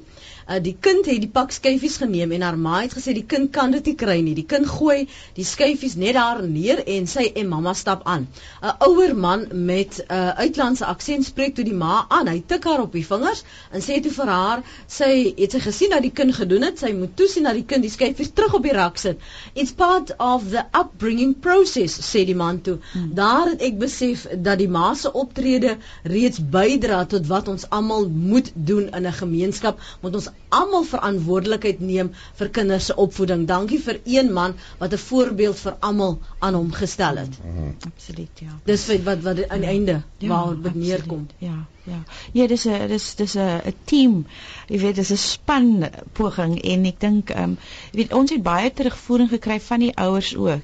Uh, 0.48 0.58
die 0.62 0.74
kind 0.80 1.06
het 1.06 1.20
die 1.22 1.30
pak 1.30 1.52
skyfies 1.54 1.98
geneem 2.00 2.32
en 2.32 2.44
haar 2.46 2.58
ma 2.58 2.80
het 2.80 2.94
gesê 2.96 3.14
die 3.16 3.26
kind 3.28 3.52
kan 3.54 3.74
dit 3.74 3.90
nie 3.90 3.96
kry 4.00 4.18
nie. 4.24 4.34
Die 4.38 4.46
kind 4.48 4.68
gooi 4.68 5.06
die 5.36 5.46
skyfies 5.46 5.96
net 6.00 6.16
daar 6.16 6.42
neer 6.46 6.82
en 6.96 7.08
sy 7.10 7.28
en 7.36 7.50
mamma 7.50 7.74
stap 7.78 8.06
aan. 8.08 8.26
'n 8.62 8.74
Ouer 8.88 9.14
man 9.16 9.46
met 9.52 10.00
'n 10.00 10.12
uh, 10.12 10.32
uitlandse 10.44 10.86
aksent 10.86 11.28
spreek 11.28 11.54
toe 11.54 11.64
die 11.64 11.76
ma 11.84 12.06
aan. 12.08 12.28
Hy 12.28 12.42
tik 12.46 12.64
haar 12.64 12.82
op 12.86 12.92
die 12.92 13.06
vingers 13.06 13.44
en 13.70 13.84
sê 13.84 14.00
toe 14.02 14.12
vir 14.12 14.32
haar, 14.32 14.64
sy 14.86 15.12
het 15.36 15.52
sy 15.52 15.60
gesien 15.60 15.90
dat 15.90 16.02
die 16.02 16.14
kind 16.22 16.34
gedoen 16.34 16.62
het, 16.62 16.78
sy 16.78 16.92
moet 16.96 17.16
toesien 17.16 17.44
dat 17.44 17.54
die 17.54 17.66
kind 17.68 17.82
die 17.82 17.92
skyfies 17.92 18.32
terug 18.32 18.54
op 18.54 18.62
die 18.62 18.72
rak 18.76 18.98
sit. 18.98 19.20
It's 19.54 19.72
part 19.72 20.14
of 20.18 20.50
the 20.50 20.64
upbringing 20.72 21.34
process, 21.40 22.00
sê 22.00 22.24
die 22.24 22.36
man 22.36 22.60
toe. 22.60 22.78
Hmm. 22.92 23.14
Daar 23.14 23.52
het 23.52 23.62
ek 23.62 23.78
besef 23.78 24.26
dat 24.32 24.58
die 24.58 24.68
ma 24.68 24.94
se 24.94 25.12
optrede 25.12 25.76
reeds 26.02 26.40
bydra 26.56 27.04
tot 27.06 27.26
wat 27.26 27.48
ons 27.48 27.68
almal 27.70 28.08
moet 28.08 28.52
doen 28.54 28.88
in 28.90 29.06
'n 29.06 29.12
gemeenskap, 29.12 29.80
moet 30.00 30.14
ons 30.14 30.28
almal 30.48 30.84
verantwoordelikheid 30.84 31.80
neem 31.80 32.12
vir 32.38 32.48
kinders 32.48 32.86
se 32.86 32.96
opvoeding. 32.96 33.46
Dankie 33.46 33.80
vir 33.80 34.00
een 34.04 34.32
man 34.32 34.54
wat 34.78 34.92
'n 34.92 34.98
voorbeeld 34.98 35.58
vir 35.58 35.76
almal 35.80 36.18
aan 36.38 36.54
hom 36.54 36.72
gestel 36.72 37.16
het. 37.16 37.38
Mm 37.44 37.56
-hmm. 37.56 37.76
Absoluut, 37.94 38.38
ja. 38.38 38.58
Dis 38.64 38.86
wat 38.86 39.22
wat 39.22 39.48
aan 39.48 39.60
die 39.60 39.68
ja. 39.68 39.74
einde 39.76 40.02
ja, 40.18 40.28
waar 40.28 40.62
dit 40.62 40.74
neerkom. 40.74 41.26
Ja. 41.38 41.66
Ja. 41.84 42.02
Ja, 42.32 42.46
dis 42.46 42.64
'n 42.66 42.86
dis 42.88 43.14
dis 43.14 43.34
'n 43.34 43.60
'n 43.66 43.74
team. 43.84 44.26
Jy 44.68 44.78
weet, 44.78 44.94
dis 44.94 45.10
'n 45.10 45.16
span 45.16 45.90
poging 46.12 46.62
en 46.62 46.84
ek 46.84 47.00
dink 47.00 47.30
ehm 47.30 47.42
um, 47.42 47.58
jy 47.90 47.96
weet 47.98 48.12
ons 48.12 48.30
het 48.30 48.42
baie 48.42 48.72
terugvoering 48.72 49.28
gekry 49.28 49.60
van 49.60 49.80
die 49.80 49.96
ouers 49.96 50.36
ook. 50.36 50.62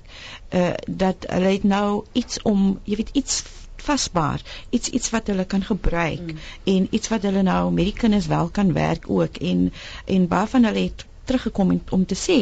Uh 0.51 0.73
dat 0.87 1.27
hulle 1.29 1.51
het 1.57 1.65
nou 1.65 2.05
iets 2.13 2.43
om, 2.43 2.81
jy 2.85 2.97
weet, 2.97 3.11
iets 3.13 3.43
vasbaar, 3.83 4.43
iets 4.71 4.89
iets 4.89 5.11
wat 5.11 5.27
hulle 5.27 5.45
kan 5.45 5.65
gebruik 5.65 6.21
mm. 6.21 6.39
en 6.65 6.89
iets 6.91 7.09
wat 7.09 7.23
hulle 7.23 7.43
nou 7.43 7.73
met 7.73 7.85
die 7.85 7.99
kinders 8.03 8.27
wel 8.27 8.49
kan 8.49 8.73
werk 8.73 9.11
ook 9.11 9.37
en 9.37 9.73
en 10.05 10.29
baie 10.29 10.47
van 10.47 10.65
hulle 10.65 10.85
het 10.89 11.07
teruggekom 11.25 11.81
om 11.91 12.07
te 12.07 12.17
sê, 12.17 12.39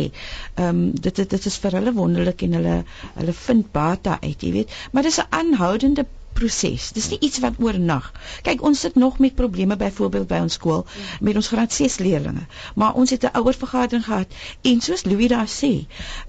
ehm 0.55 0.68
um, 0.68 1.01
dit 1.07 1.16
dit 1.16 1.46
is 1.51 1.57
vir 1.64 1.79
hulle 1.79 1.92
wonderlik 1.92 2.42
en 2.46 2.53
hulle 2.61 2.77
hulle 3.14 3.33
vind 3.46 3.72
baie 3.72 4.18
uit, 4.20 4.42
jy 4.42 4.53
weet, 4.61 4.77
maar 4.92 5.03
dis 5.03 5.18
'n 5.22 5.33
aanhoudende 5.40 6.07
proses. 6.37 6.90
Dis 6.92 7.09
nie 7.12 7.18
iets 7.29 7.40
wat 7.44 7.61
oornag. 7.64 8.11
Kyk, 8.46 8.62
ons 8.68 8.83
sit 8.85 8.94
nog 9.01 9.18
met 9.25 9.35
probleme 9.38 9.77
byvoorbeeld 9.81 10.29
by 10.29 10.40
ons 10.44 10.59
skool 10.59 10.85
met 11.20 11.38
ons 11.40 11.49
graad 11.53 11.72
6 11.72 11.99
leerders. 12.05 12.61
Maar 12.75 12.99
ons 13.03 13.11
het 13.11 13.25
'n 13.25 13.37
ouervergadering 13.40 14.05
gehad 14.05 14.37
en 14.62 14.81
soos 14.81 15.05
Louis 15.05 15.29
daar 15.29 15.49
sê, 15.49 15.72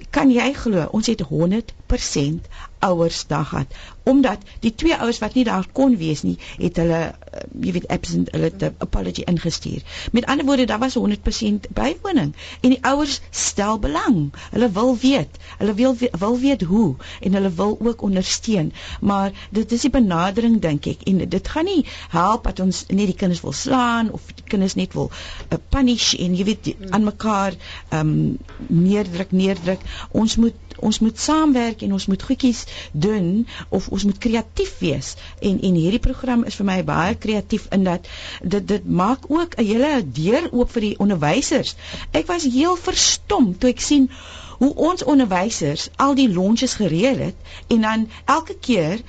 kan 0.09 0.31
jy 0.31 0.53
glo, 0.53 0.87
ons 0.91 1.07
het 1.07 1.21
100% 1.21 2.47
ouers 2.79 3.27
daar 3.27 3.45
gehad 3.45 3.73
omdat 4.07 4.43
die 4.63 4.75
twee 4.75 4.95
ouers 4.95 5.19
wat 5.19 5.35
nie 5.35 5.43
daar 5.47 5.65
kon 5.75 5.97
wees 5.99 6.23
nie, 6.23 6.37
het 6.57 6.79
hulle 6.79 6.99
uh, 7.11 7.41
jy 7.65 7.73
weet 7.75 7.87
absent 7.91 8.31
hulle 8.31 8.49
het 8.51 8.63
'n 8.63 8.75
apology 8.85 9.25
ingestuur. 9.27 9.83
Met 10.11 10.25
ander 10.25 10.45
woorde, 10.45 10.65
daar 10.65 10.79
was 10.79 10.95
100% 10.95 11.67
bywoning 11.79 12.33
en 12.61 12.69
die 12.69 12.79
ouers 12.81 13.19
stel 13.29 13.79
belang. 13.79 14.31
Hulle 14.51 14.71
wil 14.71 14.97
weet, 14.97 15.39
hulle 15.57 15.73
wil 15.73 15.97
wil 16.19 16.39
weet 16.39 16.61
hoe 16.61 16.95
en 17.19 17.33
hulle 17.33 17.51
wil 17.51 17.77
ook 17.81 18.01
ondersteun. 18.01 18.73
Maar 19.01 19.31
dit 19.51 19.71
is 19.71 19.81
die 19.81 19.89
benadering 19.89 20.61
dink 20.61 20.85
ek 20.85 21.03
en 21.03 21.29
dit 21.29 21.47
gaan 21.47 21.65
nie 21.65 21.85
help 22.09 22.43
dat 22.43 22.59
ons 22.59 22.85
net 22.87 23.11
die 23.11 23.15
kinders 23.15 23.41
wil 23.41 23.51
slaan 23.51 24.11
of 24.11 24.21
die 24.35 24.47
kinders 24.47 24.75
net 24.75 24.93
wil 24.93 25.11
uh, 25.11 25.57
punish 25.69 26.13
en 26.13 26.35
jy 26.35 26.43
weet 26.43 26.75
aan 26.89 27.03
mekaar 27.03 27.53
ehm 27.89 27.99
um, 28.07 28.37
neerdruk 28.67 29.31
neerdruk. 29.31 29.81
Ons 30.11 30.35
moet 30.35 30.55
ons 30.79 30.99
moet 30.99 31.19
saamwerk 31.19 31.81
en 31.81 31.93
ons 31.93 32.05
moet 32.05 32.23
goedjies 32.23 32.66
doen 32.91 33.47
of 33.69 33.87
ons 33.87 34.03
moet 34.03 34.17
kreatief 34.17 34.73
wees 34.79 35.13
en 35.39 35.61
en 35.61 35.79
hierdie 35.81 36.03
program 36.03 36.43
is 36.43 36.57
vir 36.59 36.69
my 36.71 36.79
baie 36.87 37.15
kreatief 37.15 37.67
in 37.77 37.83
dat 37.87 38.07
dit 38.41 38.67
dit 38.67 38.89
maak 39.03 39.29
ook 39.29 39.57
'n 39.57 39.65
hele 39.71 39.93
deur 40.21 40.49
oop 40.51 40.71
vir 40.71 40.81
die 40.81 40.97
onderwysers. 40.99 41.75
Ek 42.11 42.27
was 42.27 42.43
heel 42.43 42.75
verstom 42.75 43.57
toe 43.57 43.69
ek 43.69 43.81
sien 43.81 44.09
hoe 44.57 44.73
ons 44.75 45.03
onderwysers 45.03 45.89
al 45.95 46.15
die 46.15 46.29
lunches 46.29 46.73
gereël 46.79 47.17
het 47.17 47.35
en 47.67 47.81
dan 47.81 48.07
elke 48.25 48.55
keer 48.59 49.01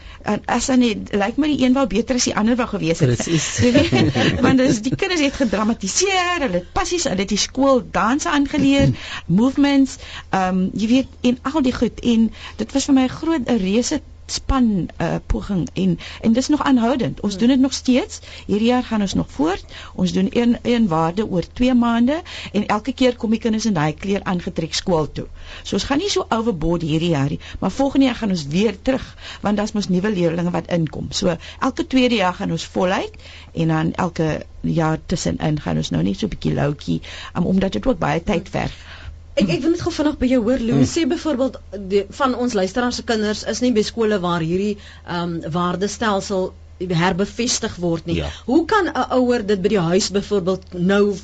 as 0.44 0.66
dan 0.66 0.84
lyk 1.22 1.36
my 1.36 1.48
die 1.48 1.64
een 1.64 1.76
wou 1.76 1.86
beter 1.86 2.18
as 2.18 2.28
die 2.28 2.36
ander 2.36 2.56
wou 2.58 2.68
gewees 2.68 3.00
het. 3.04 3.14
Presies. 3.16 3.48
Want 4.44 4.60
dis 4.60 4.82
die 4.84 4.94
kinders 4.96 5.24
het 5.24 5.38
gedramatiseer, 5.40 6.44
hulle 6.44 6.60
het 6.60 6.72
passies, 6.72 7.08
hulle 7.08 7.24
het 7.24 7.32
die 7.32 7.40
skool 7.40 7.82
danse 7.92 8.30
aangeleer, 8.30 8.92
movements, 9.40 9.96
ehm 10.30 10.46
um, 10.48 10.70
jy 10.74 10.88
weet 10.88 11.30
en 11.30 11.38
al 11.52 11.62
die 11.64 11.74
goed 11.74 12.00
en 12.00 12.30
dit 12.56 12.72
was 12.72 12.88
vir 12.88 12.94
my 12.94 13.08
'n 13.08 13.16
groot 13.18 13.48
'n 13.48 13.60
reuse 13.62 14.00
span 14.32 14.88
uh, 15.00 15.14
poging 15.26 15.68
en 15.72 15.98
en 16.20 16.32
dis 16.32 16.48
nog 16.48 16.62
aanhoudend. 16.62 17.20
Ons 17.20 17.32
hmm. 17.32 17.40
doen 17.40 17.48
dit 17.48 17.60
nog 17.60 17.72
steeds. 17.72 18.20
Hierdie 18.46 18.68
jaar 18.68 18.84
gaan 18.84 19.00
ons 19.00 19.14
nog 19.14 19.30
voort. 19.30 19.64
Ons 19.94 20.12
doen 20.12 20.28
een 20.30 20.56
een 20.62 20.88
waarde 20.88 21.26
oor 21.26 21.44
2 21.52 21.74
maande 21.74 22.22
en 22.52 22.66
elke 22.66 22.92
keer 22.92 23.16
kom 23.16 23.30
die 23.30 23.40
kinders 23.40 23.66
in 23.66 23.74
daai 23.74 23.94
kleer 23.94 24.22
aangetrek 24.22 24.74
skool 24.74 25.12
toe. 25.12 25.26
So 25.62 25.76
ons 25.76 25.84
gaan 25.84 25.98
nie 25.98 26.10
so 26.10 26.26
overboard 26.28 26.82
hierdie 26.82 27.10
jaar 27.14 27.28
nie, 27.28 27.40
maar 27.60 27.70
volgende 27.70 28.06
jaar 28.06 28.14
gaan 28.14 28.34
ons 28.34 28.46
weer 28.46 28.82
terug 28.82 29.16
want 29.40 29.56
daar's 29.56 29.72
mos 29.72 29.88
nuwe 29.88 30.12
leerders 30.12 30.50
wat 30.50 30.70
inkom. 30.72 31.06
So 31.10 31.36
elke 31.60 31.86
tweede 31.86 32.14
jaar 32.14 32.34
gaan 32.34 32.50
ons 32.50 32.64
voluit 32.64 33.14
en 33.52 33.68
dan 33.68 33.92
elke 33.92 34.46
jaar 34.60 34.98
tussenin 35.06 35.60
gaan 35.60 35.76
ons 35.76 35.90
nou 35.90 36.02
net 36.02 36.18
so 36.18 36.26
'n 36.26 36.34
bietjie 36.34 36.54
loutjie 36.54 37.00
um, 37.36 37.44
omdat 37.44 37.72
dit 37.72 37.86
ook 37.86 37.98
baie 37.98 38.22
tyd 38.22 38.48
verg. 38.48 38.74
Ek 39.38 39.50
ek 39.54 39.60
wil 39.62 39.74
net 39.74 39.82
gou 39.86 39.92
vinnig 39.94 40.16
by 40.20 40.28
jou 40.30 40.40
hoor 40.42 40.62
Louis 40.62 40.84
hmm. 40.84 40.92
sê 40.92 41.06
byvoorbeeld 41.10 41.58
van 42.20 42.34
ons 42.34 42.56
luisteraars 42.58 43.00
se 43.00 43.04
kinders 43.06 43.44
is 43.52 43.60
nie 43.62 43.72
by 43.76 43.84
skole 43.86 44.18
waar 44.24 44.44
hierdie 44.44 44.76
ehm 44.78 45.36
um, 45.38 45.52
waardestelsel 45.58 46.50
herbevestig 46.78 47.74
word 47.82 48.06
nie. 48.06 48.20
Ja. 48.20 48.30
Hoe 48.46 48.64
kan 48.64 48.86
'n 48.86 49.06
ouer 49.18 49.46
dit 49.46 49.62
by 49.62 49.68
die 49.68 49.84
huis 49.90 50.10
byvoorbeeld 50.14 50.74
nou 50.74 51.16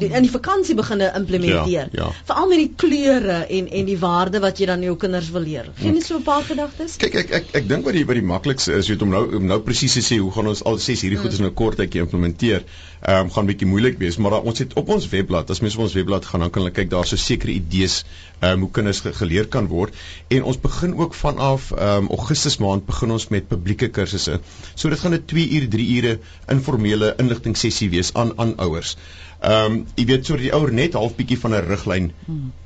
in 0.00 0.22
die 0.22 0.30
vakansie 0.30 0.74
begine 0.74 1.12
implementeer. 1.16 1.88
Ja, 1.92 2.04
ja. 2.04 2.10
Veral 2.24 2.48
met 2.48 2.62
die 2.62 2.72
kleure 2.76 3.38
en 3.58 3.68
en 3.68 3.84
die 3.88 3.98
waarde 3.98 4.40
wat 4.40 4.58
jy 4.58 4.66
dan 4.70 4.82
jou 4.82 4.96
kinders 4.96 5.30
wil 5.34 5.44
leer. 5.46 5.70
Geen 5.80 6.00
so 6.02 6.16
'n 6.16 6.22
paar 6.22 6.42
gedagtes? 6.42 6.96
Kyk 6.96 7.14
ek 7.14 7.30
ek 7.30 7.44
ek 7.62 7.68
dink 7.68 7.84
wat 7.84 7.94
die 7.94 8.04
wat 8.06 8.14
die 8.14 8.26
maklikste 8.26 8.72
is 8.72 8.88
weet 8.88 9.02
om 9.02 9.08
nou 9.08 9.24
om 9.36 9.46
nou 9.46 9.60
presies 9.60 9.92
te 9.92 10.00
sê 10.00 10.18
hoe 10.18 10.30
gaan 10.30 10.46
ons 10.46 10.64
al 10.64 10.78
ses 10.78 11.00
hierdie 11.00 11.18
mm. 11.18 11.22
goedes 11.22 11.40
nou 11.40 11.50
kort 11.50 11.76
tydjie 11.76 12.00
implementeer. 12.00 12.64
Ehm 13.02 13.26
um, 13.26 13.30
gaan 13.30 13.46
bietjie 13.46 13.66
moeilik 13.66 13.98
wees, 13.98 14.16
maar 14.16 14.30
daar, 14.30 14.42
ons 14.42 14.58
het 14.58 14.74
op 14.78 14.88
ons 14.88 15.08
webblad, 15.08 15.50
as 15.50 15.60
mense 15.60 15.78
op 15.78 15.84
ons 15.84 15.94
webblad 15.98 16.24
gaan, 16.24 16.40
dan 16.40 16.50
kan 16.50 16.62
hulle 16.62 16.74
kyk 16.74 16.90
daar 16.90 17.06
so 17.06 17.16
sekere 17.16 17.52
idees 17.52 18.04
ehm 18.40 18.52
um, 18.52 18.60
hoe 18.60 18.70
kinders 18.70 19.00
ge 19.00 19.12
geleer 19.12 19.48
kan 19.48 19.66
word 19.66 19.94
en 20.28 20.42
ons 20.42 20.60
begin 20.60 20.94
ook 20.98 21.14
vanaf 21.14 21.72
ehm 21.72 22.04
um, 22.04 22.10
Augustus 22.18 22.58
maand 22.58 22.86
begin 22.86 23.10
ons 23.10 23.28
met 23.28 23.48
publieke 23.48 23.88
kursusse. 23.88 24.38
So 24.74 24.88
dit 24.88 24.98
gaan 24.98 25.14
'n 25.14 25.24
2 25.26 25.48
uur, 25.58 25.68
3 25.68 25.88
ure 25.96 26.18
informele 26.48 27.14
inligting 27.18 27.56
sessie 27.56 27.90
wees 27.90 28.14
aan 28.14 28.32
aan 28.38 28.56
ouers. 28.56 28.96
Ehm 29.42 29.72
um, 29.72 29.78
jy 29.98 30.04
weet 30.06 30.26
so 30.26 30.38
die 30.38 30.52
ouer 30.54 30.70
net 30.72 30.94
half 30.94 31.16
bietjie 31.18 31.38
van 31.42 31.54
'n 31.54 31.64
riglyn 31.66 32.12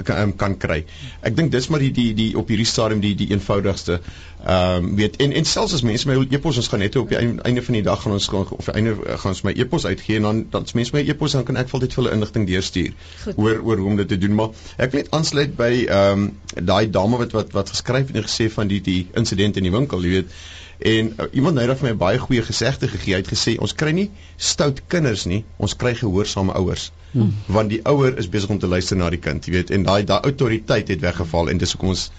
kan 0.05 0.19
um, 0.23 0.33
kan 0.37 0.57
kry. 0.61 0.85
Ek 1.23 1.37
dink 1.37 1.53
dis 1.53 1.69
maar 1.73 1.81
die 1.81 1.93
die 1.93 2.13
die 2.15 2.37
op 2.37 2.49
hierdie 2.53 2.69
stadium 2.69 3.01
die 3.01 3.15
die 3.17 3.31
eenvoudigste. 3.33 4.01
Ehm 4.45 4.85
um, 4.85 4.97
weet 4.97 5.17
en 5.17 5.33
en 5.33 5.45
selfs 5.45 5.75
as 5.75 5.83
mense 5.83 6.09
my 6.09 6.19
e-pos 6.31 6.61
ons 6.61 6.69
gaan 6.69 6.85
net 6.85 6.97
op 6.97 7.09
die 7.09 7.19
einde 7.19 7.63
van 7.63 7.79
die 7.79 7.83
dag 7.83 8.03
gaan 8.03 8.13
ons 8.13 8.29
of 8.29 8.69
einde 8.69 8.93
eh, 8.93 9.17
gaan 9.19 9.33
ons 9.33 9.43
my 9.43 9.55
e-pos 9.57 9.87
uitgee 9.87 10.17
en 10.17 10.29
dan 10.29 10.45
dan 10.51 10.69
as 10.69 10.77
mense 10.77 10.93
my 10.93 11.01
e-pos 11.01 11.33
dan 11.33 11.45
kan 11.45 11.57
ek 11.57 11.73
altyd 11.73 11.97
vir 11.97 12.03
hulle 12.03 12.15
inligting 12.15 12.47
deurstuur 12.47 12.93
oor 13.37 13.63
oor 13.63 13.77
hoe 13.77 13.89
om 13.95 13.97
dit 13.97 14.09
te 14.09 14.19
doen 14.19 14.35
maar 14.35 14.53
ek 14.77 14.93
wil 14.93 15.01
net 15.01 15.11
aansluit 15.17 15.57
by 15.57 15.73
ehm 15.87 16.27
um, 16.27 16.29
daai 16.73 16.91
dame 16.91 17.17
wat 17.25 17.33
wat 17.33 17.57
wat 17.57 17.73
geskryf 17.73 18.13
en 18.13 18.23
gesê 18.29 18.51
van 18.53 18.69
die 18.69 18.81
die 18.81 19.07
insident 19.15 19.57
in 19.57 19.67
die 19.69 19.73
winkel, 19.73 20.05
jy 20.05 20.21
weet 20.21 20.39
En 20.79 21.13
uh, 21.17 21.27
iemand 21.33 21.57
nou 21.57 21.65
het 21.69 21.79
vir 21.81 21.89
my 21.89 21.95
baie 21.97 22.19
goeie 22.21 22.43
gesegde 22.45 22.89
gegee. 22.89 23.15
Hy 23.15 23.23
het 23.23 23.33
gesê 23.33 23.57
ons 23.63 23.75
kry 23.75 23.93
nie 23.97 24.11
stout 24.37 24.83
kinders 24.93 25.25
nie, 25.27 25.45
ons 25.57 25.77
kry 25.77 25.95
gehoorsame 25.97 26.53
ouers. 26.59 26.91
Hmm. 27.13 27.33
Want 27.47 27.73
die 27.73 27.81
ouer 27.89 28.19
is 28.21 28.29
besig 28.29 28.53
om 28.53 28.59
te 28.61 28.69
luister 28.69 28.97
na 28.97 29.09
die 29.11 29.21
kind, 29.23 29.47
jy 29.47 29.57
weet, 29.57 29.73
en 29.73 29.87
daai 29.89 30.05
daai 30.05 30.21
autoriteit 30.21 30.93
het 30.93 31.01
weggeval 31.01 31.49
en 31.53 31.63
dis 31.63 31.73
hoekom 31.73 31.95
ons 31.95 32.11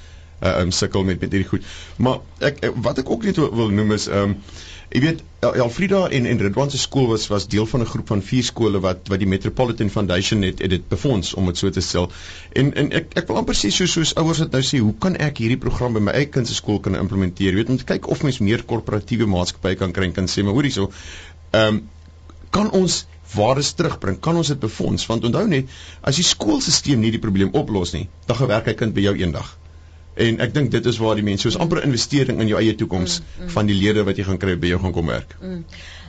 uh, 0.42 0.60
um 0.62 0.72
sukkel 0.72 1.04
met 1.04 1.22
met 1.22 1.32
hierdie 1.32 1.50
goed. 1.50 1.68
Maar 1.98 2.20
ek 2.52 2.66
wat 2.76 3.04
ek 3.04 3.10
ook 3.10 3.24
net 3.30 3.38
wil 3.38 3.70
noem 3.70 3.96
is 3.98 4.08
um 4.08 4.38
Jy 4.88 5.00
weet 5.04 5.22
Elfrida 5.44 6.06
en 6.16 6.28
en 6.32 6.40
Ridwan 6.40 6.70
se 6.72 6.78
skool 6.80 7.10
was 7.12 7.26
was 7.28 7.48
deel 7.54 7.66
van 7.72 7.82
'n 7.82 7.90
groep 7.94 8.08
van 8.08 8.22
vier 8.28 8.44
skole 8.50 8.80
wat 8.86 9.10
wat 9.12 9.20
die 9.20 9.28
Metropolitan 9.28 9.90
Foundation 9.96 10.46
het 10.48 10.64
het 10.64 10.70
dit 10.70 10.88
befonds 10.94 11.34
om 11.34 11.46
dit 11.52 11.58
so 11.58 11.70
te 11.70 11.84
stel. 11.88 12.08
En 12.62 12.74
en 12.84 12.92
ek 13.00 13.18
ek 13.22 13.28
wil 13.28 13.40
amper 13.42 13.58
sê 13.62 13.72
so 13.72 13.86
soos 13.86 14.16
ouers 14.16 14.38
dit 14.38 14.52
nou 14.52 14.62
sê, 14.70 14.80
hoe 14.80 14.96
kan 15.08 15.20
ek 15.28 15.44
hierdie 15.44 15.60
program 15.66 15.94
by 15.94 16.00
my 16.00 16.16
eie 16.22 16.30
kind 16.38 16.48
se 16.48 16.56
skool 16.56 16.80
kan 16.80 16.96
implementeer? 16.96 17.52
Jy 17.52 17.56
weet 17.60 17.70
om 17.76 17.78
te 17.78 17.90
kyk 17.92 18.08
of 18.08 18.24
mens 18.24 18.40
meer 18.40 18.64
korporatiewe 18.64 19.28
maatskappye 19.36 19.76
kan 19.76 19.92
kry 19.92 20.06
en 20.06 20.16
kan 20.22 20.32
sê 20.32 20.44
maar 20.44 20.54
hoorie 20.54 20.72
so. 20.72 20.92
Ehm 21.52 21.68
um, 21.68 21.84
kan 22.50 22.72
ons 22.72 23.06
waardes 23.36 23.74
terugbring? 23.74 24.20
Kan 24.20 24.36
ons 24.36 24.48
dit 24.48 24.60
befonds? 24.60 25.06
Want 25.06 25.26
onthou 25.26 25.48
net, 25.48 25.68
as 26.02 26.16
die 26.16 26.24
skoolstelsel 26.24 26.98
nie 26.98 27.12
die 27.12 27.26
probleem 27.28 27.50
oplos 27.52 27.92
nie, 27.94 28.08
dan 28.26 28.38
gewerk 28.38 28.66
hy 28.72 28.74
kind 28.74 28.94
by 28.94 29.10
jou 29.10 29.18
eendag 29.20 29.58
en 30.18 30.42
ek 30.44 30.54
dink 30.56 30.72
dit 30.74 30.90
is 30.92 30.98
waar 31.02 31.20
die 31.20 31.26
mense 31.26 31.46
soos 31.48 31.60
amper 31.62 31.84
investering 31.86 32.42
in 32.42 32.50
jou 32.52 32.60
eie 32.62 32.76
toekoms 32.78 33.20
mm, 33.20 33.44
mm. 33.44 33.54
van 33.54 33.70
die 33.70 33.78
lede 33.78 34.06
wat 34.08 34.18
jy 34.18 34.26
gaan 34.28 34.42
kry 34.42 34.58
by 34.60 34.74
jou 34.74 34.82
gaan 34.82 34.96
kom 34.96 35.14
werk. 35.14 35.38
Mm. 35.42 35.64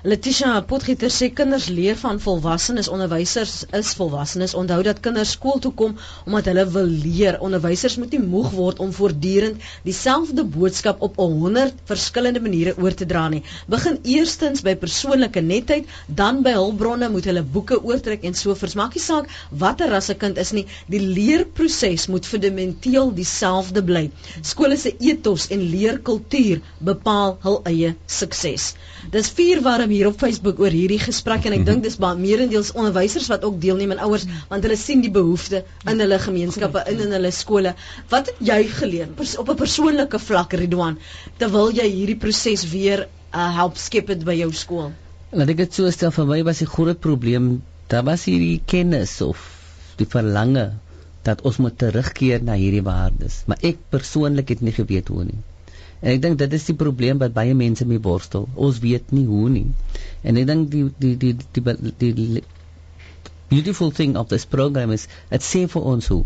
Letitia 0.07 0.61
Potgieter 0.63 1.11
sê 1.11 1.27
kinders 1.35 1.65
leer 1.75 1.97
van 1.99 2.21
volwassenes, 2.23 2.87
onderwysers 2.87 3.65
is 3.75 3.89
volwassenes. 3.99 4.53
Onthou 4.55 4.77
dat 4.87 5.01
kinders 5.03 5.33
skool 5.35 5.59
toe 5.59 5.73
kom 5.75 5.97
omdat 6.25 6.53
hulle 6.53 6.65
wil 6.71 6.87
leer. 6.87 7.41
Onderwysers 7.43 7.97
moet 7.99 8.15
nie 8.15 8.21
moeg 8.23 8.53
word 8.55 8.79
om 8.79 8.93
voortdurend 8.95 9.65
dieselfde 9.83 10.45
boodskap 10.47 11.03
op 11.03 11.19
100 11.19 11.81
verskillende 11.91 12.39
maniere 12.45 12.77
oor 12.79 12.95
te 12.95 13.09
dra 13.11 13.25
nie. 13.33 13.43
Begin 13.67 13.99
eerstens 14.05 14.63
by 14.63 14.77
persoonlike 14.79 15.43
netheid, 15.43 15.91
dan 16.07 16.45
by 16.47 16.55
hulpbronne 16.55 17.11
moet 17.11 17.27
hulle 17.27 17.43
boeke 17.43 17.81
oortrek 17.83 18.23
en 18.23 18.39
so 18.39 18.55
versmaak 18.55 18.95
nie 18.95 19.03
saak 19.03 19.27
watter 19.51 19.91
ras 19.91 20.13
'n 20.15 20.19
kind 20.23 20.39
is 20.39 20.55
nie. 20.55 20.67
Die 20.87 21.03
leerproses 21.03 22.07
moet 22.07 22.27
fundamenteel 22.27 23.11
dieselfde 23.19 23.83
bly. 23.83 24.05
Skole 24.43 24.77
se 24.77 24.95
ethos 25.01 25.51
en 25.51 25.67
leerkultuur 25.75 26.63
bepaal 26.79 27.39
hul 27.43 27.61
eie 27.67 27.97
sukses. 28.07 28.75
Dis 29.11 29.35
vier 29.35 29.61
warm 29.89 29.97
hier 29.97 30.09
op 30.11 30.19
Facebook 30.21 30.59
oor 30.61 30.75
hierdie 30.75 31.01
gesprek 31.01 31.47
en 31.49 31.55
ek 31.57 31.63
dink 31.65 31.85
dis 31.85 31.97
baie 32.01 32.17
meerendeels 32.19 32.75
onderwysers 32.77 33.29
wat 33.33 33.45
ook 33.47 33.57
deelneem 33.63 33.95
en 33.95 34.03
ouers 34.05 34.27
want 34.51 34.67
hulle 34.67 34.77
sien 34.77 35.01
die 35.01 35.13
behoefte 35.13 35.63
in 35.89 36.03
hulle 36.03 36.19
gemeenskappe 36.21 36.83
in 36.93 37.01
in 37.07 37.15
hulle 37.17 37.31
skole. 37.33 37.73
Wat 38.11 38.29
het 38.29 38.43
jy 38.51 38.59
geleer 38.69 39.09
op 39.09 39.49
'n 39.49 39.57
persoonlike 39.57 40.21
vlak 40.21 40.53
Ridwan 40.61 40.99
terwyl 41.39 41.73
jy 41.73 41.89
hierdie 41.89 42.19
proses 42.21 42.67
weer 42.73 43.07
uh, 43.33 43.49
help 43.57 43.81
skep 43.81 44.13
dit 44.13 44.25
by 44.25 44.37
jou 44.43 44.53
skool? 44.53 44.93
Laat 45.33 45.57
ek 45.57 45.65
dit 45.65 45.81
so 45.81 45.91
stel 45.91 46.13
vir 46.13 46.27
my 46.27 46.43
was 46.45 46.61
die 46.61 46.73
groot 46.77 47.01
probleem 47.01 47.63
daar 47.89 48.05
was 48.05 48.29
hierdie 48.29 48.61
kennis 48.67 49.21
of 49.25 49.41
die 49.97 50.07
verlange 50.17 50.73
dat 51.25 51.41
ons 51.49 51.57
moet 51.57 51.79
terugkeer 51.79 52.43
na 52.45 52.61
hierdie 52.61 52.85
waardes 52.85 53.45
maar 53.47 53.59
ek 53.63 53.81
persoonlik 53.91 54.49
het 54.49 54.61
nie 54.61 54.77
geweet 54.77 55.09
hoe 55.09 55.25
nie 55.25 55.41
En 56.01 56.13
ek 56.13 56.23
dink 56.23 56.39
dit 56.39 56.53
is 56.59 56.69
die 56.71 56.77
probleem 56.85 57.19
wat 57.23 57.35
baie 57.37 57.55
mense 57.59 57.87
mee 57.87 58.03
borstel. 58.03 58.47
Ons 58.55 58.79
weet 58.85 59.11
nie 59.17 59.27
hoe 59.27 59.49
nie. 59.51 59.67
En 60.23 60.37
ek 60.37 60.47
dink 60.53 60.71
die 60.75 60.85
die 60.99 61.17
die 61.25 61.35
die 61.59 61.93
die, 61.99 62.13
die 62.13 62.45
beautiful 63.49 63.91
thing 63.91 64.17
of 64.17 64.29
this 64.29 64.45
program 64.45 64.91
is 64.93 65.07
dit 65.31 65.45
sê 65.45 65.63
vir 65.73 65.87
ons 65.93 66.09
hoe. 66.13 66.21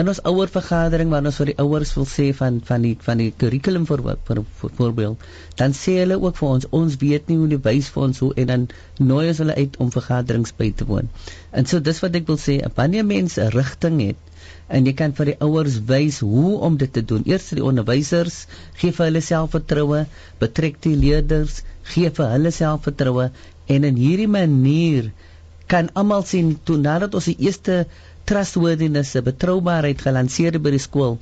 In 0.00 0.10
ons 0.12 0.20
ouer 0.30 0.50
vergadering 0.54 1.12
waar 1.12 1.26
ons 1.30 1.38
vir 1.40 1.52
die 1.52 1.56
ouers 1.62 1.92
wil 1.96 2.08
sê 2.12 2.28
van 2.40 2.58
van 2.70 2.86
die 2.86 2.94
van 3.06 3.22
die 3.22 3.28
kurrikulum 3.42 3.86
vir 3.90 4.02
voorbeeld, 4.80 5.28
dan 5.60 5.76
sê 5.80 5.98
hulle 6.00 6.18
ook 6.18 6.38
vir 6.40 6.48
ons 6.48 6.68
ons 6.80 6.98
weet 7.02 7.30
nie 7.30 7.38
hoe 7.42 7.50
die 7.54 7.60
wys 7.68 7.90
vir 7.94 8.06
ons 8.08 8.22
hoe 8.24 8.32
en 8.42 8.50
dan 8.52 8.66
nooi 9.12 9.28
ons 9.28 9.42
hulle 9.44 9.58
uit 9.58 9.78
om 9.84 9.94
vergaderings 9.94 10.56
by 10.62 10.72
te 10.80 10.88
woon. 10.90 11.12
En 11.52 11.70
so 11.70 11.84
dis 11.90 12.02
wat 12.02 12.18
ek 12.18 12.26
wil 12.32 12.40
sê, 12.42 12.58
wanneer 12.80 13.06
mense 13.06 13.44
'n 13.44 13.54
rigting 13.54 14.02
het 14.08 14.24
en 14.68 14.88
jy 14.88 14.94
kan 14.96 15.14
vir 15.18 15.32
die 15.32 15.36
ouers 15.44 15.78
wys 15.88 16.20
hoe 16.24 16.56
om 16.68 16.76
dit 16.80 16.92
te 16.92 17.02
doen. 17.12 17.24
Eers 17.28 17.48
die 17.56 17.64
onderwysers 17.64 18.42
gee 18.80 18.92
vir 18.92 19.08
hulle 19.08 19.24
selfvertroue, 19.24 20.04
betrek 20.42 20.80
die 20.84 20.96
leerders, 20.96 21.62
gee 21.94 22.12
vir 22.18 22.32
hulle 22.34 22.52
selfvertroue 22.54 23.30
en 23.68 23.88
in 23.88 24.00
hierdie 24.00 24.30
manier 24.30 25.10
kan 25.68 25.90
almal 26.00 26.24
sien 26.28 26.54
toe 26.64 26.78
nadat 26.80 27.16
ons 27.18 27.28
die 27.28 27.36
eerste 27.44 27.82
trustworthiness, 28.28 29.16
betroubaarheid 29.24 30.00
gelanseer 30.04 30.56
het 30.56 30.64
by 30.64 30.72
die 30.74 30.84
skool, 30.84 31.16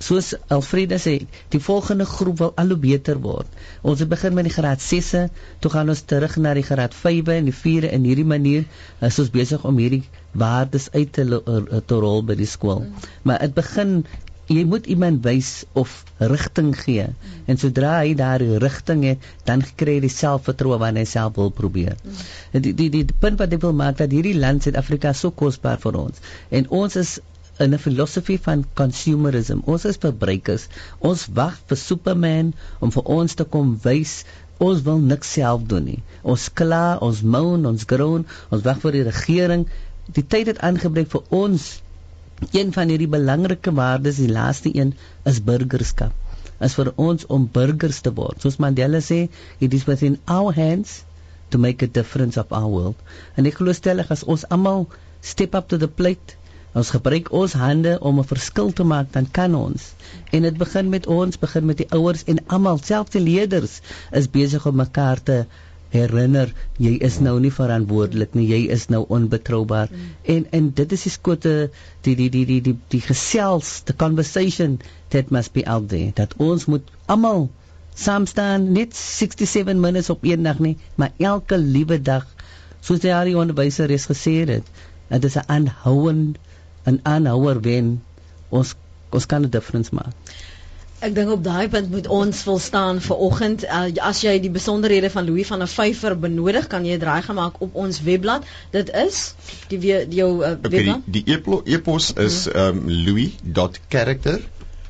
soos 0.00 0.34
Alfreda 0.52 0.98
sê, 1.00 1.14
die 1.52 1.60
volgende 1.60 2.04
groep 2.08 2.40
wil 2.40 2.52
al 2.60 2.72
hoe 2.74 2.78
beter 2.80 3.20
word. 3.24 3.48
Ons 3.80 4.02
het 4.04 4.10
begin 4.12 4.36
met 4.36 4.48
die 4.48 4.52
graad 4.52 4.82
6e, 4.84 5.26
toe 5.64 5.72
gaan 5.72 5.92
ons 5.92 6.04
terug 6.08 6.36
na 6.40 6.52
die 6.56 6.64
graad 6.66 6.96
5e 6.96 7.38
en 7.38 7.48
die 7.48 7.56
4e 7.56 7.92
in 7.96 8.04
hierdie 8.08 8.28
manier 8.28 8.66
is 9.00 9.20
ons 9.22 9.32
besig 9.32 9.64
om 9.64 9.80
hierdie 9.80 10.04
waardes 10.38 10.88
uit 10.92 11.12
te, 11.12 11.26
te 11.86 11.98
rol 12.04 12.22
by 12.28 12.36
die 12.38 12.48
skool. 12.48 12.84
Mm. 12.84 13.10
Maar 13.28 13.44
dit 13.46 13.54
begin 13.56 13.92
jy 14.46 14.62
moet 14.70 14.86
iemand 14.86 15.24
wys 15.26 15.64
of 15.74 16.04
rigting 16.22 16.70
gee. 16.78 17.06
Mm. 17.08 17.38
En 17.50 17.58
sodra 17.58 17.96
hy 17.98 18.14
daardie 18.18 18.60
rigting 18.62 19.02
het, 19.08 19.24
dan 19.48 19.64
kry 19.80 19.98
hy 20.04 20.10
selfvertroue 20.12 20.78
wanneer 20.82 21.06
hy 21.06 21.10
self 21.10 21.34
wil 21.40 21.50
probeer. 21.50 21.96
Mm. 22.02 22.20
Die, 22.62 22.72
die 22.72 22.90
die 22.94 23.06
die 23.10 23.20
punt 23.24 23.42
wat 23.42 23.56
ek 23.56 23.64
wil 23.66 23.74
maak 23.76 23.98
dat 24.02 24.14
hierdie 24.14 24.36
land 24.38 24.66
Suid-Afrika 24.66 25.14
so 25.18 25.34
kosbaar 25.34 25.82
vir 25.82 25.98
ons 26.06 26.22
en 26.54 26.70
ons 26.82 27.00
is 27.02 27.18
in 27.64 27.72
'n 27.72 27.80
filosofie 27.80 28.38
van 28.46 28.64
consumerism. 28.78 29.62
Ons 29.64 29.84
is 29.88 29.96
verbruikers. 29.96 30.68
Ons 31.00 31.26
wag 31.38 31.56
vir 31.68 31.78
Superman 31.80 32.52
om 32.80 32.92
vir 32.92 33.04
ons 33.18 33.34
te 33.34 33.44
kom 33.44 33.78
wys 33.82 34.24
ons 34.58 34.82
wil 34.86 35.00
niks 35.04 35.32
self 35.36 35.64
doen 35.68 35.84
nie. 35.84 35.98
Ons 36.22 36.48
kla, 36.58 36.98
ons 37.04 37.22
moan, 37.22 37.66
ons 37.68 37.88
groan, 37.88 38.24
ons 38.50 38.64
wag 38.64 38.80
vir 38.84 38.98
die 38.98 39.04
regering. 39.08 39.66
Die 40.14 40.22
tyd 40.22 40.46
het 40.46 40.58
aangebreek 40.66 41.10
vir 41.10 41.22
ons 41.34 41.64
een 42.52 42.72
van 42.72 42.90
hierdie 42.92 43.10
belangrike 43.10 43.72
waardes, 43.74 44.20
die 44.22 44.30
laaste 44.30 44.70
een 44.74 44.92
is 45.30 45.40
burgerskap. 45.42 46.12
Is 46.66 46.76
vir 46.78 46.92
ons 46.96 47.26
om 47.36 47.48
burgers 47.52 47.98
te 48.04 48.12
word. 48.14 48.40
Soos 48.40 48.60
Mandela 48.62 49.00
sê, 49.04 49.26
it 49.58 49.74
is 49.74 49.86
within 49.88 50.18
our 50.36 50.54
hands 50.54 51.02
to 51.50 51.58
make 51.58 51.82
a 51.82 51.90
difference 51.98 52.38
of 52.40 52.52
our 52.52 52.70
world. 52.70 53.02
En 53.34 53.50
ek 53.50 53.58
glo 53.60 53.74
stellig 53.76 54.10
as 54.14 54.24
ons 54.24 54.46
almal 54.56 54.86
step 55.32 55.58
up 55.58 55.68
to 55.72 55.80
the 55.82 55.90
plate, 56.00 56.36
ons 56.76 56.92
gebruik 56.94 57.32
ons 57.34 57.58
hande 57.58 57.98
om 58.00 58.20
'n 58.20 58.30
verskil 58.30 58.72
te 58.72 58.84
maak, 58.84 59.12
dan 59.12 59.30
kan 59.38 59.54
ons. 59.54 59.92
En 60.30 60.42
dit 60.42 60.56
begin 60.64 60.88
met 60.88 61.06
ons, 61.06 61.38
begin 61.46 61.66
met 61.66 61.82
die 61.82 61.90
ouers 61.90 62.24
en 62.24 62.42
almal, 62.46 62.78
selfs 62.78 63.16
die 63.16 63.24
leerders 63.26 63.80
is 64.12 64.30
besig 64.30 64.66
om 64.66 64.76
mekaar 64.76 65.22
te 65.22 65.46
herinner 65.94 66.52
jy 66.82 66.92
is 67.08 67.18
nou 67.24 67.34
nie 67.42 67.52
verantwoordelik 67.54 68.34
nie 68.38 68.46
jy 68.48 68.60
is 68.76 68.86
nou 68.92 69.04
onbetroubaar 69.18 69.92
mm. 69.92 70.08
en 70.34 70.46
en 70.58 70.70
dit 70.80 70.94
is 70.96 71.04
die 71.08 71.12
skote 71.14 71.54
die 72.06 72.16
die 72.20 72.28
die 72.36 72.44
die 72.50 72.60
die 72.68 72.76
die 72.94 73.02
gesels 73.04 73.70
the 73.90 73.96
conversation 74.04 74.78
that 75.14 75.30
must 75.30 75.54
be 75.58 75.64
out 75.76 75.88
there 75.92 76.12
dat 76.22 76.34
ons 76.48 76.66
moet 76.72 76.90
almal 77.06 77.46
saam 78.06 78.26
staan 78.26 78.72
net 78.76 78.96
67 78.96 79.78
minutes 79.86 80.10
op 80.10 80.24
een 80.24 80.42
dag 80.42 80.58
nie 80.58 80.76
maar 80.94 81.12
elke 81.32 81.58
liewe 81.58 82.00
dag 82.10 82.26
soos 82.80 83.00
die 83.04 83.14
Ari 83.14 83.34
onderwyser 83.34 83.90
het 83.94 84.10
gesê 84.10 84.34
dit 84.50 84.74
dit 85.08 85.30
is 85.30 85.38
'n 85.38 85.48
aanhouend 85.58 86.38
'n 86.86 87.00
aanhouer 87.02 87.60
wen 87.60 88.02
ons 88.50 88.74
ons 89.10 89.26
kan 89.26 89.42
'n 89.42 89.50
difference 89.50 89.94
maak 89.94 90.14
Ek 91.04 91.12
dink 91.14 91.28
op 91.30 91.42
daai 91.44 91.68
punt 91.68 91.90
moet 91.92 92.06
ons 92.08 92.38
vol 92.46 92.58
staan 92.62 93.00
vir 93.04 93.18
oggend. 93.26 93.64
Uh, 93.68 93.90
as 94.00 94.22
jy 94.24 94.38
die 94.40 94.50
besonderhede 94.52 95.10
van 95.12 95.26
Louis 95.28 95.46
van 95.46 95.60
der 95.60 95.68
Vyver 95.68 96.16
benodig, 96.16 96.70
kan 96.72 96.86
jy 96.88 96.96
draai 97.02 97.20
gemaak 97.26 97.60
op 97.60 97.76
ons 97.76 98.00
webblad. 98.06 98.46
Dit 98.72 98.92
is 98.96 99.34
die, 99.68 99.78
die 99.78 100.20
jou 100.22 100.30
uh, 100.40 100.54
webblad. 100.56 101.04
Okay, 101.04 101.16
die 101.18 101.74
e-pos 101.76 102.12
e 102.16 102.24
is 102.24 102.46
um, 102.48 102.86
louis.character 102.88 104.40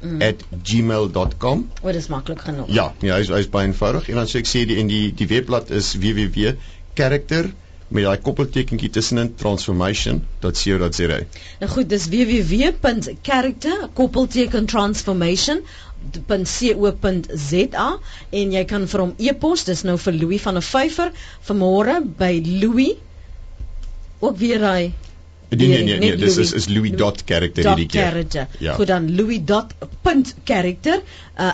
mm. 0.01 0.23
@gmail.com. 0.63 1.69
Wat 1.83 1.95
is 1.95 2.07
maklik 2.07 2.47
genoeg. 2.47 2.71
Ja, 2.71 2.93
ja, 3.01 3.19
hy 3.19 3.27
is, 3.27 3.35
hy 3.35 3.43
is 3.43 3.51
baie 3.51 3.67
eenvoudig 3.67 4.11
en 4.13 4.23
dan 4.23 4.31
sê 4.31 4.45
ek 4.45 4.51
sê 4.51 4.63
die 4.71 4.79
en 4.83 4.91
die 4.93 5.11
die 5.17 5.31
webblad 5.31 5.75
is 5.75 5.95
www.character 5.99 7.51
met 7.89 8.05
daai 8.07 8.19
koppeltekentjie 8.27 8.91
tussenin 8.91 9.29
transformation.co.za. 9.39 11.19
Nou 11.61 11.71
goed, 11.73 11.89
dis 11.89 12.09
www.character 12.13 13.89
koppelteken 13.95 14.67
transformation 14.67 15.63
.co.za 16.27 17.87
en 18.31 18.53
jy 18.55 18.65
kan 18.73 18.85
vir 18.91 19.03
hom 19.03 19.15
e-pos 19.19 19.65
dis 19.69 19.83
nou 19.89 19.97
vir 19.99 20.15
Louis 20.21 20.43
van 20.45 20.59
der 20.59 20.67
Vyver 20.67 21.11
vanmôre 21.49 21.97
by 22.21 22.33
Louis 22.63 22.95
ook 24.21 24.37
weer 24.43 24.63
hy 24.67 24.83
Nee 25.49 25.69
nee 25.69 25.83
nee, 25.85 25.99
nee 25.99 26.17
dis 26.17 26.37
is 26.37 26.53
is 26.53 26.67
Louis 26.67 26.91
dot 26.91 27.23
character 27.25 27.69
hierdie 27.69 27.87
keer. 27.87 28.49
Ja. 28.59 28.75
Goed 28.75 28.87
dan 28.87 29.15
Louis 29.15 29.41
dot 29.45 29.75
punt 30.03 30.35
character 30.45 31.03
uh, 31.39 31.53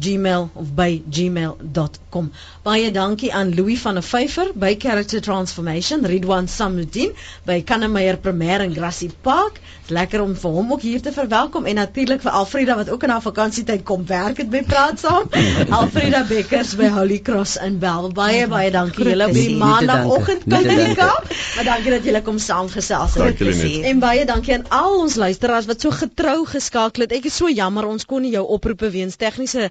@gmail 0.00 0.50
of 0.54 0.74
by 0.74 1.02
gmail.com. 1.10 2.32
Baie 2.62 2.90
dankie 2.90 3.32
aan 3.34 3.54
Louis 3.54 3.80
van 3.80 3.94
der 3.94 4.02
Vyver 4.02 4.50
by 4.54 4.76
Character 4.78 5.20
Transformation, 5.20 6.06
Ridwan 6.06 6.48
Samudin 6.48 7.12
by 7.44 7.60
Kannemeyer 7.62 8.16
Premier 8.16 8.60
in 8.60 8.74
Grassy 8.74 9.10
Park. 9.20 9.60
Lekker 9.88 10.22
om 10.22 10.32
vir 10.36 10.50
hom 10.50 10.72
ook 10.72 10.80
hier 10.80 11.02
te 11.02 11.12
verwelkom 11.12 11.66
en 11.68 11.74
natuurlik 11.74 12.22
vir 12.24 12.32
Alfreda 12.32 12.76
wat 12.78 12.88
ook 12.90 13.02
in 13.04 13.12
haar 13.12 13.22
vakansietyd 13.22 13.82
kom 13.84 14.06
werk 14.08 14.40
het 14.40 14.48
by 14.50 14.62
Praat 14.64 15.02
saam. 15.02 15.28
Alfreda 15.78 16.24
Bekkers 16.28 16.72
by 16.80 16.88
Holy 16.94 17.20
Cross 17.20 17.58
in 17.60 17.76
Bell. 17.82 18.08
Baie 18.16 18.48
baie 18.48 18.70
dankie 18.72 19.10
julle 19.10 19.28
op 19.28 19.36
die 19.36 19.56
maandagooggend 19.60 20.48
kuier 20.48 20.70
in 20.70 20.84
die 20.86 20.96
Kaap. 20.96 21.28
Maar 21.56 21.70
dankie 21.74 21.96
dat 21.98 22.08
julle 22.08 22.24
kom 22.24 22.40
saamgesels 22.40 23.18
het 23.20 23.33
dankie 23.38 23.84
En 23.84 23.98
baie 24.02 24.24
dankie 24.24 24.54
aan 24.54 24.68
al 24.68 25.00
ons 25.00 25.14
luisteraars 25.14 25.66
wat 25.66 25.80
so 25.80 25.90
getrou 25.90 26.46
geskakel 26.46 27.02
het. 27.04 27.12
Ek 27.12 27.24
is 27.30 27.36
so 27.36 27.48
jammer 27.50 27.86
ons 27.86 28.04
kon 28.08 28.22
nie 28.22 28.32
jou 28.34 28.46
oproepe 28.56 28.90
weens 28.90 29.16
tegniese 29.16 29.70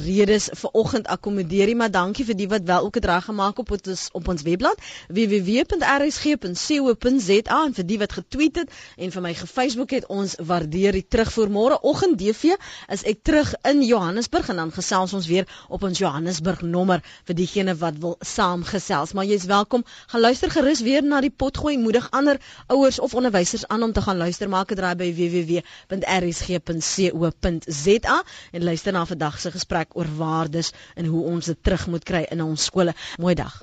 redes 0.00 0.48
vanoggend 0.60 1.06
akkommodeer 1.06 1.66
nie, 1.70 1.76
maar 1.76 1.90
dankie 1.92 2.24
vir 2.24 2.36
die 2.38 2.48
wat 2.48 2.62
wel 2.68 2.84
ook 2.88 2.94
het 3.00 3.04
reg 3.10 3.24
gemaak 3.28 3.58
op 3.58 3.70
ons 3.76 4.08
op 4.12 4.28
ons 4.28 4.42
webblad 4.42 4.78
www.rsg.co.za 5.08 5.78
en 7.66 7.74
vir 7.76 7.86
die 7.86 7.98
wat 7.98 8.12
getweet 8.18 8.56
het 8.62 8.70
en 8.96 9.10
vir 9.14 9.22
my 9.22 9.34
ge-Facebook 9.34 9.90
het 9.96 10.06
ons 10.08 10.34
waardeer 10.40 10.92
die 10.96 11.06
terugvoer 11.08 11.50
môre 11.52 11.76
oggend 11.82 12.18
DV 12.18 12.54
is 12.88 13.02
ek 13.08 13.18
terug 13.26 13.54
in 13.68 13.82
Johannesburg 13.86 14.48
en 14.52 14.56
dan 14.62 14.72
gesels 14.72 15.12
ons 15.16 15.26
weer 15.26 15.46
op 15.68 15.82
ons 15.82 15.98
Johannesburg 15.98 16.62
nommer 16.62 17.02
vir 17.28 17.36
diegene 17.38 17.74
wat 17.78 17.98
wil 18.02 18.16
saamgesels. 18.20 19.12
Maar 19.12 19.28
jy's 19.30 19.44
welkom. 19.50 19.84
Gaan 20.12 20.20
luister 20.20 20.50
gerus 20.50 20.80
weer 20.80 21.02
na 21.04 21.20
die 21.20 21.30
potgooi 21.30 21.78
moedig 21.78 22.08
ander 22.10 22.40
ouers 22.66 23.00
of 23.02 23.14
onderwysers 23.14 23.66
aan 23.66 23.82
om 23.82 23.92
te 23.92 24.02
gaan 24.02 24.16
luister 24.16 24.48
maak 24.48 24.70
'n 24.70 24.74
draai 24.78 24.94
by 24.94 25.10
www.rsg.co.za 25.18 25.62
en 28.52 28.64
luister 28.64 28.92
na 28.92 29.06
vandag 29.06 29.40
se 29.40 29.50
gesprek 29.50 29.96
oor 29.96 30.06
waardes 30.16 30.72
en 30.94 31.04
hoe 31.06 31.24
ons 31.24 31.46
dit 31.46 31.58
terug 31.62 31.86
moet 31.86 32.04
kry 32.04 32.26
in 32.30 32.42
ons 32.42 32.64
skole. 32.64 32.94
Mooi 33.18 33.34
dag. 33.34 33.62